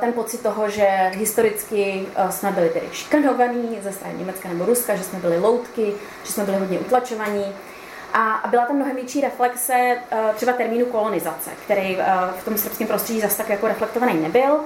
ten 0.00 0.12
pocit 0.12 0.42
toho, 0.42 0.70
že 0.70 0.86
historicky 1.14 2.06
jsme 2.30 2.50
byli 2.50 2.68
tedy 2.68 2.86
šikanovaní 2.92 3.78
ze 3.82 3.92
strany 3.92 4.14
Německa 4.18 4.48
nebo 4.48 4.64
Ruska, 4.64 4.94
že 4.94 5.04
jsme 5.04 5.18
byli 5.18 5.38
loutky, 5.38 5.94
že 6.24 6.32
jsme 6.32 6.44
byli 6.44 6.56
hodně 6.56 6.78
utlačovaní. 6.78 7.44
A 8.14 8.42
byla 8.50 8.66
tam 8.66 8.76
mnohem 8.76 8.96
větší 8.96 9.20
reflexe 9.20 9.96
třeba 10.34 10.52
termínu 10.52 10.86
kolonizace, 10.86 11.50
který 11.64 11.98
v 12.38 12.44
tom 12.44 12.58
srbském 12.58 12.86
prostředí 12.86 13.20
zase 13.20 13.36
tak 13.36 13.48
jako 13.48 13.68
reflektovaný 13.68 14.22
nebyl 14.22 14.60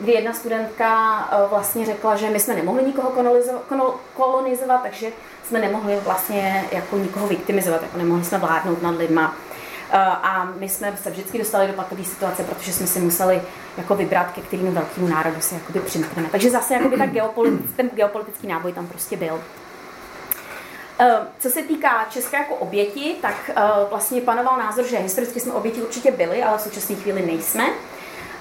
kdy 0.00 0.12
jedna 0.12 0.32
studentka 0.32 1.20
eh, 1.32 1.48
vlastně 1.50 1.86
řekla, 1.86 2.16
že 2.16 2.30
my 2.30 2.40
jsme 2.40 2.54
nemohli 2.54 2.84
nikoho 2.84 3.12
kolonizovat, 4.14 4.82
takže 4.82 5.12
jsme 5.44 5.58
nemohli 5.58 5.96
vlastně 6.04 6.64
jako 6.72 6.96
nikoho 6.96 7.26
viktimizovat, 7.26 7.82
jako 7.82 7.98
nemohli 7.98 8.24
jsme 8.24 8.38
vládnout 8.38 8.82
nad 8.82 8.96
lidma. 8.96 9.36
Eh, 9.90 9.98
a 9.98 10.48
my 10.58 10.68
jsme 10.68 10.96
se 11.02 11.10
vždycky 11.10 11.38
dostali 11.38 11.66
do 11.66 11.72
patové 11.72 12.04
situace, 12.04 12.44
protože 12.44 12.72
jsme 12.72 12.86
si 12.86 13.00
museli 13.00 13.42
jako 13.76 13.94
vybrat, 13.94 14.32
ke 14.32 14.40
kterému 14.40 14.72
velkému 14.72 15.08
národu 15.08 15.40
se 15.40 15.54
jakoby 15.54 15.80
přimkneme. 15.80 16.28
Takže 16.28 16.50
zase 16.50 16.74
jakoby 16.74 16.96
ta 16.96 17.06
geopolitický, 17.06 17.74
ten 17.76 17.90
geopolitický 17.94 18.46
náboj 18.46 18.72
tam 18.72 18.86
prostě 18.86 19.16
byl. 19.16 19.40
Eh, 20.98 21.18
co 21.38 21.50
se 21.50 21.62
týká 21.62 22.06
České 22.10 22.36
jako 22.36 22.54
oběti, 22.54 23.16
tak 23.22 23.50
vlastně 23.90 24.20
panoval 24.20 24.58
názor, 24.58 24.86
že 24.86 24.98
historicky 24.98 25.40
jsme 25.40 25.52
oběti 25.52 25.82
určitě 25.82 26.10
byli, 26.10 26.42
ale 26.42 26.58
v 26.58 26.60
současné 26.60 26.96
chvíli 26.96 27.26
nejsme. 27.26 27.64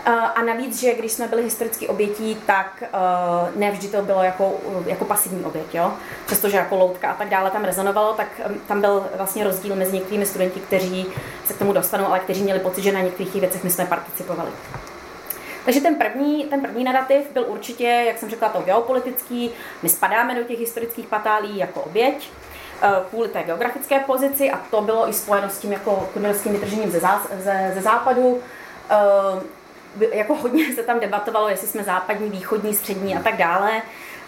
Eh, 0.06 0.12
a 0.12 0.42
navíc, 0.42 0.80
že 0.80 0.94
když 0.94 1.12
jsme 1.12 1.28
byli 1.28 1.44
historicky 1.44 1.88
obětí, 1.88 2.38
tak 2.46 2.84
uh, 2.84 3.60
ne 3.60 3.72
vždy 3.72 3.88
to 3.88 4.02
bylo 4.02 4.24
jako, 4.24 4.60
jako 4.86 5.06
pasivní 5.06 5.46
oběť, 5.46 5.76
jo? 5.76 5.94
Přestože 6.26 6.58
jako 6.58 6.76
loutka 6.76 7.12
a 7.12 7.14
tak 7.14 7.30
dále 7.30 7.52
tam 7.52 7.64
rezonovalo, 7.64 8.14
tak 8.14 8.28
tam 8.68 8.82
byl 8.82 9.06
vlastně 9.18 9.44
rozdíl 9.44 9.76
mezi 9.76 9.94
některými 9.94 10.26
studenti, 10.26 10.60
kteří 10.60 11.06
se 11.46 11.54
k 11.54 11.58
tomu 11.58 11.74
dostanou, 11.74 12.06
ale 12.06 12.20
kteří 12.20 12.44
měli 12.44 12.60
pocit, 12.60 12.82
že 12.82 12.92
na 12.92 13.02
některých 13.02 13.36
věcech 13.36 13.64
my 13.64 13.70
jsme 13.70 13.86
participovali. 13.86 14.52
Takže 15.66 15.82
ten 15.82 15.96
první, 15.96 16.44
ten 16.44 16.62
první 16.62 16.84
narrativ 16.84 17.32
byl 17.34 17.46
určitě, 17.48 18.04
jak 18.08 18.18
jsem 18.18 18.30
řekla, 18.30 18.50
to 18.50 18.62
geopolitický. 18.62 19.52
My 19.84 19.90
spadáme 19.90 20.36
do 20.36 20.44
těch 20.44 20.60
historických 20.60 21.08
patálí 21.08 21.58
jako 21.58 21.82
oběť 21.82 22.30
eh, 22.82 22.90
kvůli 23.10 23.30
té 23.30 23.44
geografické 23.44 24.00
pozici 24.00 24.52
a 24.52 24.58
to 24.72 24.82
bylo 24.82 25.10
i 25.10 25.14
spojeno 25.14 25.50
s 25.50 25.60
tím 25.60 25.72
jako 25.72 26.10
kudelským 26.14 26.52
vytržením 26.52 26.92
ze, 26.92 27.00
zá, 27.00 27.22
ze, 27.44 27.72
ze 27.76 27.82
západu 27.82 28.40
jako 30.12 30.36
hodně 30.36 30.75
se 30.75 30.84
tam 30.84 30.99
debatovalo, 30.99 31.49
jestli 31.49 31.67
jsme 31.67 31.84
západní, 31.84 32.30
východní, 32.30 32.73
střední 32.73 33.15
a 33.15 33.21
tak 33.21 33.38
dále. 33.38 33.82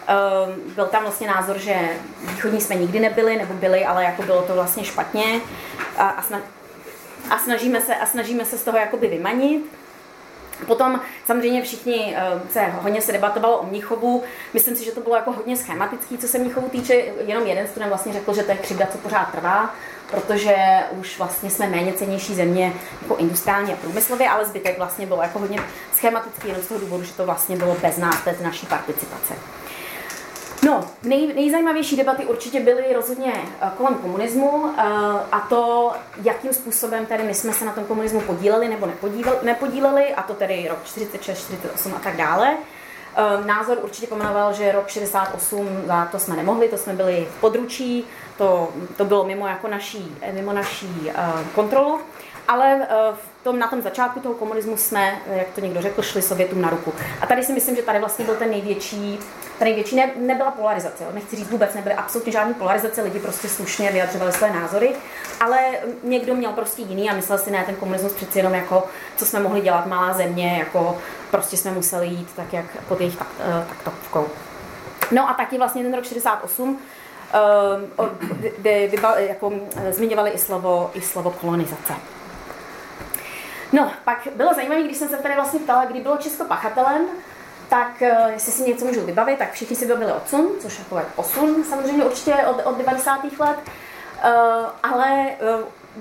Ehm, 0.06 0.74
byl 0.74 0.86
tam 0.86 1.02
vlastně 1.02 1.26
názor, 1.26 1.58
že 1.58 1.74
východní 2.20 2.60
jsme 2.60 2.76
nikdy 2.76 3.00
nebyli, 3.00 3.36
nebo 3.36 3.54
byli, 3.54 3.84
ale 3.84 4.04
jako 4.04 4.22
bylo 4.22 4.42
to 4.42 4.54
vlastně 4.54 4.84
špatně 4.84 5.40
a, 5.96 6.08
a, 6.08 6.22
sna, 6.22 6.40
a, 7.30 7.38
snažíme, 7.38 7.80
se, 7.80 7.96
a 7.96 8.06
snažíme 8.06 8.44
se 8.44 8.58
z 8.58 8.64
toho 8.64 8.78
jakoby 8.78 9.08
vymanit. 9.08 9.66
Potom 10.66 11.00
samozřejmě 11.26 11.62
všichni 11.62 12.16
eh, 12.16 12.40
se 12.50 12.60
hodně 12.60 13.02
se 13.02 13.12
debatovalo 13.12 13.58
o 13.58 13.66
Mnichovu. 13.66 14.22
Myslím 14.54 14.76
si, 14.76 14.84
že 14.84 14.92
to 14.92 15.00
bylo 15.00 15.16
jako 15.16 15.32
hodně 15.32 15.56
schematický, 15.56 16.18
co 16.18 16.28
se 16.28 16.38
Mnichovu 16.38 16.68
týče. 16.68 16.94
Jenom 17.26 17.46
jeden 17.46 17.68
student 17.68 17.88
vlastně 17.88 18.12
řekl, 18.12 18.34
že 18.34 18.42
to 18.42 18.50
je 18.50 18.56
křivda, 18.56 18.86
co 18.86 18.98
pořád 18.98 19.32
trvá, 19.32 19.74
protože 20.14 20.56
už 20.90 21.18
vlastně 21.18 21.50
jsme 21.50 21.68
méně 21.68 21.92
cenější 21.92 22.34
země 22.34 22.72
jako 23.02 23.16
industriálně 23.16 23.72
a 23.72 23.76
průmyslově, 23.76 24.28
ale 24.28 24.46
zbytek 24.46 24.78
vlastně 24.78 25.06
bylo 25.06 25.22
jako 25.22 25.38
hodně 25.38 25.60
schematický 25.92 26.48
jenom 26.48 26.62
z 26.62 26.66
toho 26.66 26.80
důvodu, 26.80 27.04
že 27.04 27.12
to 27.12 27.26
vlastně 27.26 27.56
bylo 27.56 27.76
bez 27.82 27.96
nás, 27.96 28.24
bez 28.24 28.40
naší 28.40 28.66
participace. 28.66 29.34
No, 30.64 30.84
nej, 31.02 31.34
nejzajímavější 31.34 31.96
debaty 31.96 32.24
určitě 32.26 32.60
byly 32.60 32.92
rozhodně 32.94 33.32
eh, 33.34 33.70
kolem 33.76 33.94
komunismu 33.94 34.64
eh, 34.78 34.82
a 35.32 35.40
to, 35.48 35.92
jakým 36.22 36.52
způsobem 36.52 37.06
tady 37.06 37.22
my 37.22 37.34
jsme 37.34 37.52
se 37.52 37.64
na 37.64 37.72
tom 37.72 37.84
komunismu 37.84 38.20
podíleli 38.20 38.68
nebo 38.68 38.88
nepodíleli, 39.42 40.14
a 40.14 40.22
to 40.22 40.34
tedy 40.34 40.68
rok 40.68 40.78
46, 40.84 41.38
48 41.38 41.94
a 41.94 41.98
tak 41.98 42.16
dále. 42.16 42.56
Eh, 43.16 43.46
názor 43.46 43.78
určitě 43.82 44.06
pomenoval, 44.06 44.52
že 44.52 44.72
rok 44.72 44.88
68 44.88 45.68
za 45.86 46.04
to 46.04 46.18
jsme 46.18 46.36
nemohli, 46.36 46.68
to 46.68 46.78
jsme 46.78 46.92
byli 46.92 47.28
v 47.38 47.40
područí, 47.40 48.06
to, 48.38 48.68
to 48.96 49.04
bylo 49.04 49.24
mimo, 49.24 49.46
jako 49.46 49.68
naší, 49.68 50.16
mimo 50.32 50.52
naší 50.52 51.10
kontrolu, 51.54 52.00
ale 52.48 52.86
v 53.14 53.44
tom, 53.44 53.58
na 53.58 53.68
tom 53.68 53.82
začátku 53.82 54.20
toho 54.20 54.34
komunismu 54.34 54.76
jsme, 54.76 55.18
jak 55.26 55.48
to 55.54 55.60
někdo 55.60 55.82
řekl, 55.82 56.02
šli 56.02 56.22
Sovětům 56.22 56.62
na 56.62 56.70
ruku. 56.70 56.92
A 57.20 57.26
tady 57.26 57.42
si 57.42 57.52
myslím, 57.52 57.76
že 57.76 57.82
tady 57.82 57.98
vlastně 57.98 58.24
byl 58.24 58.34
ten 58.34 58.50
největší, 58.50 59.18
ta 59.58 59.64
největší 59.64 59.96
ne, 59.96 60.10
nebyla 60.16 60.50
polarizace. 60.50 61.04
Jo. 61.04 61.10
Nechci 61.14 61.36
říct 61.36 61.50
vůbec, 61.50 61.74
nebyly 61.74 61.94
absolutně 61.94 62.32
žádné 62.32 62.54
polarizace, 62.54 63.02
lidi 63.02 63.18
prostě 63.18 63.48
slušně 63.48 63.92
vyjadřovali 63.92 64.32
své 64.32 64.50
názory, 64.50 64.94
ale 65.40 65.58
někdo 66.02 66.34
měl 66.34 66.52
prostě 66.52 66.82
jiný 66.82 67.10
a 67.10 67.14
myslel 67.14 67.38
si, 67.38 67.50
ne, 67.50 67.64
ten 67.66 67.74
komunismus 67.74 68.12
přeci 68.12 68.38
jenom 68.38 68.54
jako, 68.54 68.84
co 69.16 69.26
jsme 69.26 69.40
mohli 69.40 69.60
dělat, 69.60 69.86
malá 69.86 70.12
země, 70.12 70.56
jako 70.58 70.98
prostě 71.30 71.56
jsme 71.56 71.70
museli 71.70 72.06
jít 72.06 72.28
tak, 72.36 72.52
jak 72.52 72.66
pod 72.88 73.00
jejich 73.00 73.16
tak, 73.16 73.28
eh, 73.40 73.66
taktovkou. 73.68 74.26
No 75.10 75.30
a 75.30 75.34
taky 75.34 75.58
vlastně 75.58 75.82
ten 75.82 75.94
rok 75.94 76.04
68 76.04 76.78
uh, 77.34 78.08
by, 78.58 78.90
by, 78.92 78.98
jako, 79.16 79.52
eh, 79.76 79.92
zmiňovali 79.92 80.30
i 80.30 80.38
slovo, 80.38 80.90
i 80.94 81.00
slovo 81.00 81.30
kolonizace. 81.30 81.94
No, 83.72 83.90
pak 84.04 84.28
bylo 84.36 84.54
zajímavé, 84.54 84.82
když 84.82 84.96
jsem 84.96 85.08
se 85.08 85.16
tady 85.16 85.34
vlastně 85.34 85.60
ptala, 85.60 85.84
kdy 85.84 86.00
bylo 86.00 86.16
Česko 86.16 86.44
pachatelem, 86.44 87.02
tak 87.68 88.02
uh, 88.02 88.32
jestli 88.32 88.52
si 88.52 88.70
něco 88.70 88.84
můžu 88.84 89.00
vybavit, 89.00 89.38
tak 89.38 89.52
všichni 89.52 89.76
si 89.76 89.86
vybavili 89.86 90.12
odsun, 90.12 90.48
což 90.60 90.78
jako 90.78 90.98
je 90.98 91.04
posun 91.16 91.64
samozřejmě 91.64 92.04
určitě 92.04 92.34
od, 92.34 92.66
od 92.66 92.78
90. 92.78 93.24
let, 93.24 93.58
uh, 93.58 94.30
ale 94.82 95.26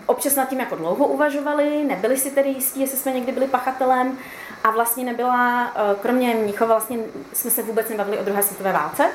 občas 0.06 0.36
nad 0.36 0.50
tím 0.50 0.60
jako 0.60 0.76
dlouho 0.76 1.08
uvažovali, 1.08 1.84
nebyli 1.84 2.18
si 2.18 2.32
tedy 2.32 2.50
jistí, 2.50 2.82
jestli 2.82 2.98
jsme 2.98 3.12
někdy 3.12 3.32
byli 3.32 3.48
pachatelem 3.48 4.18
a 4.64 4.72
vlastně 4.72 5.06
nebyla, 5.06 5.72
kromě 6.02 6.36
Mnichova 6.36 6.74
vlastně 6.74 6.98
jsme 7.34 7.52
se 7.52 7.64
vůbec 7.64 7.90
nebavili 7.90 8.18
o 8.18 8.24
druhé 8.24 8.44
světové 8.44 8.72
válce. 8.72 9.12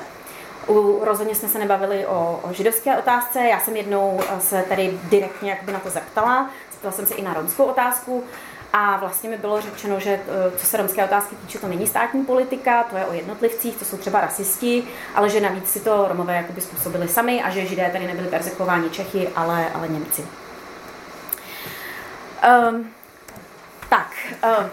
U, 0.69 1.05
rozhodně 1.05 1.35
jsme 1.35 1.49
se 1.49 1.59
nebavili 1.59 2.05
o, 2.05 2.39
o 2.43 2.53
židovské 2.53 2.97
otázce. 2.97 3.39
Já 3.39 3.59
jsem 3.59 3.75
jednou 3.75 4.21
se 4.39 4.63
tady 4.69 4.99
direktně 5.03 5.49
jakby 5.49 5.71
na 5.71 5.79
to 5.79 5.89
zeptala. 5.89 6.49
Zeptala 6.71 6.91
jsem 6.91 7.05
se 7.05 7.13
i 7.13 7.21
na 7.21 7.33
romskou 7.33 7.63
otázku. 7.63 8.23
A 8.73 8.97
vlastně 8.97 9.29
mi 9.29 9.37
bylo 9.37 9.61
řečeno, 9.61 9.99
že 9.99 10.09
eh, 10.09 10.57
co 10.57 10.65
se 10.65 10.77
romské 10.77 11.05
otázky 11.05 11.35
týče, 11.35 11.59
to 11.59 11.67
není 11.67 11.87
státní 11.87 12.25
politika, 12.25 12.83
to 12.83 12.97
je 12.97 13.05
o 13.05 13.13
jednotlivcích, 13.13 13.75
to 13.75 13.85
jsou 13.85 13.97
třeba 13.97 14.21
rasisti, 14.21 14.87
ale 15.15 15.29
že 15.29 15.41
navíc 15.41 15.69
si 15.69 15.79
to 15.79 16.07
Romové 16.07 16.35
jakoby 16.35 16.61
způsobili 16.61 17.07
sami 17.07 17.43
a 17.43 17.49
že 17.49 17.65
Židé 17.65 17.89
tady 17.91 18.07
nebyli 18.07 18.27
persekuováni 18.27 18.89
Čechy, 18.89 19.29
ale, 19.35 19.69
ale 19.73 19.87
Němci. 19.87 20.25
Um, 22.71 22.89
tak, 23.89 24.11
um, 24.59 24.69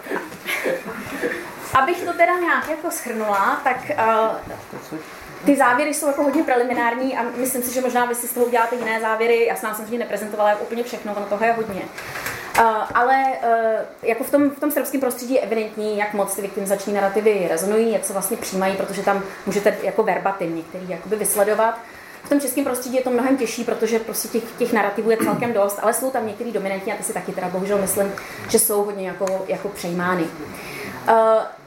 abych 1.81 2.03
to 2.03 2.13
teda 2.13 2.39
nějak 2.39 2.69
jako 2.69 2.91
schrnula, 2.91 3.61
tak 3.63 3.77
uh, 3.89 5.07
ty 5.45 5.55
závěry 5.55 5.93
jsou 5.93 6.07
jako 6.07 6.23
hodně 6.23 6.43
preliminární 6.43 7.17
a 7.17 7.23
myslím 7.37 7.63
si, 7.63 7.73
že 7.73 7.81
možná 7.81 8.05
vy 8.05 8.15
si 8.15 8.27
z 8.27 8.33
toho 8.33 8.45
uděláte 8.45 8.75
jiné 8.75 9.01
závěry. 9.01 9.45
Já 9.45 9.55
jsem 9.55 9.75
samozřejmě 9.75 9.97
neprezentovala 9.97 10.49
jako 10.49 10.63
úplně 10.63 10.83
všechno, 10.83 11.15
ono 11.15 11.25
toho 11.25 11.45
je 11.45 11.51
hodně. 11.51 11.81
Uh, 12.59 12.65
ale 12.93 13.23
uh, 13.25 14.09
jako 14.09 14.23
v 14.23 14.31
tom, 14.31 14.49
v 14.49 14.59
tom 14.59 14.71
srbském 14.71 15.01
prostředí 15.01 15.33
je 15.33 15.41
evidentní, 15.41 15.97
jak 15.97 16.13
moc 16.13 16.35
ty 16.35 16.41
viktimizační 16.41 16.93
narrativy 16.93 17.47
rezonují, 17.49 17.91
jak 17.91 18.05
se 18.05 18.13
vlastně 18.13 18.37
přijímají, 18.37 18.75
protože 18.75 19.03
tam 19.03 19.23
můžete 19.45 19.77
jako 19.83 20.03
verbatim 20.03 20.55
některý 20.55 20.89
jakoby 20.89 21.15
vysledovat. 21.15 21.79
V 22.23 22.29
tom 22.29 22.41
českém 22.41 22.63
prostředí 22.63 22.95
je 22.95 23.03
to 23.03 23.09
mnohem 23.09 23.37
těžší, 23.37 23.63
protože 23.63 23.99
prostě 23.99 24.27
těch, 24.27 24.43
těch 24.57 24.73
narrativů 24.73 25.11
je 25.11 25.17
celkem 25.17 25.53
dost, 25.53 25.79
ale 25.81 25.93
jsou 25.93 26.11
tam 26.11 26.27
některý 26.27 26.51
dominantní 26.51 26.93
a 26.93 26.95
ty 26.95 27.03
si 27.03 27.13
taky 27.13 27.31
teda 27.31 27.49
bohužel 27.49 27.77
myslím, 27.77 28.11
že 28.49 28.59
jsou 28.59 28.83
hodně 28.83 29.07
jako, 29.07 29.45
jako 29.47 29.69
přejmány. 29.69 30.23
Uh, 30.23 30.76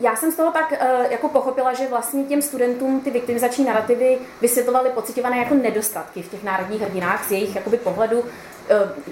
já 0.00 0.16
jsem 0.16 0.32
z 0.32 0.36
toho 0.36 0.52
tak 0.52 0.72
uh, 0.72 1.12
jako 1.12 1.28
pochopila, 1.28 1.74
že 1.74 1.88
vlastně 1.88 2.24
těm 2.24 2.42
studentům 2.42 3.00
ty 3.00 3.10
viktimizační 3.10 3.64
narrativy 3.64 4.18
vysvětlovaly 4.40 4.90
pocitované 4.90 5.38
jako 5.38 5.54
nedostatky 5.54 6.22
v 6.22 6.30
těch 6.30 6.42
národních 6.42 6.82
hrdinách 6.82 7.28
z 7.28 7.32
jejich 7.32 7.56
jakoby 7.56 7.76
pohledu 7.76 8.20
uh, 8.20 8.26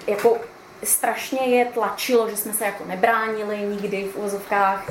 jako 0.06 0.36
strašně 0.84 1.40
je 1.40 1.64
tlačilo, 1.64 2.30
že 2.30 2.36
jsme 2.36 2.52
se 2.52 2.64
jako 2.64 2.84
nebránili 2.86 3.58
nikdy 3.58 4.04
v 4.04 4.16
úvozovkách, 4.16 4.90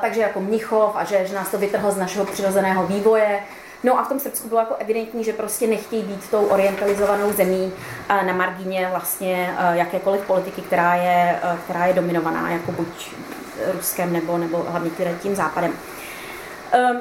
takže 0.00 0.20
jako 0.20 0.40
Mnichov 0.40 0.90
a 0.94 1.04
že, 1.04 1.26
že 1.26 1.34
nás 1.34 1.48
to 1.50 1.58
vytrhlo 1.58 1.90
z 1.90 1.96
našeho 1.96 2.26
přirozeného 2.26 2.86
vývoje. 2.86 3.40
No 3.84 3.98
a 3.98 4.04
v 4.04 4.08
tom 4.08 4.20
Srbsku 4.20 4.48
bylo 4.48 4.60
jako 4.60 4.74
evidentní, 4.74 5.24
že 5.24 5.32
prostě 5.32 5.66
nechtějí 5.66 6.02
být 6.02 6.30
tou 6.30 6.46
orientalizovanou 6.46 7.32
zemí 7.32 7.72
na 8.08 8.32
margině 8.32 8.88
vlastně 8.90 9.54
jakékoliv 9.72 10.26
politiky, 10.26 10.62
která 10.62 10.94
je, 10.94 11.38
která 11.64 11.86
je 11.86 11.94
dominovaná 11.94 12.50
jako 12.50 12.72
buď 12.72 13.14
Ruskem 13.72 14.12
nebo, 14.12 14.38
nebo 14.38 14.66
hlavně 14.68 14.90
tím 15.22 15.34
západem. 15.34 15.72
Um, 16.90 17.00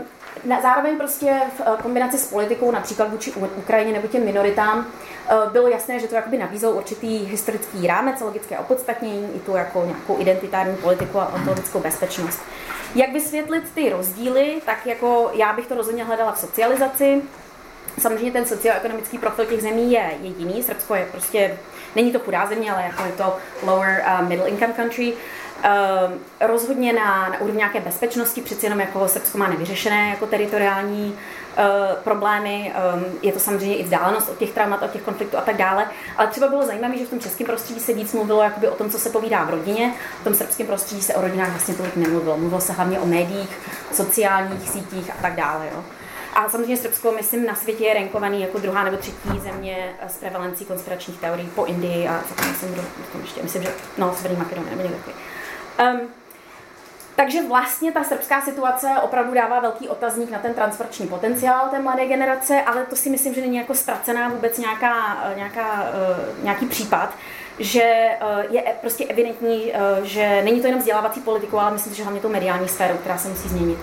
zároveň 0.61 0.97
prostě 0.97 1.41
v 1.57 1.81
kombinaci 1.81 2.17
s 2.17 2.27
politikou, 2.27 2.71
například 2.71 3.11
vůči 3.11 3.31
Ukrajině 3.31 3.93
nebo 3.93 4.07
těm 4.07 4.25
minoritám, 4.25 4.85
Eh, 5.31 5.49
bylo 5.51 5.67
jasné, 5.67 5.99
že 5.99 6.07
to 6.07 6.15
jakoby 6.15 6.37
nabízelo 6.37 6.73
určitý 6.73 7.17
historický 7.17 7.87
rámec, 7.87 8.21
logické 8.21 8.57
opodstatnění, 8.57 9.29
i 9.35 9.39
tu 9.39 9.55
jako 9.55 9.83
nějakou 9.85 10.21
identitární 10.21 10.75
politiku 10.75 11.19
a 11.19 11.33
ontologickou 11.33 11.79
bezpečnost. 11.79 12.39
Jak 12.95 13.13
vysvětlit 13.13 13.63
ty 13.73 13.89
rozdíly, 13.89 14.61
tak 14.65 14.85
jako 14.85 15.31
já 15.33 15.53
bych 15.53 15.67
to 15.67 15.75
rozhodně 15.75 16.03
hledala 16.03 16.31
v 16.31 16.39
socializaci. 16.39 17.21
Samozřejmě 17.99 18.31
ten 18.31 18.45
socioekonomický 18.45 19.17
profil 19.17 19.45
těch 19.45 19.61
zemí 19.61 19.91
je, 19.91 20.11
je 20.21 20.29
jiný. 20.37 20.63
Srbsko 20.63 20.95
je 20.95 21.07
prostě, 21.11 21.57
není 21.95 22.11
to 22.11 22.19
chudá 22.19 22.45
země, 22.45 22.71
ale 22.71 22.83
jako 22.83 23.03
je 23.03 23.11
to 23.11 23.37
lower 23.63 24.05
uh, 24.07 24.27
middle 24.27 24.49
income 24.49 24.73
country. 24.73 25.13
Uh, 25.65 26.13
rozhodně 26.39 26.93
na, 26.93 27.29
na 27.29 27.39
úrovni 27.39 27.57
nějaké 27.57 27.79
bezpečnosti, 27.79 28.41
přeci 28.41 28.65
jenom 28.65 28.79
jako 28.79 29.07
Srbsko 29.07 29.37
má 29.37 29.47
nevyřešené 29.47 30.09
jako 30.09 30.25
teritoriální 30.25 31.17
uh, 31.57 31.95
problémy, 32.03 32.73
um, 32.95 33.05
je 33.21 33.31
to 33.31 33.39
samozřejmě 33.39 33.75
i 33.75 33.83
vzdálenost 33.83 34.29
od 34.29 34.37
těch 34.37 34.51
traumat, 34.51 34.83
od 34.83 34.91
těch 34.91 35.01
konfliktů 35.01 35.37
a 35.37 35.41
tak 35.41 35.57
dále, 35.57 35.85
ale 36.17 36.27
třeba 36.27 36.47
bylo 36.47 36.65
zajímavé, 36.65 36.97
že 36.97 37.05
v 37.05 37.09
tom 37.09 37.19
českém 37.19 37.47
prostředí 37.47 37.79
se 37.79 37.93
víc 37.93 38.13
mluvilo 38.13 38.43
jakoby 38.43 38.67
o 38.67 38.75
tom, 38.75 38.89
co 38.89 38.99
se 38.99 39.09
povídá 39.09 39.43
v 39.43 39.49
rodině, 39.49 39.93
v 40.21 40.23
tom 40.23 40.33
srbském 40.33 40.67
prostředí 40.67 41.01
se 41.01 41.15
o 41.15 41.21
rodinách 41.21 41.49
vlastně 41.49 41.73
tolik 41.73 41.95
nemluvilo. 41.95 42.37
Mluvilo 42.37 42.61
se 42.61 42.73
hlavně 42.73 42.99
o 42.99 43.05
médiích, 43.05 43.59
sociálních 43.91 44.69
sítích 44.69 45.11
a 45.11 45.21
tak 45.21 45.35
dále. 45.35 45.69
Jo. 45.75 45.83
A 46.33 46.49
samozřejmě 46.49 46.77
Srbsko, 46.77 47.11
myslím, 47.11 47.45
na 47.45 47.55
světě 47.55 47.85
je 47.85 47.93
rankovaný 47.93 48.41
jako 48.41 48.59
druhá 48.59 48.83
nebo 48.83 48.97
třetí 48.97 49.39
země 49.39 49.93
s 50.07 50.17
prevalencí 50.17 50.65
konspiračních 50.65 51.19
teorií 51.19 51.49
po 51.55 51.65
Indii 51.65 52.07
a 52.07 52.23
co 52.27 52.33
tam 52.33 52.49
myslím, 52.49 52.73
do, 52.75 52.81
myslím, 53.43 53.63
že 53.63 53.73
no, 53.97 54.15
Severní 54.15 54.37
Makedonie 54.37 54.69
nebo 54.69 54.81
někdo 54.81 54.97
takový. 54.97 55.15
Um, 55.81 55.99
takže 57.15 57.47
vlastně 57.47 57.91
ta 57.91 58.03
srbská 58.03 58.41
situace 58.41 58.87
opravdu 59.01 59.33
dává 59.33 59.59
velký 59.59 59.89
otazník 59.89 60.29
na 60.29 60.39
ten 60.39 60.53
transformační 60.53 61.07
potenciál 61.07 61.69
té 61.69 61.79
mladé 61.79 62.05
generace, 62.05 62.61
ale 62.61 62.85
to 62.85 62.95
si 62.95 63.09
myslím, 63.09 63.33
že 63.33 63.41
není 63.41 63.57
jako 63.57 63.73
ztracená 63.73 64.29
vůbec 64.29 64.57
nějaká, 64.57 65.23
nějaká, 65.35 65.83
uh, 65.83 66.43
nějaký 66.43 66.65
případ, 66.65 67.13
že 67.59 68.09
uh, 68.21 68.55
je 68.55 68.63
prostě 68.81 69.05
evidentní, 69.05 69.73
že 70.03 70.41
není 70.43 70.61
to 70.61 70.67
jenom 70.67 70.79
vzdělávací 70.79 71.21
politiku, 71.21 71.59
ale 71.59 71.71
myslím, 71.71 71.93
že 71.93 72.03
hlavně 72.03 72.21
tou 72.21 72.29
mediální 72.29 72.67
sféru, 72.67 72.97
která 72.97 73.17
se 73.17 73.27
musí 73.27 73.49
změnit. 73.49 73.77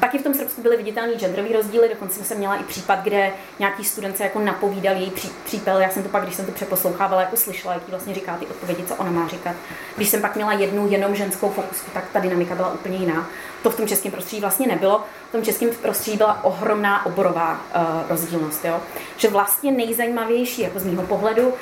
Taky 0.00 0.18
v 0.18 0.22
tom 0.22 0.34
Srbsku 0.34 0.62
byly 0.62 0.76
viditelné 0.76 1.14
genderový 1.14 1.52
rozdíly, 1.52 1.88
dokonce 1.88 2.24
jsem 2.24 2.38
měla 2.38 2.54
i 2.54 2.62
případ, 2.62 2.98
kde 3.02 3.32
nějaký 3.58 3.84
student 3.84 4.16
se 4.16 4.22
jako 4.22 4.38
napovídal 4.38 4.96
její 4.96 5.10
pří, 5.10 5.30
přípel. 5.44 5.78
Já 5.78 5.90
jsem 5.90 6.02
to 6.02 6.08
pak, 6.08 6.22
když 6.22 6.34
jsem 6.34 6.46
to 6.46 6.52
přeposlouchávala, 6.52 7.22
jako 7.22 7.36
slyšela, 7.36 7.74
jaký 7.74 7.90
vlastně 7.90 8.14
říká 8.14 8.36
ty 8.36 8.46
odpovědi, 8.46 8.82
co 8.82 8.94
ona 8.94 9.10
má 9.10 9.28
říkat. 9.28 9.56
Když 9.96 10.08
jsem 10.08 10.20
pak 10.20 10.34
měla 10.34 10.52
jednu 10.52 10.88
jenom 10.88 11.14
ženskou 11.14 11.50
fokusku, 11.50 11.90
tak 11.94 12.04
ta 12.12 12.20
dynamika 12.20 12.54
byla 12.54 12.72
úplně 12.72 12.96
jiná. 12.96 13.28
To 13.62 13.70
v 13.70 13.76
tom 13.76 13.88
českém 13.88 14.12
prostředí 14.12 14.40
vlastně 14.40 14.66
nebylo. 14.66 15.04
V 15.28 15.32
tom 15.32 15.42
českém 15.42 15.70
prostředí 15.70 16.16
byla 16.16 16.44
ohromná 16.44 17.06
oborová 17.06 17.52
uh, 17.52 18.10
rozdílnost. 18.10 18.64
Jo? 18.64 18.80
Že 19.16 19.28
vlastně 19.28 19.72
nejzajímavější, 19.72 20.62
jako 20.62 20.78
z 20.78 20.84
mého 20.84 21.02
pohledu, 21.02 21.54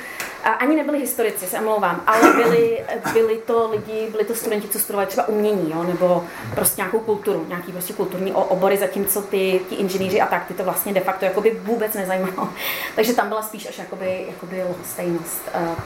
a 0.44 0.50
ani 0.50 0.76
nebyli 0.76 0.98
historici, 0.98 1.46
se 1.46 1.58
omlouvám, 1.58 2.02
ale 2.06 2.32
byli, 2.32 2.84
byli 3.12 3.36
to 3.36 3.70
lidi, 3.70 4.08
byli 4.10 4.24
to 4.24 4.34
studenti, 4.34 4.68
co 4.68 4.78
studovali 4.78 5.06
třeba 5.06 5.28
umění, 5.28 5.72
jo, 5.74 5.82
nebo 5.82 6.24
prostě 6.54 6.80
nějakou 6.80 6.98
kulturu, 6.98 7.46
nějaký 7.48 7.72
prostě 7.72 7.92
kulturní 7.92 8.27
obory, 8.32 8.76
zatímco 8.76 9.22
ty, 9.22 9.60
ty 9.68 9.74
inženýři 9.74 10.20
a 10.20 10.26
tak, 10.26 10.46
ty 10.46 10.54
to 10.54 10.64
vlastně 10.64 10.92
de 10.92 11.00
facto 11.00 11.24
jakoby 11.24 11.60
vůbec 11.62 11.94
nezajímalo. 11.94 12.48
Takže 12.94 13.14
tam 13.14 13.28
byla 13.28 13.42
spíš 13.42 13.68
až 13.68 13.78
jakoby, 13.78 14.26
jakoby 14.28 14.64
lhostejnost. 14.64 15.48
A, 15.54 15.76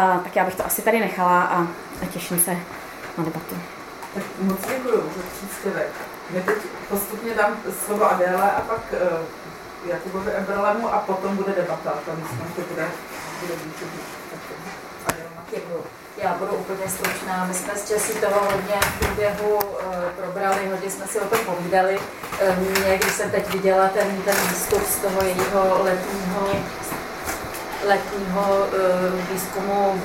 a, 0.00 0.18
tak 0.18 0.36
já 0.36 0.44
bych 0.44 0.54
to 0.54 0.66
asi 0.66 0.82
tady 0.82 1.00
nechala 1.00 1.42
a, 1.42 1.62
a 2.02 2.06
těším 2.12 2.40
se 2.40 2.56
na 3.18 3.24
debatu. 3.24 3.56
Tak 4.14 4.22
moc 4.40 4.58
děkuji 4.60 4.96
za 5.16 5.22
příspěvek. 5.32 5.88
My 6.30 6.40
teď 6.40 6.56
postupně 6.88 7.34
dám 7.34 7.56
slovo 7.86 8.10
Adéle 8.10 8.52
a 8.52 8.60
pak 8.60 8.80
uh, 8.92 9.88
Jakubovi 9.90 10.32
Eberlemu 10.32 10.94
a 10.94 10.98
potom 10.98 11.36
bude 11.36 11.52
debata. 11.52 11.94
Tam 12.06 12.16
myslím, 12.22 12.46
že 12.56 12.62
bude, 12.62 12.88
bude 13.40 13.54
více. 13.64 13.84
Děkuji. 15.50 15.84
Já 16.22 16.34
budu 16.38 16.52
úplně 16.52 16.88
stručná. 16.88 17.44
My 17.44 17.54
jsme 17.54 17.72
s 17.76 17.88
Česí 17.88 18.12
toho 18.12 18.40
hodně 18.44 18.74
v 18.80 18.98
průběhu 18.98 19.54
uh, 19.54 19.62
probrali, 20.16 20.68
hodně 20.70 20.90
jsme 20.90 21.06
si 21.06 21.20
o 21.20 21.24
tom 21.24 21.38
povídali. 21.38 21.98
Uh, 21.98 22.58
mě, 22.58 22.98
když 22.98 23.12
jsem 23.12 23.30
teď 23.30 23.52
viděla 23.52 23.88
ten, 23.88 24.22
ten 24.22 24.36
výstup 24.48 24.82
z 24.86 24.96
toho 24.96 25.22
jejího 25.22 25.82
letního 25.84 26.48
letního 27.86 28.66
uh, 28.66 29.32
výzkumu 29.32 30.02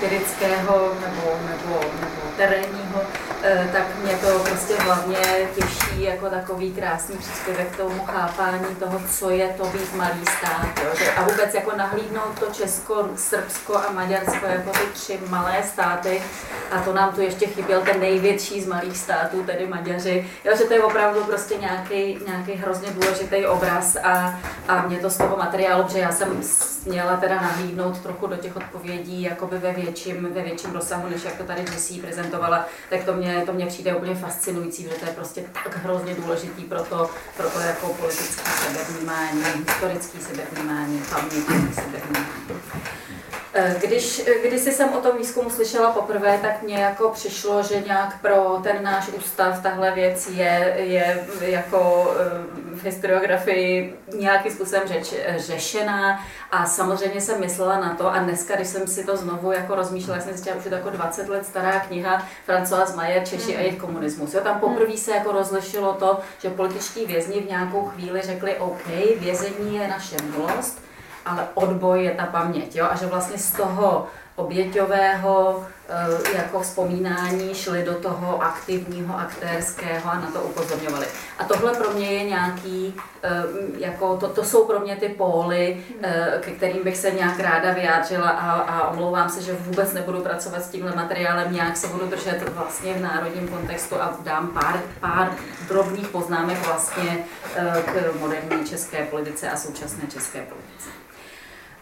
empirického 0.00 0.92
nebo, 1.00 1.38
nebo, 1.48 1.80
nebo 2.00 2.20
terénního, 2.36 3.00
eh, 3.42 3.68
tak 3.72 3.84
mě 4.02 4.12
to 4.12 4.38
prostě 4.38 4.74
hlavně 4.76 5.18
těší 5.54 6.02
jako 6.02 6.30
takový 6.30 6.72
krásný 6.72 7.16
příspěvek 7.16 7.72
k 7.72 7.76
tomu 7.76 8.04
chápání 8.04 8.74
toho, 8.78 9.00
co 9.10 9.30
je 9.30 9.48
to 9.48 9.64
být 9.64 9.94
malý 9.94 10.20
stát. 10.38 10.66
Jo. 10.84 11.06
A 11.16 11.22
vůbec 11.22 11.54
jako 11.54 11.76
nahlídnout 11.76 12.38
to 12.40 12.46
Česko, 12.46 13.08
Srbsko 13.16 13.76
a 13.76 13.92
Maďarsko 13.92 14.46
jako 14.46 14.70
ty 14.70 14.86
tři 14.92 15.18
malé 15.28 15.62
státy 15.62 16.22
a 16.70 16.80
to 16.80 16.92
nám 16.92 17.12
tu 17.12 17.20
ještě 17.20 17.46
chyběl 17.46 17.80
ten 17.80 18.00
největší 18.00 18.60
z 18.60 18.66
malých 18.66 18.96
států, 18.96 19.42
tedy 19.42 19.66
Maďaři. 19.66 20.26
Jo, 20.44 20.56
že 20.56 20.64
to 20.64 20.74
je 20.74 20.82
opravdu 20.82 21.24
prostě 21.24 21.54
nějaký, 21.56 22.18
nějaký 22.26 22.52
hrozně 22.52 22.90
důležitý 22.90 23.46
obraz 23.46 23.96
a, 24.02 24.40
a 24.68 24.86
mě 24.86 24.98
to 24.98 25.10
z 25.10 25.16
toho 25.16 25.36
materiálu, 25.36 25.84
protože 25.84 25.98
já 25.98 26.12
jsem 26.12 26.40
měla 26.86 27.16
teda 27.16 27.34
nahlídnout 27.34 27.98
trochu 27.98 28.26
do 28.26 28.36
těch 28.36 28.56
odpovědí 28.56 29.22
jakoby 29.22 29.58
ve 29.58 29.72
větším, 29.90 30.28
ve 30.34 30.42
větším 30.42 30.72
rozsahu, 30.72 31.08
než 31.08 31.24
jak 31.24 31.36
to 31.36 31.44
tady 31.44 31.60
Jessie 31.60 32.02
prezentovala, 32.02 32.66
tak 32.90 33.04
to 33.04 33.14
mě, 33.14 33.42
to 33.46 33.52
mě 33.52 33.66
přijde 33.66 33.94
úplně 33.94 34.14
fascinující, 34.14 34.82
že 34.82 34.88
to 34.88 35.06
je 35.06 35.12
prostě 35.12 35.44
tak 35.64 35.76
hrozně 35.76 36.14
důležitý 36.14 36.64
pro 36.64 36.84
to, 36.84 37.10
pro 37.36 37.50
to 37.50 37.60
jako 37.60 37.94
politické 37.94 38.50
sebevnímání, 38.50 39.42
historické 39.42 40.18
sebevnímání, 40.18 41.02
pamětní 41.10 41.74
sebevnímání. 41.74 43.09
Eh, 43.60 43.76
když, 43.86 44.22
když 44.44 44.60
jsem 44.60 44.92
o 44.92 45.00
tom 45.00 45.16
výzkumu 45.18 45.50
slyšela 45.50 45.90
poprvé, 45.90 46.38
tak 46.42 46.62
mně 46.62 46.74
jako 46.76 47.10
přišlo, 47.10 47.62
že 47.62 47.82
nějak 47.86 48.20
pro 48.20 48.60
ten 48.62 48.82
náš 48.82 49.08
ústav 49.08 49.62
tahle 49.62 49.92
věc 49.92 50.28
je, 50.28 50.74
je 50.78 51.26
jako 51.40 52.10
eh, 52.16 52.76
v 52.76 52.84
historiografii 52.84 53.94
nějakým 54.14 54.52
způsobem 54.52 54.82
řeč, 54.86 55.14
řešená. 55.36 56.24
A 56.50 56.66
samozřejmě 56.66 57.20
jsem 57.20 57.40
myslela 57.40 57.80
na 57.80 57.94
to 57.94 58.12
a 58.12 58.18
dneska, 58.18 58.56
když 58.56 58.68
jsem 58.68 58.86
si 58.86 59.04
to 59.04 59.16
znovu 59.16 59.52
jako 59.52 59.74
rozmýšlela, 59.74 60.20
jsem 60.20 60.32
zjistila, 60.32 60.56
už 60.56 60.64
je 60.64 60.70
to 60.70 60.76
jako 60.76 60.90
20 60.90 61.28
let 61.28 61.46
stará 61.46 61.80
kniha 61.80 62.26
François 62.48 62.96
Mayer, 62.96 63.26
Češi 63.26 63.56
a 63.56 63.60
jejich 63.60 63.78
komunismus. 63.78 64.34
Jo, 64.34 64.40
tam 64.40 64.60
poprvé 64.60 64.96
se 64.96 65.10
jako 65.10 65.32
rozlišilo 65.32 65.92
to, 65.92 66.18
že 66.42 66.50
političtí 66.50 67.06
vězni 67.06 67.40
v 67.40 67.48
nějakou 67.48 67.84
chvíli 67.84 68.20
řekli, 68.20 68.56
OK, 68.56 68.86
vězení 69.20 69.76
je 69.76 69.88
naše 69.88 70.16
milost, 70.22 70.89
ale 71.30 71.48
odboj 71.54 72.04
je 72.04 72.10
ta 72.10 72.26
paměť. 72.26 72.76
Jo? 72.76 72.86
A 72.90 72.96
že 72.96 73.06
vlastně 73.06 73.38
z 73.38 73.52
toho 73.52 74.06
oběťového 74.40 75.66
eh, 75.88 76.36
jako 76.36 76.60
vzpomínání 76.60 77.54
šli 77.54 77.82
do 77.82 77.94
toho 77.94 78.42
aktivního, 78.42 79.18
aktérského 79.18 80.10
a 80.10 80.14
na 80.14 80.30
to 80.30 80.40
upozorňovali. 80.40 81.06
A 81.38 81.44
tohle 81.44 81.74
pro 81.74 81.90
mě 81.90 82.12
je 82.12 82.24
nějaký, 82.24 82.94
eh, 83.22 83.42
jako 83.78 84.16
to, 84.16 84.28
to 84.28 84.44
jsou 84.44 84.64
pro 84.64 84.80
mě 84.80 84.96
ty 84.96 85.08
póly, 85.08 85.84
eh, 86.02 86.38
ke 86.40 86.50
kterým 86.50 86.84
bych 86.84 86.96
se 86.96 87.10
nějak 87.10 87.40
ráda 87.40 87.72
vyjádřila 87.72 88.28
a, 88.28 88.52
a 88.52 88.88
omlouvám 88.88 89.28
se, 89.28 89.42
že 89.42 89.52
vůbec 89.52 89.92
nebudu 89.92 90.20
pracovat 90.20 90.64
s 90.64 90.68
tímhle 90.68 90.92
materiálem, 90.96 91.52
nějak 91.52 91.76
se 91.76 91.86
budu 91.86 92.06
držet 92.06 92.48
vlastně 92.48 92.94
v 92.94 93.02
národním 93.02 93.48
kontextu 93.48 94.00
a 94.00 94.18
dám 94.24 94.48
pár, 94.48 94.80
pár 95.00 95.32
drobných 95.68 96.08
poznámek 96.08 96.66
vlastně 96.66 97.18
k 97.84 98.20
moderní 98.20 98.64
české 98.64 99.04
politice 99.04 99.50
a 99.50 99.56
současné 99.56 100.06
české 100.06 100.40
politice. 100.40 100.99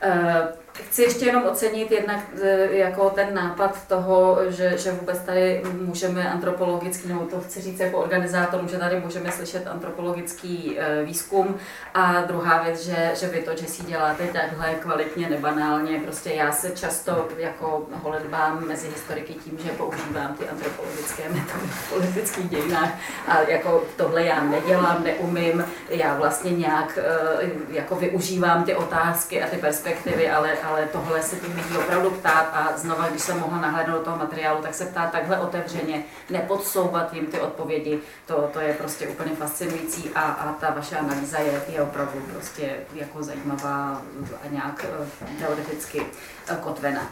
uh, 0.03 0.53
chci 0.83 1.03
ještě 1.03 1.27
jenom 1.27 1.45
ocenit 1.47 1.91
jednak 1.91 2.21
eh, 2.43 2.69
jako 2.71 3.11
ten 3.11 3.35
nápad 3.35 3.89
toho, 3.89 4.39
že, 4.49 4.79
že 4.79 4.93
vůbec 4.93 5.19
tady 5.19 5.63
můžeme 5.73 6.31
antropologický, 6.31 7.09
nebo 7.09 7.21
to 7.21 7.41
chci 7.41 7.61
říct 7.61 7.81
jako 7.81 7.99
organizátor, 7.99 8.69
že 8.71 8.79
tady 8.79 9.01
můžeme 9.01 9.33
slyšet 9.33 9.67
antropologický 9.67 10.77
eh, 10.79 11.03
výzkum. 11.05 11.57
A 11.95 12.23
druhá 12.23 12.63
věc, 12.63 12.85
že, 12.85 13.13
že 13.15 13.27
vy 13.27 13.39
to, 13.39 13.51
že 13.57 13.67
si 13.67 13.83
děláte 13.85 14.27
takhle 14.27 14.75
kvalitně, 14.75 15.29
nebanálně, 15.29 16.01
prostě 16.01 16.31
já 16.31 16.53
se 16.53 16.71
často 16.71 17.29
jako 17.39 17.87
holedbám 18.03 18.67
mezi 18.67 18.89
historiky 18.89 19.35
tím, 19.35 19.59
že 19.65 19.71
používám 19.71 20.35
ty 20.35 20.49
antropologické 20.49 21.23
metody 21.29 21.67
v 21.67 21.93
politických 21.95 22.49
dějinách 22.49 22.91
a 23.29 23.41
jako 23.41 23.85
tohle 23.97 24.25
já 24.25 24.45
nedělám, 24.45 25.05
neumím, 25.05 25.65
já 25.89 26.15
vlastně 26.15 26.51
nějak 26.51 26.99
jako 27.69 27.97
využívám 27.97 28.65
ty 28.65 28.75
otázky 28.75 29.43
a 29.43 29.47
ty 29.47 29.57
perspektivy, 29.57 30.31
ale, 30.31 30.53
ale 30.69 30.89
tohle 30.93 31.23
se 31.23 31.37
tím 31.37 31.55
lidí 31.57 31.77
opravdu 31.79 32.11
ptát 32.11 32.51
a 32.53 32.73
znova, 32.77 33.09
když 33.09 33.23
jsem 33.23 33.41
mohla 33.41 33.61
nahlédnout 33.61 33.99
do 33.99 34.05
toho 34.05 34.17
materiálu, 34.17 34.63
tak 34.63 34.75
se 34.75 34.87
ptát 34.87 35.13
takhle 35.13 35.39
otevřeně, 35.39 36.05
nepodsouvat 36.31 37.15
jim 37.15 37.27
ty 37.27 37.41
odpovědi, 37.41 38.01
to, 38.27 38.51
to 38.53 38.61
je 38.61 38.75
prostě 38.75 39.09
úplně 39.09 39.37
fascinující 39.37 40.11
a, 40.15 40.21
a 40.21 40.53
ta 40.53 40.71
vaše 40.71 40.97
analýza 40.97 41.39
je, 41.39 41.63
je 41.69 41.83
opravdu 41.83 42.21
prostě 42.21 42.77
jako 42.95 43.23
zajímavá 43.23 44.03
a 44.45 44.49
nějak 44.51 44.87
eh, 44.89 45.27
teoreticky 45.39 46.07
eh, 46.49 46.57
kotvená. 46.61 47.09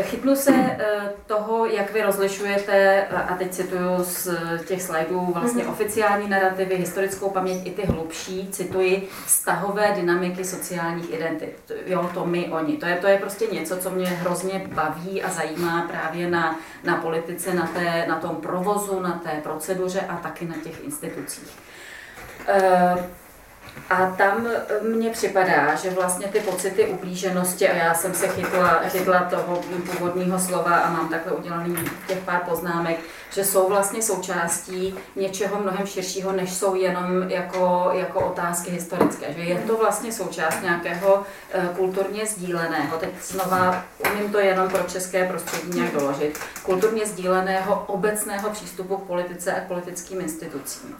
Chytnu 0.00 0.36
se 0.36 0.52
eh, 0.54 1.12
toho, 1.26 1.66
jak 1.66 1.92
vy 1.92 2.02
rozlišujete, 2.02 3.06
a 3.06 3.36
teď 3.36 3.50
cituju 3.50 4.04
z 4.04 4.28
těch 4.66 4.82
slajdů, 4.82 5.32
vlastně 5.34 5.62
mhm. 5.62 5.72
oficiální 5.72 6.28
narrativy, 6.28 6.76
historickou 6.76 7.30
paměť 7.30 7.66
i 7.66 7.70
ty 7.70 7.86
hlubší, 7.86 8.48
cituji, 8.50 9.08
vztahové 9.26 9.92
dynamiky 9.94 10.44
sociálních 10.44 11.12
identit. 11.12 11.72
Jo, 11.86 12.10
to 12.14 12.26
my, 12.26 12.48
oni. 12.52 12.76
To 12.76 12.86
je, 12.86 12.96
to 12.96 13.06
je 13.06 13.18
prostě 13.18 13.46
něco, 13.46 13.76
co 13.76 13.90
mě 13.90 14.06
hrozně 14.06 14.68
baví 14.74 15.22
a 15.22 15.30
zajímá 15.30 15.88
právě 15.90 16.30
na, 16.30 16.58
na 16.84 16.96
politice, 16.96 17.54
na, 17.54 17.66
té, 17.66 18.06
na 18.08 18.16
tom 18.16 18.36
provozu, 18.36 19.00
na 19.00 19.20
té 19.24 19.40
proceduře 19.42 20.00
a 20.00 20.16
taky 20.16 20.44
na 20.44 20.54
těch 20.64 20.84
institucích. 20.84 21.58
Uh, 22.48 23.00
a 23.90 24.06
tam 24.06 24.46
eh, 24.46 24.80
mně 24.82 25.10
připadá, 25.10 25.74
že 25.74 25.90
vlastně 25.90 26.28
ty 26.28 26.40
pocity 26.40 26.86
ublíženosti, 26.86 27.68
a 27.68 27.76
já 27.76 27.94
jsem 27.94 28.14
se 28.14 28.28
chytla, 28.28 28.82
chytla 28.88 29.20
toho 29.20 29.62
původního 29.92 30.38
slova 30.38 30.76
a 30.76 30.90
mám 30.90 31.08
takhle 31.08 31.32
udělaný 31.32 31.76
těch 32.08 32.18
pár 32.18 32.40
poznámek, 32.48 33.00
že 33.30 33.44
jsou 33.44 33.68
vlastně 33.68 34.02
součástí 34.02 34.94
něčeho 35.16 35.60
mnohem 35.60 35.86
širšího, 35.86 36.32
než 36.32 36.52
jsou 36.52 36.74
jenom 36.74 37.30
jako, 37.30 37.90
jako 37.92 38.20
otázky 38.20 38.70
historické. 38.70 39.32
Že 39.32 39.40
je 39.40 39.58
to 39.58 39.76
vlastně 39.76 40.12
součást 40.12 40.62
nějakého 40.62 41.22
eh, 41.52 41.68
kulturně 41.76 42.26
sdíleného, 42.26 42.98
teď 42.98 43.10
znova 43.22 43.84
umím 44.10 44.32
to 44.32 44.38
jenom 44.38 44.68
pro 44.68 44.82
české 44.82 45.28
prostředí 45.28 45.78
nějak 45.78 45.92
doložit, 45.92 46.38
kulturně 46.62 47.06
sdíleného 47.06 47.84
obecného 47.86 48.50
přístupu 48.50 48.96
k 48.96 49.06
politice 49.06 49.52
a 49.52 49.60
k 49.60 49.68
politickým 49.68 50.20
institucím. 50.20 50.96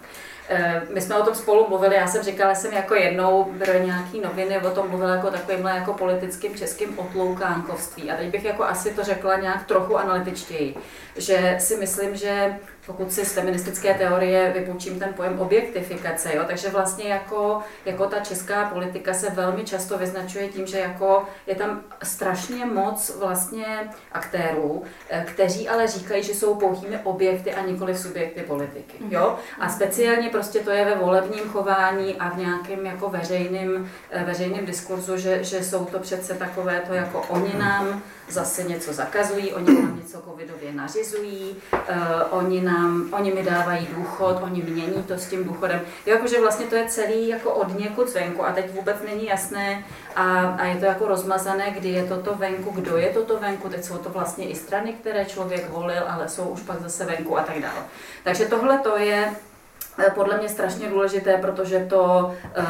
Eh, 0.49 0.81
my 0.93 1.01
jsme 1.01 1.15
o 1.15 1.25
tom 1.25 1.35
spolu 1.35 1.69
mluvili, 1.69 1.95
já 1.95 2.07
jsem 2.07 2.23
říkala, 2.23 2.55
jsem 2.55 2.73
jako 2.73 2.95
jednou 2.95 3.43
pro 3.43 3.79
nějaký 3.79 4.21
noviny 4.21 4.59
o 4.59 4.69
tom 4.69 4.89
mluvila 4.89 5.15
jako 5.15 5.31
takovýmhle 5.31 5.71
jako 5.75 5.93
politickým 5.93 6.55
českým 6.55 6.99
otloukánkovství. 6.99 8.11
A 8.11 8.15
teď 8.15 8.29
bych 8.29 8.45
jako 8.45 8.63
asi 8.63 8.93
to 8.93 9.03
řekla 9.03 9.35
nějak 9.37 9.65
trochu 9.65 9.97
analytičtěji, 9.97 10.75
že 11.15 11.55
si 11.59 11.75
myslím, 11.75 12.15
že 12.15 12.55
pokud 12.85 13.13
si 13.13 13.25
z 13.25 13.33
feministické 13.33 13.93
teorie 13.93 14.51
vypůjčím 14.55 14.99
ten 14.99 15.13
pojem 15.13 15.39
objektifikace, 15.39 16.35
jo, 16.35 16.43
takže 16.47 16.69
vlastně 16.69 17.09
jako, 17.09 17.59
jako 17.85 18.05
ta 18.05 18.19
česká 18.19 18.65
politika 18.65 19.13
se 19.13 19.29
velmi 19.29 19.63
často 19.63 19.97
vyznačuje 19.97 20.47
tím, 20.47 20.67
že 20.67 20.79
jako 20.79 21.23
je 21.47 21.55
tam 21.55 21.81
strašně 22.03 22.65
moc 22.65 23.15
vlastně 23.19 23.65
aktérů, 24.11 24.83
eh, 25.09 25.25
kteří 25.27 25.69
ale 25.69 25.87
říkají, 25.87 26.23
že 26.23 26.33
jsou 26.33 26.55
pouhými 26.55 26.99
objekty 27.03 27.53
a 27.53 27.65
nikoli 27.65 27.97
subjekty 27.97 28.41
politiky. 28.41 28.97
Jo? 29.09 29.35
A 29.59 29.69
speciálně 29.69 30.29
prostě 30.29 30.59
to 30.59 30.71
je 30.71 30.85
ve 30.85 30.95
volebním 30.95 31.43
chování 31.43 32.15
a 32.15 32.29
v 32.29 32.37
nějakém 32.37 32.85
jako 32.85 33.09
veřejným, 33.09 33.91
eh, 34.11 34.23
veřejným 34.23 34.65
diskurzu, 34.65 35.17
že, 35.17 35.43
že 35.43 35.63
jsou 35.63 35.85
to 35.85 35.99
přece 35.99 36.33
takové 36.33 36.81
to 36.87 36.93
jako 36.93 37.21
oni 37.29 37.53
nám 37.57 38.01
zase 38.29 38.63
něco 38.63 38.93
zakazují, 38.93 39.53
oni 39.53 39.81
nám 39.81 39.99
něco 40.03 40.21
covidově 40.21 40.73
nařizují, 40.73 41.55
uh, 41.73 41.79
oni, 42.29 42.61
nám, 42.61 43.09
oni 43.11 43.33
mi 43.33 43.43
dávají 43.43 43.87
důchod, 43.97 44.37
oni 44.41 44.61
mění 44.61 45.03
to 45.03 45.13
s 45.13 45.27
tím 45.27 45.43
důchodem. 45.43 45.81
Jakože 46.05 46.41
vlastně 46.41 46.65
to 46.65 46.75
je 46.75 46.87
celý 46.87 47.27
jako 47.27 47.51
od 47.53 47.79
někud 47.79 48.09
zvenku 48.09 48.45
a 48.45 48.51
teď 48.51 48.73
vůbec 48.73 48.97
není 49.05 49.25
jasné 49.25 49.85
a, 50.15 50.39
a 50.39 50.65
je 50.65 50.75
to 50.75 50.85
jako 50.85 51.07
rozmazané, 51.07 51.71
kdy 51.71 51.89
je 51.89 52.03
toto 52.03 52.35
venku, 52.35 52.71
kdo 52.71 52.97
je 52.97 53.09
toto 53.09 53.39
venku, 53.39 53.69
teď 53.69 53.83
jsou 53.83 53.97
to 53.97 54.09
vlastně 54.09 54.49
i 54.49 54.55
strany, 54.55 54.93
které 54.93 55.25
člověk 55.25 55.69
volil, 55.69 56.03
ale 56.07 56.29
jsou 56.29 56.43
už 56.43 56.61
pak 56.61 56.81
zase 56.81 57.05
venku 57.05 57.37
a 57.37 57.43
tak 57.43 57.59
dále. 57.59 57.85
Takže 58.23 58.45
tohle 58.45 58.77
to 58.77 58.97
je 58.97 59.33
podle 60.15 60.37
mě 60.37 60.49
strašně 60.49 60.89
důležité, 60.89 61.37
protože 61.37 61.85
to 61.89 62.33
eh, 62.55 62.63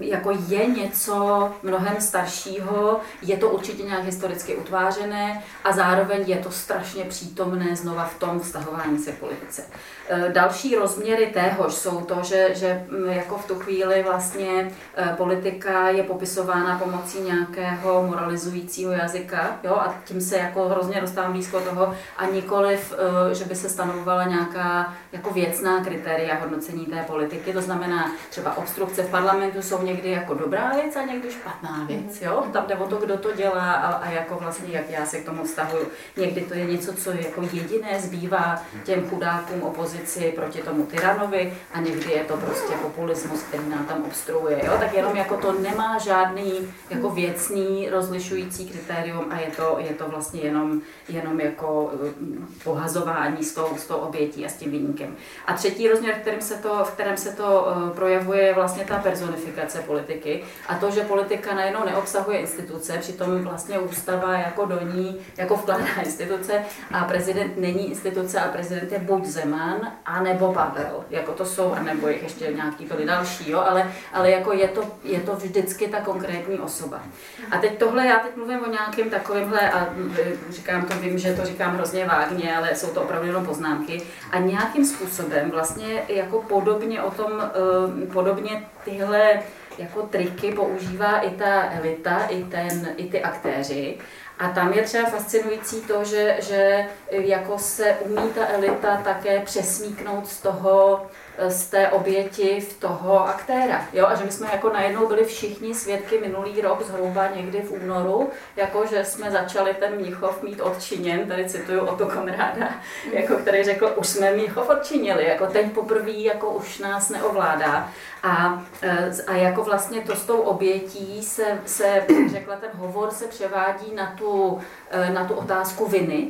jako 0.00 0.30
je 0.48 0.66
něco 0.66 1.50
mnohem 1.62 1.96
staršího, 1.98 3.00
je 3.22 3.36
to 3.36 3.48
určitě 3.48 3.82
nějak 3.82 4.04
historicky 4.04 4.56
utvářené 4.56 5.42
a 5.64 5.72
zároveň 5.72 6.24
je 6.26 6.36
to 6.36 6.50
strašně 6.50 7.04
přítomné 7.04 7.76
znova 7.76 8.04
v 8.04 8.18
tom 8.18 8.40
vztahování 8.40 8.98
se 8.98 9.12
politice. 9.12 9.62
Eh, 10.08 10.28
další 10.32 10.74
rozměry 10.74 11.26
téhož 11.26 11.74
jsou 11.74 12.00
to, 12.00 12.18
že, 12.22 12.50
že 12.54 12.84
mm, 12.88 13.08
jako 13.08 13.38
v 13.38 13.46
tu 13.46 13.54
chvíli 13.54 14.02
vlastně 14.02 14.70
politika 15.16 15.88
je 15.88 16.02
popisována 16.02 16.78
pomocí 16.78 17.20
nějakého 17.20 18.06
moralizujícího 18.06 18.92
jazyka, 18.92 19.58
jo, 19.64 19.74
a 19.74 19.94
tím 20.04 20.20
se 20.20 20.36
jako 20.36 20.68
hrozně 20.68 21.00
dostávám 21.00 21.32
blízko 21.32 21.60
toho, 21.60 21.94
a 22.16 22.26
nikoliv, 22.26 22.94
že 23.32 23.44
by 23.44 23.54
se 23.54 23.68
stanovovala 23.68 24.24
nějaká 24.24 24.94
jako 25.12 25.30
věcná 25.30 25.84
kritéria 25.84 26.34
hodnocení 26.34 26.86
té 26.86 27.04
politiky. 27.06 27.52
To 27.52 27.62
znamená, 27.62 28.12
třeba 28.30 28.56
obstrukce 28.56 29.02
v 29.02 29.10
parlamentu 29.10 29.62
jsou 29.62 29.82
někdy 29.82 30.10
jako 30.10 30.34
dobrá 30.34 30.70
věc 30.74 30.96
a 30.96 31.02
někdy 31.02 31.30
špatná 31.30 31.84
věc. 31.88 32.22
Jo? 32.22 32.44
Tam 32.52 32.66
jde 32.66 32.74
o 32.74 32.86
to, 32.86 32.96
kdo 32.96 33.18
to 33.18 33.32
dělá 33.32 33.72
a, 33.72 33.92
a 33.92 34.10
jako 34.10 34.34
vlastně, 34.40 34.68
jak 34.72 34.90
já 34.90 35.06
se 35.06 35.18
k 35.20 35.24
tomu 35.24 35.44
vztahuju. 35.44 35.86
Někdy 36.16 36.40
to 36.40 36.54
je 36.54 36.64
něco, 36.64 36.92
co 36.92 37.10
jako 37.10 37.42
jediné 37.52 38.00
zbývá 38.00 38.62
těm 38.84 39.08
chudákům 39.08 39.62
opozici 39.62 40.32
proti 40.36 40.62
tomu 40.62 40.86
tyranovi 40.86 41.54
a 41.72 41.80
někdy 41.80 42.12
je 42.12 42.24
to 42.24 42.36
prostě 42.36 42.74
populismus, 42.82 43.42
který 43.42 43.68
nám 43.68 43.84
tam 43.84 44.02
obstruuje. 44.04 44.60
Jo? 44.64 44.72
Tak 44.80 44.94
jenom 44.94 45.16
jako 45.16 45.36
to 45.36 45.52
nemá 45.52 45.98
žádný 45.98 46.68
jako 46.90 47.10
věcný 47.10 47.88
rozlišující 47.90 48.68
kritérium 48.68 49.24
a 49.30 49.40
je 49.40 49.50
to, 49.56 49.76
je 49.78 49.94
to 49.94 50.08
vlastně 50.08 50.40
jenom, 50.40 50.80
jenom 51.08 51.40
jako 51.40 51.90
mm, 52.20 52.54
pohazování 52.64 53.44
s 53.44 53.54
tou, 53.54 53.76
s 53.76 53.86
tou 53.86 53.94
obětí 53.94 54.46
a 54.46 54.48
s 54.48 54.54
tím 54.54 54.70
výnikem. 54.70 55.01
A 55.46 55.52
třetí 55.52 55.88
rozměr, 55.88 56.14
kterým 56.14 56.40
se 56.40 56.54
to, 56.54 56.84
v 56.84 56.90
kterém 56.90 57.16
se 57.16 57.32
to 57.32 57.68
eh, 57.68 57.94
projevuje, 57.94 58.42
je 58.42 58.54
vlastně 58.54 58.84
ta 58.84 58.98
personifikace 58.98 59.80
politiky 59.80 60.44
a 60.68 60.74
to, 60.74 60.90
že 60.90 61.04
politika 61.04 61.54
najednou 61.54 61.84
neobsahuje 61.84 62.38
instituce, 62.38 62.98
přitom 62.98 63.42
vlastně 63.42 63.78
ústava 63.78 64.32
jako 64.32 64.64
do 64.64 64.80
ní 64.80 65.20
jako 65.36 65.56
vkládá 65.56 65.84
instituce 66.04 66.64
a 66.92 67.04
prezident 67.04 67.56
není 67.56 67.90
instituce 67.90 68.40
a 68.40 68.48
prezident 68.48 68.92
je 68.92 68.98
buď 68.98 69.24
Zeman, 69.24 69.92
anebo 70.06 70.52
Pavel, 70.52 71.04
jako 71.10 71.32
to 71.32 71.44
jsou, 71.44 71.72
anebo 71.72 72.08
jich 72.08 72.22
ještě 72.22 72.52
nějaký 72.52 72.84
byli 72.84 73.06
další, 73.06 73.50
jo? 73.50 73.64
Ale, 73.68 73.92
ale 74.12 74.30
jako 74.30 74.52
je 74.52 74.68
to, 74.68 74.82
je 75.04 75.20
to 75.20 75.36
vždycky 75.36 75.88
ta 75.88 76.00
konkrétní 76.00 76.58
osoba. 76.58 77.02
A 77.50 77.58
teď 77.58 77.78
tohle, 77.78 78.06
já 78.06 78.18
teď 78.18 78.36
mluvím 78.36 78.60
o 78.64 78.70
nějakém 78.70 79.10
takovémhle, 79.10 79.70
a 79.70 79.86
eh, 80.20 80.32
říkám 80.50 80.86
to, 80.86 80.94
vím, 80.94 81.18
že 81.18 81.34
to 81.34 81.44
říkám 81.44 81.74
hrozně 81.74 82.06
vágně, 82.06 82.56
ale 82.56 82.74
jsou 82.74 82.86
to 82.86 83.02
opravdu 83.02 83.26
jenom 83.26 83.46
poznámky, 83.46 84.02
a 84.30 84.38
nějakým 84.38 84.84
způsobem 84.94 85.50
vlastně 85.50 86.02
jako 86.08 86.42
podobně 86.42 87.02
o 87.02 87.10
tom, 87.10 87.32
eh, 87.42 88.06
podobně 88.06 88.64
tyhle 88.84 89.42
jako 89.78 90.02
triky 90.02 90.52
používá 90.52 91.18
i 91.18 91.30
ta 91.30 91.72
elita, 91.72 92.26
i, 92.26 92.44
ten, 92.44 92.94
i 92.96 93.10
ty 93.10 93.22
aktéři. 93.22 93.98
A 94.38 94.48
tam 94.48 94.72
je 94.72 94.82
třeba 94.82 95.10
fascinující 95.10 95.80
to, 95.80 96.04
že, 96.04 96.36
že 96.40 96.86
jako 97.10 97.58
se 97.58 97.96
umí 98.00 98.30
ta 98.34 98.48
elita 98.48 98.96
také 99.04 99.40
přesmíknout 99.40 100.28
z 100.28 100.40
toho, 100.40 101.06
z 101.48 101.66
té 101.66 101.88
oběti 101.88 102.60
v 102.60 102.80
toho 102.80 103.28
aktéra. 103.28 103.84
Jo? 103.92 104.06
A 104.06 104.14
že 104.14 104.24
my 104.24 104.32
jsme 104.32 104.48
jako 104.52 104.72
najednou 104.72 105.06
byli 105.06 105.24
všichni 105.24 105.74
svědky 105.74 106.18
minulý 106.18 106.60
rok, 106.60 106.82
zhruba 106.82 107.26
někdy 107.36 107.60
v 107.60 107.72
únoru, 107.72 108.30
jako 108.56 108.86
že 108.86 109.04
jsme 109.04 109.30
začali 109.30 109.74
ten 109.74 109.94
Mnichov 109.94 110.42
mít 110.42 110.60
odčiněn, 110.60 111.28
tady 111.28 111.48
cituju 111.48 111.80
o 111.80 111.96
to 111.96 112.06
komráda, 112.06 112.74
jako 113.12 113.34
který 113.36 113.64
řekl, 113.64 113.92
už 113.96 114.06
jsme 114.06 114.32
Mnichov 114.32 114.68
odčinili, 114.68 115.28
jako 115.28 115.46
teď 115.46 115.72
poprvé 115.72 116.10
jako 116.10 116.50
už 116.50 116.78
nás 116.78 117.08
neovládá. 117.08 117.88
A, 118.22 118.64
e, 118.82 119.10
a 119.26 119.36
jako 119.36 119.62
vlastně 119.62 120.00
to 120.00 120.16
s 120.16 120.24
tou 120.24 120.40
obětí 120.40 121.22
se, 121.22 121.58
se 121.66 122.06
řekla, 122.30 122.56
ten 122.56 122.70
hovor 122.74 123.10
se 123.10 123.26
převádí 123.26 123.94
na 123.94 124.14
tu, 124.18 124.60
e, 124.90 125.10
na 125.10 125.24
tu 125.24 125.34
otázku 125.34 125.86
viny, 125.86 126.28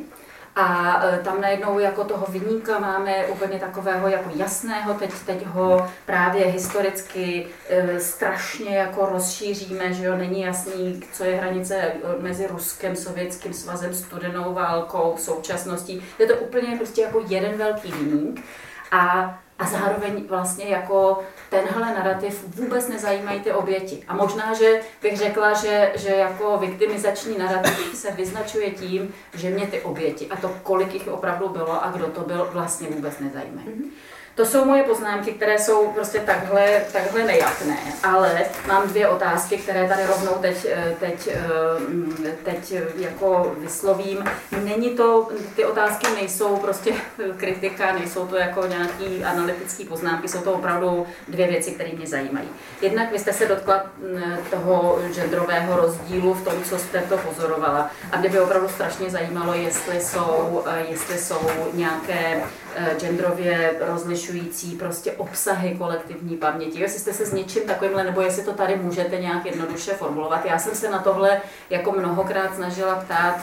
a 0.57 1.01
e, 1.05 1.19
tam 1.19 1.41
najednou 1.41 1.79
jako 1.79 2.05
toho 2.05 2.27
vyníka 2.29 2.79
máme 2.79 3.27
úplně 3.27 3.59
takového 3.59 4.09
jako 4.09 4.31
jasného, 4.35 4.95
teď, 4.95 5.11
teď 5.27 5.47
ho 5.47 5.91
právě 6.07 6.45
historicky 6.45 7.47
e, 7.69 8.01
strašně 8.01 8.77
jako 8.77 9.07
rozšíříme, 9.07 9.93
že 9.93 10.05
jo, 10.05 10.17
není 10.17 10.41
jasný, 10.41 11.03
co 11.13 11.25
je 11.25 11.37
hranice 11.37 11.93
mezi 12.21 12.47
Ruskem, 12.47 12.97
Sovětským 12.97 13.53
svazem, 13.53 13.95
studenou 13.95 14.55
válkou, 14.55 15.15
současností. 15.19 16.05
Je 16.19 16.27
to 16.27 16.35
úplně 16.35 16.77
prostě 16.77 17.03
jako 17.03 17.23
jeden 17.29 17.59
velký 17.59 17.93
vyník. 17.93 18.45
A 18.91 19.39
a 19.59 19.67
zároveň 19.67 20.27
vlastně 20.29 20.65
jako 20.65 21.23
tenhle 21.53 21.95
narrativ 21.95 22.45
vůbec 22.57 22.89
nezajímají 22.89 23.41
ty 23.41 23.53
oběti. 23.53 24.05
A 24.09 24.17
možná, 24.17 24.55
že 24.55 24.81
bych 25.03 25.17
řekla, 25.17 25.53
že, 25.53 25.93
že 25.95 26.09
jako 26.09 26.57
viktimizační 26.59 27.39
narrativ 27.39 27.95
se 27.95 28.11
vyznačuje 28.11 28.71
tím, 28.71 29.15
že 29.35 29.51
mě 29.51 29.67
ty 29.67 29.81
oběti 29.81 30.27
a 30.27 30.37
to, 30.37 30.57
kolik 30.63 30.95
jich 30.95 31.09
opravdu 31.09 31.49
bylo 31.49 31.85
a 31.85 31.91
kdo 31.91 32.07
to 32.07 32.21
byl, 32.21 32.49
vlastně 32.53 32.89
vůbec 32.89 33.19
nezajímají. 33.19 33.69
Mm-hmm. 33.69 33.91
To 34.35 34.47
jsou 34.47 34.65
moje 34.65 34.83
poznámky, 34.83 35.33
které 35.33 35.59
jsou 35.59 35.89
prostě 35.89 36.19
takhle, 36.21 36.83
takhle 36.93 37.25
nejasné, 37.25 37.77
ale 38.03 38.45
mám 38.69 38.89
dvě 38.89 39.09
otázky, 39.09 39.57
které 39.57 39.89
tady 39.89 40.07
rovnou 40.07 40.33
teď, 40.41 40.67
eh, 40.71 40.95
teď, 41.01 41.29
eh, 41.29 42.33
teď 42.45 42.75
jako 42.97 43.57
vyslovím. 43.59 44.25
Není 44.65 44.91
to, 44.91 45.29
ty 45.57 45.65
otázky 45.65 46.07
nejsou 46.15 46.57
prostě 46.57 46.93
kritika, 47.37 47.93
nejsou 47.93 48.27
to 48.27 48.37
jako 48.37 48.67
nějaký 48.67 49.25
analytický 49.25 49.85
poznámky, 49.85 50.29
jsou 50.29 50.41
to 50.41 50.53
opravdu 50.53 51.07
dvě 51.29 51.49
věci, 51.49 51.71
které 51.71 51.91
mě 51.93 52.07
zajímají. 52.07 52.49
Jednak 52.81 53.13
vy 53.13 53.19
jste 53.19 53.33
se 53.33 53.47
dotkla 53.47 53.87
mm, 53.99 54.37
toho 54.51 54.99
genderového 55.15 55.77
rozdílu 55.77 56.35
v 56.35 56.45
tom, 56.45 56.65
co 56.65 56.79
jste 56.79 57.01
to 57.01 57.19
pozorovala. 57.19 57.91
A 58.13 58.17
mě 58.17 58.29
by 58.29 58.41
opravdu 58.41 58.69
strašně 58.69 59.11
zajímalo, 59.11 59.55
jestli 59.55 60.01
jsou, 60.01 60.63
eh, 60.67 60.85
jestli 60.89 61.19
jsou 61.19 61.41
nějaké 61.73 62.43
genderově 63.01 63.75
rozlišující 63.81 64.77
prostě 64.77 65.13
obsahy 65.13 65.75
kolektivní 65.79 66.37
paměti. 66.37 66.81
Jestli 66.81 67.01
jste 67.01 67.13
se 67.13 67.27
s 67.27 67.33
něčím 67.33 67.63
takovýmhle, 67.63 68.05
nebo 68.05 68.21
jestli 68.21 68.43
to 68.43 68.53
tady 68.53 68.77
můžete 68.77 69.19
nějak 69.19 69.47
jednoduše 69.47 69.93
formulovat. 69.93 70.45
Já 70.45 70.59
jsem 70.59 70.75
se 70.75 70.91
na 70.91 70.99
tohle 70.99 71.41
jako 71.71 71.93
mnohokrát 71.93 72.55
snažila 72.55 72.95
ptát 72.95 73.37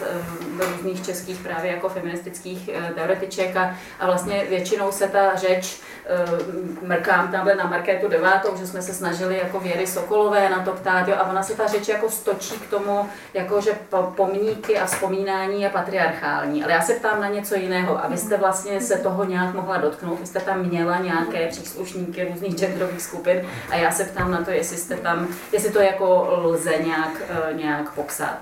do 0.58 0.64
eh, 0.64 0.72
různých 0.72 1.06
českých 1.06 1.40
právě 1.40 1.72
jako 1.72 1.90
feministických 1.90 2.70
eh, 2.74 2.94
teoretiček 2.96 3.56
a, 3.56 3.76
a 4.00 4.06
vlastně 4.06 4.46
většinou 4.50 4.92
se 4.92 5.08
ta 5.08 5.36
řeč, 5.36 5.82
eh, 6.06 6.88
mrkám 6.88 7.32
tamhle 7.32 7.56
na 7.56 7.68
Markétu 7.68 8.08
devátou, 8.08 8.58
že 8.58 8.68
jsme 8.68 8.82
se 8.82 8.94
snažili 8.94 9.38
jako 9.38 9.60
Věry 9.60 9.88
Sokolové 9.88 10.50
na 10.50 10.60
to 10.60 10.72
ptát, 10.72 11.08
jo, 11.08 11.16
a 11.18 11.30
ona 11.30 11.44
se 11.44 11.56
ta 11.56 11.68
řeč 11.68 11.88
jako 11.88 12.10
stočí 12.10 12.56
k 12.56 12.70
tomu, 12.70 13.10
jako 13.34 13.62
že 13.62 13.72
pomníky 14.16 14.80
a 14.80 14.86
vzpomínání 14.86 15.62
je 15.62 15.70
patriarchální. 15.70 16.64
Ale 16.64 16.74
já 16.74 16.82
se 16.82 16.94
ptám 16.94 17.22
na 17.22 17.28
něco 17.28 17.56
jiného 17.56 18.04
a 18.04 18.08
vy 18.08 18.18
jste 18.18 18.38
vlastně 18.38 18.82
se 18.82 18.98
toho 18.98 19.19
nějak 19.24 19.54
mohla 19.54 19.78
dotknout, 19.78 20.20
vy 20.20 20.26
jste 20.26 20.40
tam 20.40 20.60
měla 20.60 20.98
nějaké 20.98 21.48
příslušníky 21.48 22.24
různých 22.24 22.56
genderových 22.56 23.02
skupin 23.02 23.42
a 23.70 23.76
já 23.76 23.92
se 23.92 24.04
ptám 24.04 24.32
na 24.32 24.44
to, 24.44 24.52
jestli, 24.52 24.78
jste 24.78 24.98
tam, 24.98 25.28
jestli 25.52 25.72
to 25.72 25.80
jako 25.80 26.28
lze 26.44 26.74
nějak, 26.78 27.22
eh, 27.30 27.54
nějak 27.54 27.92
popsat. 27.92 28.38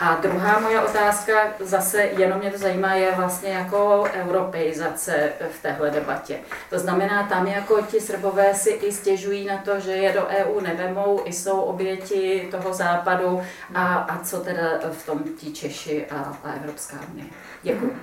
A 0.00 0.14
druhá 0.14 0.58
moje 0.58 0.80
otázka, 0.80 1.32
zase 1.60 2.02
jenom 2.02 2.38
mě 2.38 2.50
to 2.50 2.58
zajímá, 2.58 2.94
je 2.94 3.12
vlastně 3.16 3.48
jako 3.48 4.04
europeizace 4.12 5.32
v 5.50 5.62
téhle 5.62 5.90
debatě. 5.90 6.38
To 6.70 6.78
znamená, 6.78 7.22
tam 7.22 7.46
jako 7.46 7.82
ti 7.82 8.00
Srbové 8.00 8.54
si 8.54 8.70
i 8.70 8.92
stěžují 8.92 9.46
na 9.46 9.58
to, 9.58 9.80
že 9.80 9.90
je 9.90 10.12
do 10.12 10.26
EU 10.26 10.60
nevemou, 10.60 11.20
i 11.24 11.32
jsou 11.32 11.60
oběti 11.60 12.48
toho 12.50 12.74
západu 12.74 13.42
a, 13.74 13.94
a 13.94 14.24
co 14.24 14.40
teda 14.40 14.62
v 14.92 15.06
tom 15.06 15.22
ti 15.38 15.52
Češi 15.52 16.06
a, 16.06 16.38
a 16.44 16.52
Evropská 16.52 16.96
unie. 17.12 17.26
Děkuji. 17.62 17.96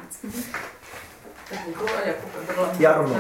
Já 2.80 2.94
rovnou. 2.94 3.16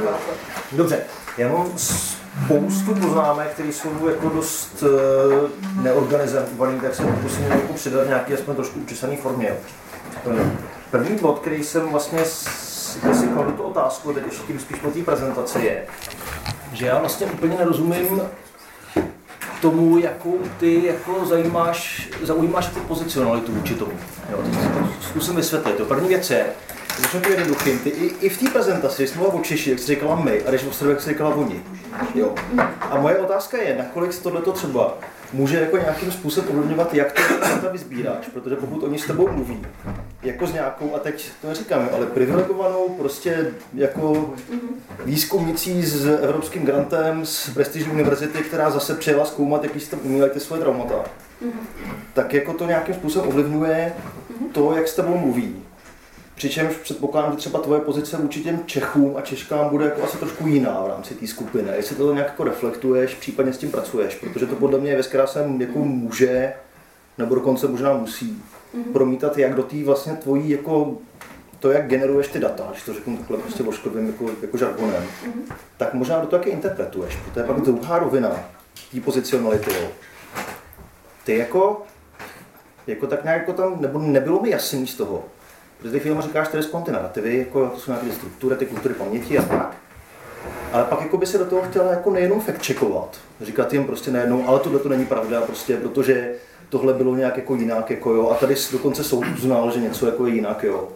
Dobře, 0.72 1.00
já 1.38 1.50
mám 1.50 1.78
spoustu 1.78 2.96
poznámek, 2.96 3.48
které 3.48 3.70
jsou 3.70 4.08
jako 4.08 4.30
dost 4.30 4.84
uh, 4.84 5.84
neorganizované, 5.84 6.82
tak 6.82 6.96
se 6.96 7.04
pokusím 7.04 7.44
jako 7.44 7.74
přidat 7.74 8.08
nějaký 8.08 8.34
aspoň 8.34 8.56
trošku 8.56 8.80
učesaný 8.80 9.18
formě. 9.18 9.54
První 10.92 11.18
bod, 11.18 11.40
který 11.40 11.64
jsem 11.64 11.90
vlastně 11.90 12.26
si 12.26 13.28
kladu 13.34 13.52
tu 13.52 13.64
otázku, 13.64 14.14
teď 14.14 14.24
ještě 14.26 14.44
tím 14.48 14.60
spíš 14.60 14.80
po 14.80 14.92
té 14.92 15.04
prezentaci 15.04 15.60
je, 15.60 15.86
že 16.74 16.86
já 16.86 17.00
vlastně 17.00 17.28
úplně 17.28 17.58
nerozumím 17.58 18.22
tomu, 19.62 19.98
jakou 19.98 20.40
ty 20.60 20.86
jako 20.86 21.26
zajímáš, 21.26 22.10
zaujímáš 22.24 22.68
tu 22.68 22.80
pozicionalitu 22.80 23.52
vůči 23.52 23.76
tomu. 23.76 23.92
Jo, 24.32 24.40
zkusím 25.02 25.36
vysvětlit. 25.36 25.76
To 25.76 25.86
první 25.86 26.08
věc 26.08 26.30
je, 26.30 26.46
Začnu 27.02 27.20
to 27.20 27.30
jednoduchým. 27.30 27.80
Ty, 27.80 27.90
i, 27.90 28.06
I 28.22 28.30
v 28.30 28.38
té 28.38 28.50
prezentaci 28.50 29.08
jsme 29.08 29.22
o 29.22 29.40
Češi, 29.40 29.70
jak 29.70 29.80
jsi 29.80 29.86
říkala 29.86 30.16
my, 30.16 30.42
a 30.42 30.50
když 30.50 30.64
Ostrově, 30.64 30.94
jak 30.94 31.02
jsi 31.02 31.10
říkala 31.10 31.36
oni. 31.36 31.64
Jo. 32.16 32.36
A 32.82 33.00
moje 33.00 33.18
otázka 33.18 33.58
je, 33.58 33.78
nakolik 33.78 34.20
tohleto 34.20 34.52
třeba 34.52 34.98
může 35.34 35.60
jako 35.60 35.78
nějakým 35.78 36.12
způsobem 36.12 36.50
ovlivňovat, 36.50 36.94
jak 36.94 37.12
to 37.12 37.40
data 37.40 37.70
vyzbíráš, 37.72 38.28
protože 38.34 38.56
pokud 38.56 38.84
oni 38.84 39.00
s 39.00 39.06
tebou 39.06 39.28
mluví, 39.32 39.66
jako 40.24 40.48
s 40.48 40.54
nějakou, 40.54 40.96
a 40.96 41.00
teď 41.00 41.30
to 41.42 41.48
neříkáme, 41.48 41.90
ale 41.90 42.06
privilegovanou 42.06 42.90
prostě 42.90 43.52
jako 43.74 44.34
výzkumnicí 45.06 45.86
s 45.86 46.06
evropským 46.06 46.66
grantem 46.66 47.26
z 47.26 47.50
prestižní 47.50 47.92
univerzity, 47.92 48.42
která 48.42 48.70
zase 48.70 48.96
přijela 48.96 49.26
zkoumat, 49.26 49.64
jaký 49.64 49.80
jste 49.80 49.96
uměli 49.96 50.30
ty 50.30 50.40
svoje 50.40 50.62
traumata. 50.62 50.96
Tak 52.14 52.34
jako 52.34 52.54
to 52.54 52.66
nějakým 52.66 52.96
způsobem 52.96 53.30
ovlivňuje 53.30 53.94
to, 54.52 54.76
jak 54.76 54.88
s 54.88 54.96
tebou 54.96 55.18
mluví. 55.18 55.65
Přičemž 56.36 56.76
předpokládám, 56.76 57.32
že 57.32 57.38
třeba 57.38 57.60
tvoje 57.60 57.82
pozice 57.82 58.18
vůči 58.18 58.44
těm 58.44 58.60
Čechům 58.66 59.18
a 59.18 59.22
Češkám 59.22 59.70
bude 59.70 59.86
jako 59.86 60.04
asi 60.04 60.18
trošku 60.18 60.48
jiná 60.48 60.84
v 60.84 60.88
rámci 60.88 61.16
té 61.16 61.28
skupiny. 61.28 61.70
Jestli 61.76 61.96
to 61.96 62.14
nějak 62.14 62.28
jako 62.28 62.44
reflektuješ, 62.44 63.14
případně 63.14 63.54
s 63.54 63.58
tím 63.58 63.72
pracuješ, 63.72 64.16
protože 64.16 64.46
to 64.46 64.56
podle 64.56 64.80
mě 64.80 64.90
je 64.90 64.96
věc, 64.96 65.08
která 65.08 65.28
se 65.28 65.50
jako 65.58 65.80
může, 65.80 66.54
nebo 67.18 67.36
dokonce 67.36 67.68
možná 67.68 67.94
musí, 67.94 68.44
promítat 68.94 69.38
jak 69.38 69.56
do 69.56 69.64
té 69.64 69.84
vlastně 69.84 70.14
tvojí 70.14 70.50
jako 70.50 70.98
to, 71.60 71.72
jak 71.72 71.88
generuješ 71.88 72.28
ty 72.28 72.40
data, 72.40 72.68
když 72.72 72.84
to 72.84 72.94
řeknu 72.94 73.18
takhle 73.18 73.38
prostě 73.38 73.64
vošklivým 73.64 74.08
jako, 74.08 74.26
jako 74.42 74.58
žargonem, 74.58 75.04
tak 75.78 75.94
možná 75.94 76.20
do 76.20 76.28
toho, 76.28 76.44
je 76.46 76.52
interpretuješ. 76.52 77.18
To 77.34 77.40
je 77.40 77.46
pak 77.46 77.62
druhá 77.62 78.00
rovina 78.00 78.30
té 78.92 79.02
pozicionality. 79.02 79.72
Jo. 79.82 79.88
Ty 81.24 81.38
jako, 81.38 81.82
jako 82.88 83.08
tak 83.08 83.24
nějak 83.24 83.40
jako 83.40 83.54
tam, 83.54 83.82
nebo 83.82 84.00
nebylo 84.00 84.42
mi 84.42 84.50
jasný 84.50 84.88
z 84.88 84.96
toho, 84.96 85.24
protože 85.86 85.94
ty 85.94 86.00
chvíli 86.00 86.22
říkáš, 86.22 86.48
jsou 86.54 86.82
ty 86.82 86.92
narrativy, 86.92 87.38
jako 87.38 87.68
to 87.68 87.80
jsou 87.80 87.92
nějaké 87.92 88.12
struktury, 88.12 88.56
ty 88.56 88.66
kultury 88.66 88.94
paměti 88.94 89.38
a 89.38 89.42
tak. 89.44 89.78
Ale 90.72 90.84
pak 90.84 91.02
jako 91.02 91.18
by 91.18 91.26
se 91.26 91.38
do 91.38 91.46
toho 91.46 91.62
chtěla 91.62 91.92
jako 91.92 92.12
nejenom 92.12 92.42
fact 92.42 92.66
checkovat, 92.66 93.18
říkat 93.42 93.74
jim 93.74 93.86
prostě 93.86 94.12
nejednou, 94.12 94.48
ale 94.48 94.60
tohle 94.60 94.80
to 94.80 94.90
není 94.90 95.06
pravda, 95.06 95.42
prostě, 95.42 95.78
protože 95.78 96.32
tohle 96.70 96.94
bylo 96.94 97.16
nějak 97.16 97.38
jako 97.38 97.56
jinak, 97.56 97.90
jako 97.90 98.14
jo, 98.14 98.30
a 98.30 98.36
tady 98.36 98.56
dokonce 98.72 99.04
soud 99.04 99.26
uznal, 99.38 99.72
že 99.72 99.80
něco 99.80 100.06
jako 100.06 100.28
je 100.28 100.36
jinak, 100.36 100.64
jo. 100.64 100.88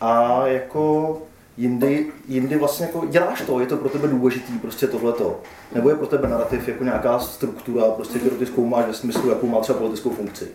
A 0.00 0.42
jako 0.46 1.18
jindy, 1.56 2.06
jindy 2.28 2.56
vlastně 2.56 2.86
jako 2.86 3.06
děláš 3.06 3.40
to, 3.40 3.60
je 3.60 3.66
to 3.66 3.76
pro 3.76 3.88
tebe 3.88 4.08
důležitý, 4.08 4.58
prostě 4.58 4.86
tohleto. 4.86 5.40
Nebo 5.74 5.88
je 5.88 5.96
pro 5.96 6.06
tebe 6.06 6.28
narrativ 6.28 6.68
jako 6.68 6.84
nějaká 6.84 7.18
struktura, 7.18 7.84
prostě, 7.84 8.18
kterou 8.18 8.36
ty 8.36 8.46
zkoumáš 8.46 8.86
ve 8.86 8.94
smyslu, 8.94 9.30
jakou 9.30 9.46
má 9.46 9.60
třeba 9.60 9.78
politickou 9.78 10.10
funkci. 10.10 10.48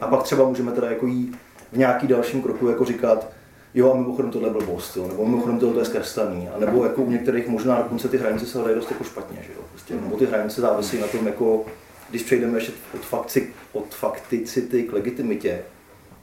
A 0.00 0.06
pak 0.06 0.22
třeba 0.22 0.48
můžeme 0.48 0.72
teda 0.72 0.90
jako 0.90 1.06
jít 1.06 1.36
v 1.72 1.76
nějaký 1.76 2.06
dalším 2.06 2.42
kroku 2.42 2.68
jako 2.68 2.84
říkat, 2.84 3.28
jo 3.74 3.92
a 3.92 3.96
mimochodem 3.96 4.30
tohle 4.30 4.50
byl 4.50 4.60
blbost, 4.60 4.96
jo, 4.96 5.08
nebo 5.08 5.26
mimochodem 5.26 5.58
tohle 5.58 5.80
je 5.80 5.84
zkreslený, 5.84 6.48
a 6.48 6.58
nebo 6.58 6.84
jako 6.84 7.02
u 7.02 7.10
některých 7.10 7.48
možná 7.48 7.76
dokonce 7.76 8.08
ty 8.08 8.18
hranice 8.18 8.46
se 8.46 8.58
hledají 8.58 8.76
dost 8.76 8.90
jako 8.90 9.04
špatně, 9.04 9.38
že 9.46 9.52
jo, 9.52 9.60
prostě, 9.70 9.94
nebo 9.94 10.16
ty 10.16 10.26
hranice 10.26 10.60
závisí 10.60 10.98
na 10.98 11.06
tom 11.06 11.26
jako, 11.26 11.64
když 12.10 12.22
přejdeme 12.22 12.58
ještě 12.58 12.72
od, 12.94 13.00
fakci, 13.00 13.52
od 13.72 13.94
fakticity 13.94 14.82
k 14.82 14.92
legitimitě, 14.92 15.62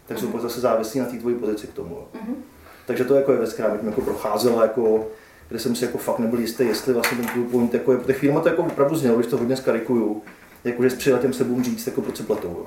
tak 0.06 0.20
jsou 0.20 0.40
zase 0.40 0.60
závislí 0.60 1.00
na 1.00 1.06
té 1.06 1.18
tvojí 1.18 1.36
pozici 1.36 1.68
k 1.68 1.74
tomu. 1.74 1.96
Jo. 1.96 2.08
Takže 2.86 3.04
to 3.04 3.16
jako 3.16 3.32
je 3.32 3.38
věc, 3.38 3.54
která 3.54 3.70
mě 3.70 3.80
jako 3.90 4.02
procházela, 4.02 4.62
jako, 4.62 5.08
kde 5.50 5.60
jsem 5.60 5.76
si 5.76 5.86
jako 5.86 5.98
fakt 5.98 6.20
nebyl 6.20 6.40
jistý, 6.40 6.64
jestli 6.64 6.94
vlastně 6.94 7.18
ten 7.18 7.28
tvůj 7.28 7.46
point 7.46 7.74
jako 7.74 7.92
je, 7.92 7.98
protože 7.98 8.14
chvíli 8.14 8.42
to 8.44 8.50
jako 8.50 8.64
opravdu 8.64 8.96
znělo, 8.96 9.18
když 9.18 9.28
to 9.28 9.38
hodně 9.38 9.58
skarikuju, 9.58 10.22
jako 10.64 10.84
že 10.84 10.90
s 10.90 10.96
přiletěm 10.96 11.34
se 11.34 11.44
budu 11.44 11.64
říct, 11.64 11.88
jako 11.88 12.02
proč 12.02 12.18
se 12.18 12.24
pletou. 12.24 12.48
Jo. 12.48 12.66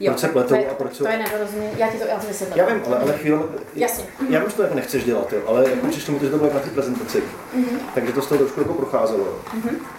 Jo, 0.00 0.12
proč 0.12 0.20
se 0.20 0.26
to 0.26 0.32
pletou 0.32 0.54
je, 0.54 0.66
a 0.66 0.74
proč 0.74 0.94
jsou... 0.94 1.04
to 1.04 1.10
je 1.10 1.18
nedorozumění, 1.18 1.72
já 1.76 1.88
ti 1.88 1.98
to, 1.98 2.04
já 2.06 2.18
to 2.18 2.26
vysvětlím. 2.26 2.58
Já 2.58 2.74
vím, 2.74 2.82
ale, 2.86 2.98
ale 2.98 3.12
chvíli, 3.12 3.38
Jasně. 3.74 4.04
já 4.28 4.40
vím, 4.40 4.50
že 4.50 4.56
to 4.56 4.62
jako 4.62 4.74
nechceš 4.74 5.04
dělat, 5.04 5.32
jo, 5.32 5.40
ale 5.46 5.70
jako 5.70 5.86
přišlo 5.86 6.14
mi 6.14 6.18
to, 6.20 6.24
že 6.24 6.30
to 6.30 6.38
bylo 6.38 6.54
na 6.54 6.60
té 6.60 6.70
prezentaci. 6.70 7.22
Mhm. 7.54 7.78
Takže 7.94 8.12
to 8.12 8.22
z 8.22 8.26
toho 8.26 8.38
trošku 8.38 8.60
jako 8.60 8.74
procházelo. 8.74 9.24
jo. 9.24 9.38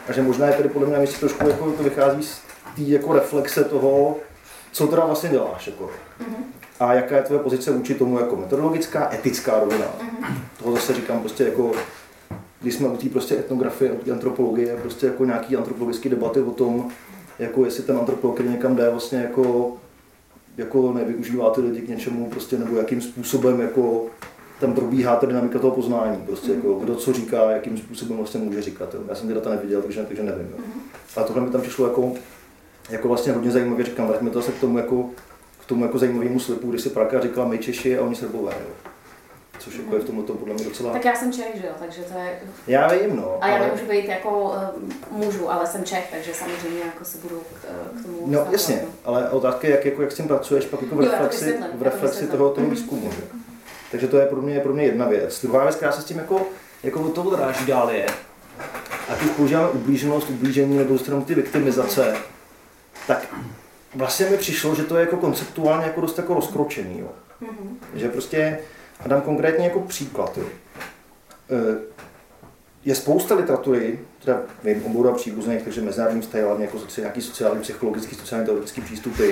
A 0.07 0.11
že 0.11 0.21
možná 0.21 0.47
je 0.47 0.53
tady 0.53 0.69
podle 0.69 0.87
mě 0.87 0.97
na 0.97 1.05
trošku 1.19 1.47
jako 1.47 1.71
to 1.71 1.83
vychází 1.83 2.23
z 2.23 2.41
té 2.75 2.81
jako 2.81 3.13
reflexe 3.13 3.63
toho, 3.63 4.17
co 4.71 4.87
teda 4.87 5.05
vlastně 5.05 5.29
děláš. 5.29 5.67
Jako. 5.67 5.89
Mhm. 6.19 6.43
A 6.79 6.93
jaká 6.93 7.15
je 7.15 7.23
tvoje 7.23 7.39
pozice 7.39 7.71
vůči 7.71 7.93
tomu 7.93 8.19
jako 8.19 8.35
metodologická, 8.35 9.13
etická 9.13 9.59
rovina. 9.59 9.85
Mhm. 10.01 10.35
Toho 10.63 10.75
zase 10.75 10.93
říkám 10.93 11.19
prostě 11.19 11.43
jako, 11.43 11.71
když 12.61 12.73
jsme 12.73 12.87
u 12.87 12.97
té 12.97 13.09
prostě 13.09 13.35
etnografie, 13.35 13.91
u 13.91 13.97
té 13.97 14.11
antropologie, 14.11 14.77
prostě 14.81 15.07
jako 15.07 15.25
nějaký 15.25 15.55
antropologické 15.55 16.09
debaty 16.09 16.41
o 16.41 16.51
tom, 16.51 16.91
jako 17.39 17.65
jestli 17.65 17.83
ten 17.83 17.97
antropolog, 17.97 18.35
který 18.35 18.49
někam 18.49 18.75
jde, 18.75 18.89
vlastně 18.89 19.21
jako, 19.21 19.73
jako 20.57 20.93
nevyužívá 20.93 21.49
ty 21.49 21.61
lidi 21.61 21.81
k 21.81 21.89
něčemu, 21.89 22.29
prostě, 22.29 22.57
nebo 22.57 22.75
jakým 22.75 23.01
způsobem 23.01 23.61
jako 23.61 24.05
tam 24.59 24.73
probíhá 24.73 25.15
ta 25.15 25.25
dynamika 25.25 25.59
toho 25.59 25.75
poznání, 25.75 26.17
prostě 26.25 26.51
jako 26.51 26.73
kdo 26.73 26.95
co 26.95 27.13
říká, 27.13 27.51
jakým 27.51 27.77
způsobem 27.77 28.17
vlastně 28.17 28.39
může 28.39 28.61
říkat. 28.61 28.93
Jo. 28.93 29.01
Já 29.09 29.15
jsem 29.15 29.27
ty 29.27 29.33
data 29.33 29.49
neviděl, 29.49 29.81
takže, 29.81 30.05
takže 30.07 30.23
nevím. 30.23 30.47
Jo. 30.51 30.63
A 31.15 31.23
tohle 31.23 31.41
mi 31.41 31.49
tam 31.49 31.61
přišlo 31.61 31.87
jako, 31.87 32.13
jako 32.89 33.07
vlastně 33.07 33.33
hodně 33.33 33.51
zajímavě, 33.51 33.85
říkám, 33.85 34.07
vraťme 34.07 34.29
to 34.29 34.39
zase 34.39 34.51
k 34.51 34.59
tomu 34.59 34.77
jako, 34.77 35.09
k 35.61 35.65
tomu 35.65 35.83
jako 35.85 35.97
zajímavému 35.97 36.39
slipu, 36.39 36.69
když 36.69 36.81
si 36.81 36.89
Praka 36.89 37.19
říkala 37.19 37.47
my 37.47 37.57
Češi 37.57 37.97
a 37.97 38.01
oni 38.01 38.15
Srbové. 38.15 38.51
Jo. 38.51 38.90
Což 39.61 39.75
jako 39.77 39.95
je 39.95 40.01
v 40.01 40.05
tomhle 40.05 40.25
podle 40.25 40.53
mě 40.53 40.63
docela... 40.63 40.93
Tak 40.93 41.05
já 41.05 41.15
jsem 41.15 41.33
Čech, 41.33 41.55
že 41.61 41.67
jo, 41.67 41.73
takže 41.79 42.01
to 42.01 42.17
je... 42.19 42.39
Já 42.67 42.87
vím, 42.87 43.15
no. 43.15 43.37
A 43.41 43.47
já 43.47 43.55
ale- 43.55 43.65
nemůžu 43.65 43.85
být 43.85 44.05
jako 44.05 44.39
uh, 45.11 45.17
mužu, 45.17 45.51
ale 45.51 45.67
jsem 45.67 45.83
Čech, 45.83 46.07
takže 46.11 46.33
samozřejmě 46.33 46.79
jako 46.79 47.05
se 47.05 47.17
budu 47.17 47.39
k, 47.39 47.65
eh, 47.69 47.99
k 47.99 48.05
tomu 48.05 48.17
No 48.17 48.25
vztahovat, 48.27 48.51
jasně, 48.53 48.81
no. 48.85 48.89
ale 49.05 49.29
otázka 49.29 49.67
je, 49.67 49.71
jak, 49.75 49.85
jako, 49.85 50.01
jak 50.01 50.11
s 50.11 50.15
tím 50.15 50.27
pracuješ 50.27 50.65
pak 50.65 50.81
jako 50.81 50.95
v 50.95 51.01
Jo, 51.03 51.11
reflexi, 51.11 51.45
vysvětlím, 51.45 51.79
v 51.79 51.83
reflexi 51.83 52.27
toho, 52.27 52.49
toho 52.49 52.67
Mhm. 52.67 52.75
výzkumu. 52.75 53.11
Že? 53.11 53.21
Takže 53.91 54.07
to 54.07 54.17
je 54.17 54.25
pro 54.25 54.41
mě, 54.41 54.59
pro 54.59 54.73
mě 54.73 54.83
jedna 54.83 55.07
věc. 55.07 55.41
Druhá 55.41 55.63
věc, 55.63 55.75
která 55.75 55.91
se 55.91 56.01
s 56.01 56.05
tím 56.05 56.17
jako, 56.17 56.41
jako 56.83 57.01
od 57.01 57.13
toho 57.13 57.29
odráží 57.29 57.65
dál 57.65 57.91
je, 57.91 58.05
ať 59.09 59.21
už 59.21 59.29
používáme 59.31 59.69
ublíženost, 59.69 60.29
ublížení 60.29 60.77
nebo 60.77 60.93
dostaneme 60.93 61.25
ty 61.25 61.35
viktimizace, 61.35 62.15
tak 63.07 63.27
vlastně 63.95 64.25
mi 64.25 64.37
přišlo, 64.37 64.75
že 64.75 64.83
to 64.83 64.95
je 64.95 65.01
jako 65.01 65.17
konceptuálně 65.17 65.85
jako 65.85 66.01
dost 66.01 66.17
jako 66.17 66.33
rozkročený. 66.33 66.99
Jo. 66.99 67.07
Mhm. 67.41 67.77
Že 67.93 68.09
prostě, 68.09 68.59
a 69.05 69.07
dám 69.07 69.21
konkrétně 69.21 69.65
jako 69.65 69.79
příklad. 69.79 70.37
Jo. 70.37 70.45
Eh, 71.51 71.79
Je 72.85 72.95
spousta 72.95 73.35
literatury, 73.35 73.99
teda 74.25 74.41
vím, 74.63 75.07
a 75.07 75.11
příbuzných, 75.11 75.61
takže 75.63 75.81
mezinárodní 75.81 76.21
vztahy, 76.21 76.43
hlavně 76.43 76.65
jako 76.65 76.79
soci, 76.79 77.01
nějaký 77.01 77.21
sociální, 77.21 77.61
psychologický, 77.61 78.15
sociálně 78.15 78.45
teoretický 78.45 78.81
přístupy, 78.81 79.31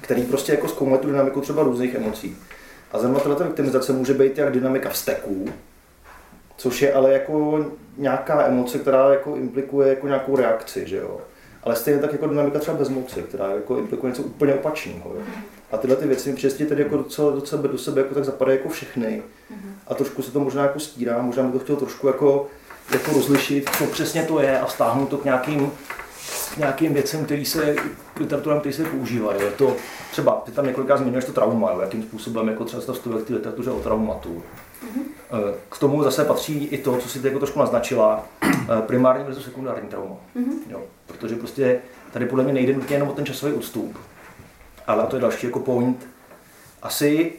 který 0.00 0.22
prostě 0.22 0.52
jako 0.52 0.68
zkoumají 0.68 1.00
tu 1.02 1.06
dynamiku 1.06 1.40
třeba 1.40 1.62
různých 1.62 1.94
emocí. 1.94 2.36
A 2.92 2.98
zajímavá 2.98 3.44
viktimizace 3.44 3.92
může 3.92 4.14
být 4.14 4.38
jak 4.38 4.52
dynamika 4.52 4.88
vzteků, 4.88 5.46
což 6.56 6.82
je 6.82 6.92
ale 6.92 7.12
jako 7.12 7.66
nějaká 7.96 8.46
emoce, 8.46 8.78
která 8.78 9.12
jako 9.12 9.36
implikuje 9.36 9.88
jako 9.88 10.06
nějakou 10.06 10.36
reakci, 10.36 10.88
že 10.88 10.96
jo. 10.96 11.20
Ale 11.62 11.76
stejně 11.76 12.00
tak 12.00 12.12
jako 12.12 12.26
dynamika 12.26 12.58
třeba 12.58 12.76
bezmoci, 12.76 13.22
která 13.22 13.48
jako 13.48 13.76
implikuje 13.78 14.10
něco 14.10 14.22
úplně 14.22 14.54
opačného. 14.54 15.12
Jo. 15.14 15.22
A 15.72 15.76
tyhle 15.76 15.96
ty 15.96 16.06
věci 16.06 16.30
mi 16.30 16.36
přesně 16.36 16.66
tedy 16.66 16.82
jako 16.82 16.96
docela, 16.96 17.30
do 17.30 17.46
sebe, 17.46 17.68
do 17.68 17.78
sebe 17.78 18.00
jako 18.00 18.14
tak 18.14 18.24
zapadají 18.24 18.58
jako 18.58 18.68
všechny. 18.68 19.22
A 19.88 19.94
trošku 19.94 20.22
se 20.22 20.30
to 20.32 20.40
možná 20.40 20.62
jako 20.62 20.80
stírá, 20.80 21.22
možná 21.22 21.42
bych 21.42 21.52
to 21.52 21.58
chtěl 21.58 21.76
trošku 21.76 22.06
jako, 22.06 22.46
jako 22.92 23.12
rozlišit, 23.12 23.70
co 23.78 23.86
přesně 23.86 24.22
to 24.22 24.40
je 24.40 24.60
a 24.60 24.66
stáhnout 24.66 25.08
to 25.08 25.18
k 25.18 25.24
nějakým, 25.24 25.72
k 26.54 26.56
nějakým 26.56 26.94
věcem, 26.94 27.24
který 27.24 27.44
se, 27.44 27.74
k 28.14 28.20
literaturám, 28.20 28.60
které 28.60 28.72
se 28.72 28.84
používají. 28.84 29.40
Je 29.42 29.50
to 29.50 29.76
třeba, 30.10 30.42
ty 30.46 30.52
tam 30.52 30.66
několikrát 30.66 30.96
zmiňuješ 30.96 31.24
to 31.24 31.32
trauma, 31.32 31.70
jo, 31.72 31.80
jakým 31.80 32.02
způsobem 32.02 32.48
jako 32.48 32.64
třeba 32.64 32.80
se 32.80 32.86
to 32.86 32.92
vstupuje 32.92 33.24
k 33.24 33.26
té 33.26 33.34
literatuře 33.34 33.70
o 33.70 33.80
traumatu. 33.80 34.42
Eh, 35.32 35.54
K 35.68 35.78
tomu 35.78 36.02
zase 36.02 36.24
patří 36.24 36.64
i 36.64 36.78
to, 36.78 36.96
co 36.96 37.08
si 37.08 37.20
ty 37.20 37.26
jako 37.26 37.38
trošku 37.38 37.58
naznačila, 37.58 38.24
primární 38.80 39.24
versus 39.24 39.44
sekundární 39.44 39.88
trauma. 39.88 40.16
Jo, 40.70 40.82
protože 41.06 41.36
prostě 41.36 41.78
tady 42.12 42.26
podle 42.26 42.44
mě 42.44 42.52
nejde 42.52 42.72
nutně 42.72 42.96
jenom 42.96 43.08
o 43.08 43.12
ten 43.12 43.26
časový 43.26 43.52
odstup, 43.52 43.98
ale 44.86 45.06
to 45.06 45.16
je 45.16 45.22
další 45.22 45.46
jako 45.46 45.60
point. 45.60 46.06
Asi 46.82 47.32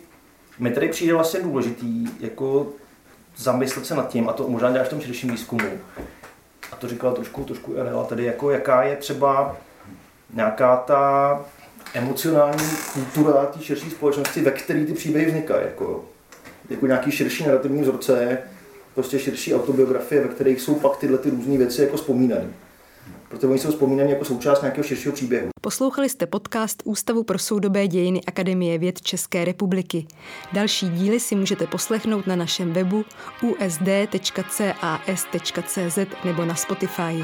mi 0.60 0.72
tady 0.72 0.90
přijde 0.90 1.14
vlastně 1.14 1.40
důležitý 1.40 2.08
jako 2.20 2.68
zamyslet 3.38 3.86
se 3.86 3.96
nad 3.96 4.08
tím, 4.08 4.30
a 4.30 4.34
to 4.34 4.48
možná 4.48 4.72
děláš 4.72 4.88
v 4.88 4.90
tom 4.90 5.02
širším 5.02 5.32
výzkumu, 5.32 5.70
a 6.72 6.76
to 6.76 6.88
říkala 6.88 7.14
trošku, 7.14 7.44
trošku 7.44 7.76
Elena, 7.76 8.04
tedy 8.04 8.26
jako 8.26 8.52
jaká 8.52 8.84
je 8.84 8.96
třeba 8.96 9.58
nějaká 10.34 10.78
ta 10.78 11.46
emocionální 11.94 12.70
kultura 12.94 13.46
té 13.46 13.60
širší 13.60 13.92
společnosti, 13.92 14.42
ve 14.42 14.52
které 14.52 14.86
ty 14.86 14.94
příběhy 14.94 15.28
vznikají. 15.28 15.66
Jako, 15.66 16.06
jako 16.70 16.88
nějaký 16.88 17.12
širší 17.12 17.44
narrativní 17.44 17.82
vzorce, 17.82 18.38
prostě 19.02 19.20
širší 19.20 19.56
autobiografie, 19.56 20.22
ve 20.22 20.28
kterých 20.28 20.62
jsou 20.62 20.76
pak 20.76 20.98
tyhle 20.98 21.18
ty 21.18 21.30
různé 21.30 21.58
věci 21.58 21.82
jako 21.82 21.98
vzpomínané. 21.98 22.48
Protože 23.30 23.48
oni 23.48 23.60
jsou 23.60 23.70
vzpomínaní 23.70 24.12
jako 24.12 24.26
součást 24.26 24.62
nějakého 24.62 24.84
širšího 24.84 25.14
příběhu. 25.14 25.50
Poslouchali 25.62 26.10
jste 26.10 26.26
podcast 26.26 26.82
Ústavu 26.86 27.24
pro 27.24 27.40
soudobé 27.40 27.88
dějiny 27.88 28.22
Akademie 28.28 28.78
věd 28.78 29.02
České 29.02 29.46
republiky. 29.46 30.08
Další 30.54 30.90
díly 30.90 31.20
si 31.20 31.36
můžete 31.36 31.68
poslechnout 31.68 32.28
na 32.28 32.36
našem 32.36 32.74
webu 32.74 33.06
usd.cas.cz 33.42 33.86
nebo 36.26 36.46
na 36.46 36.56
Spotify. 36.56 37.24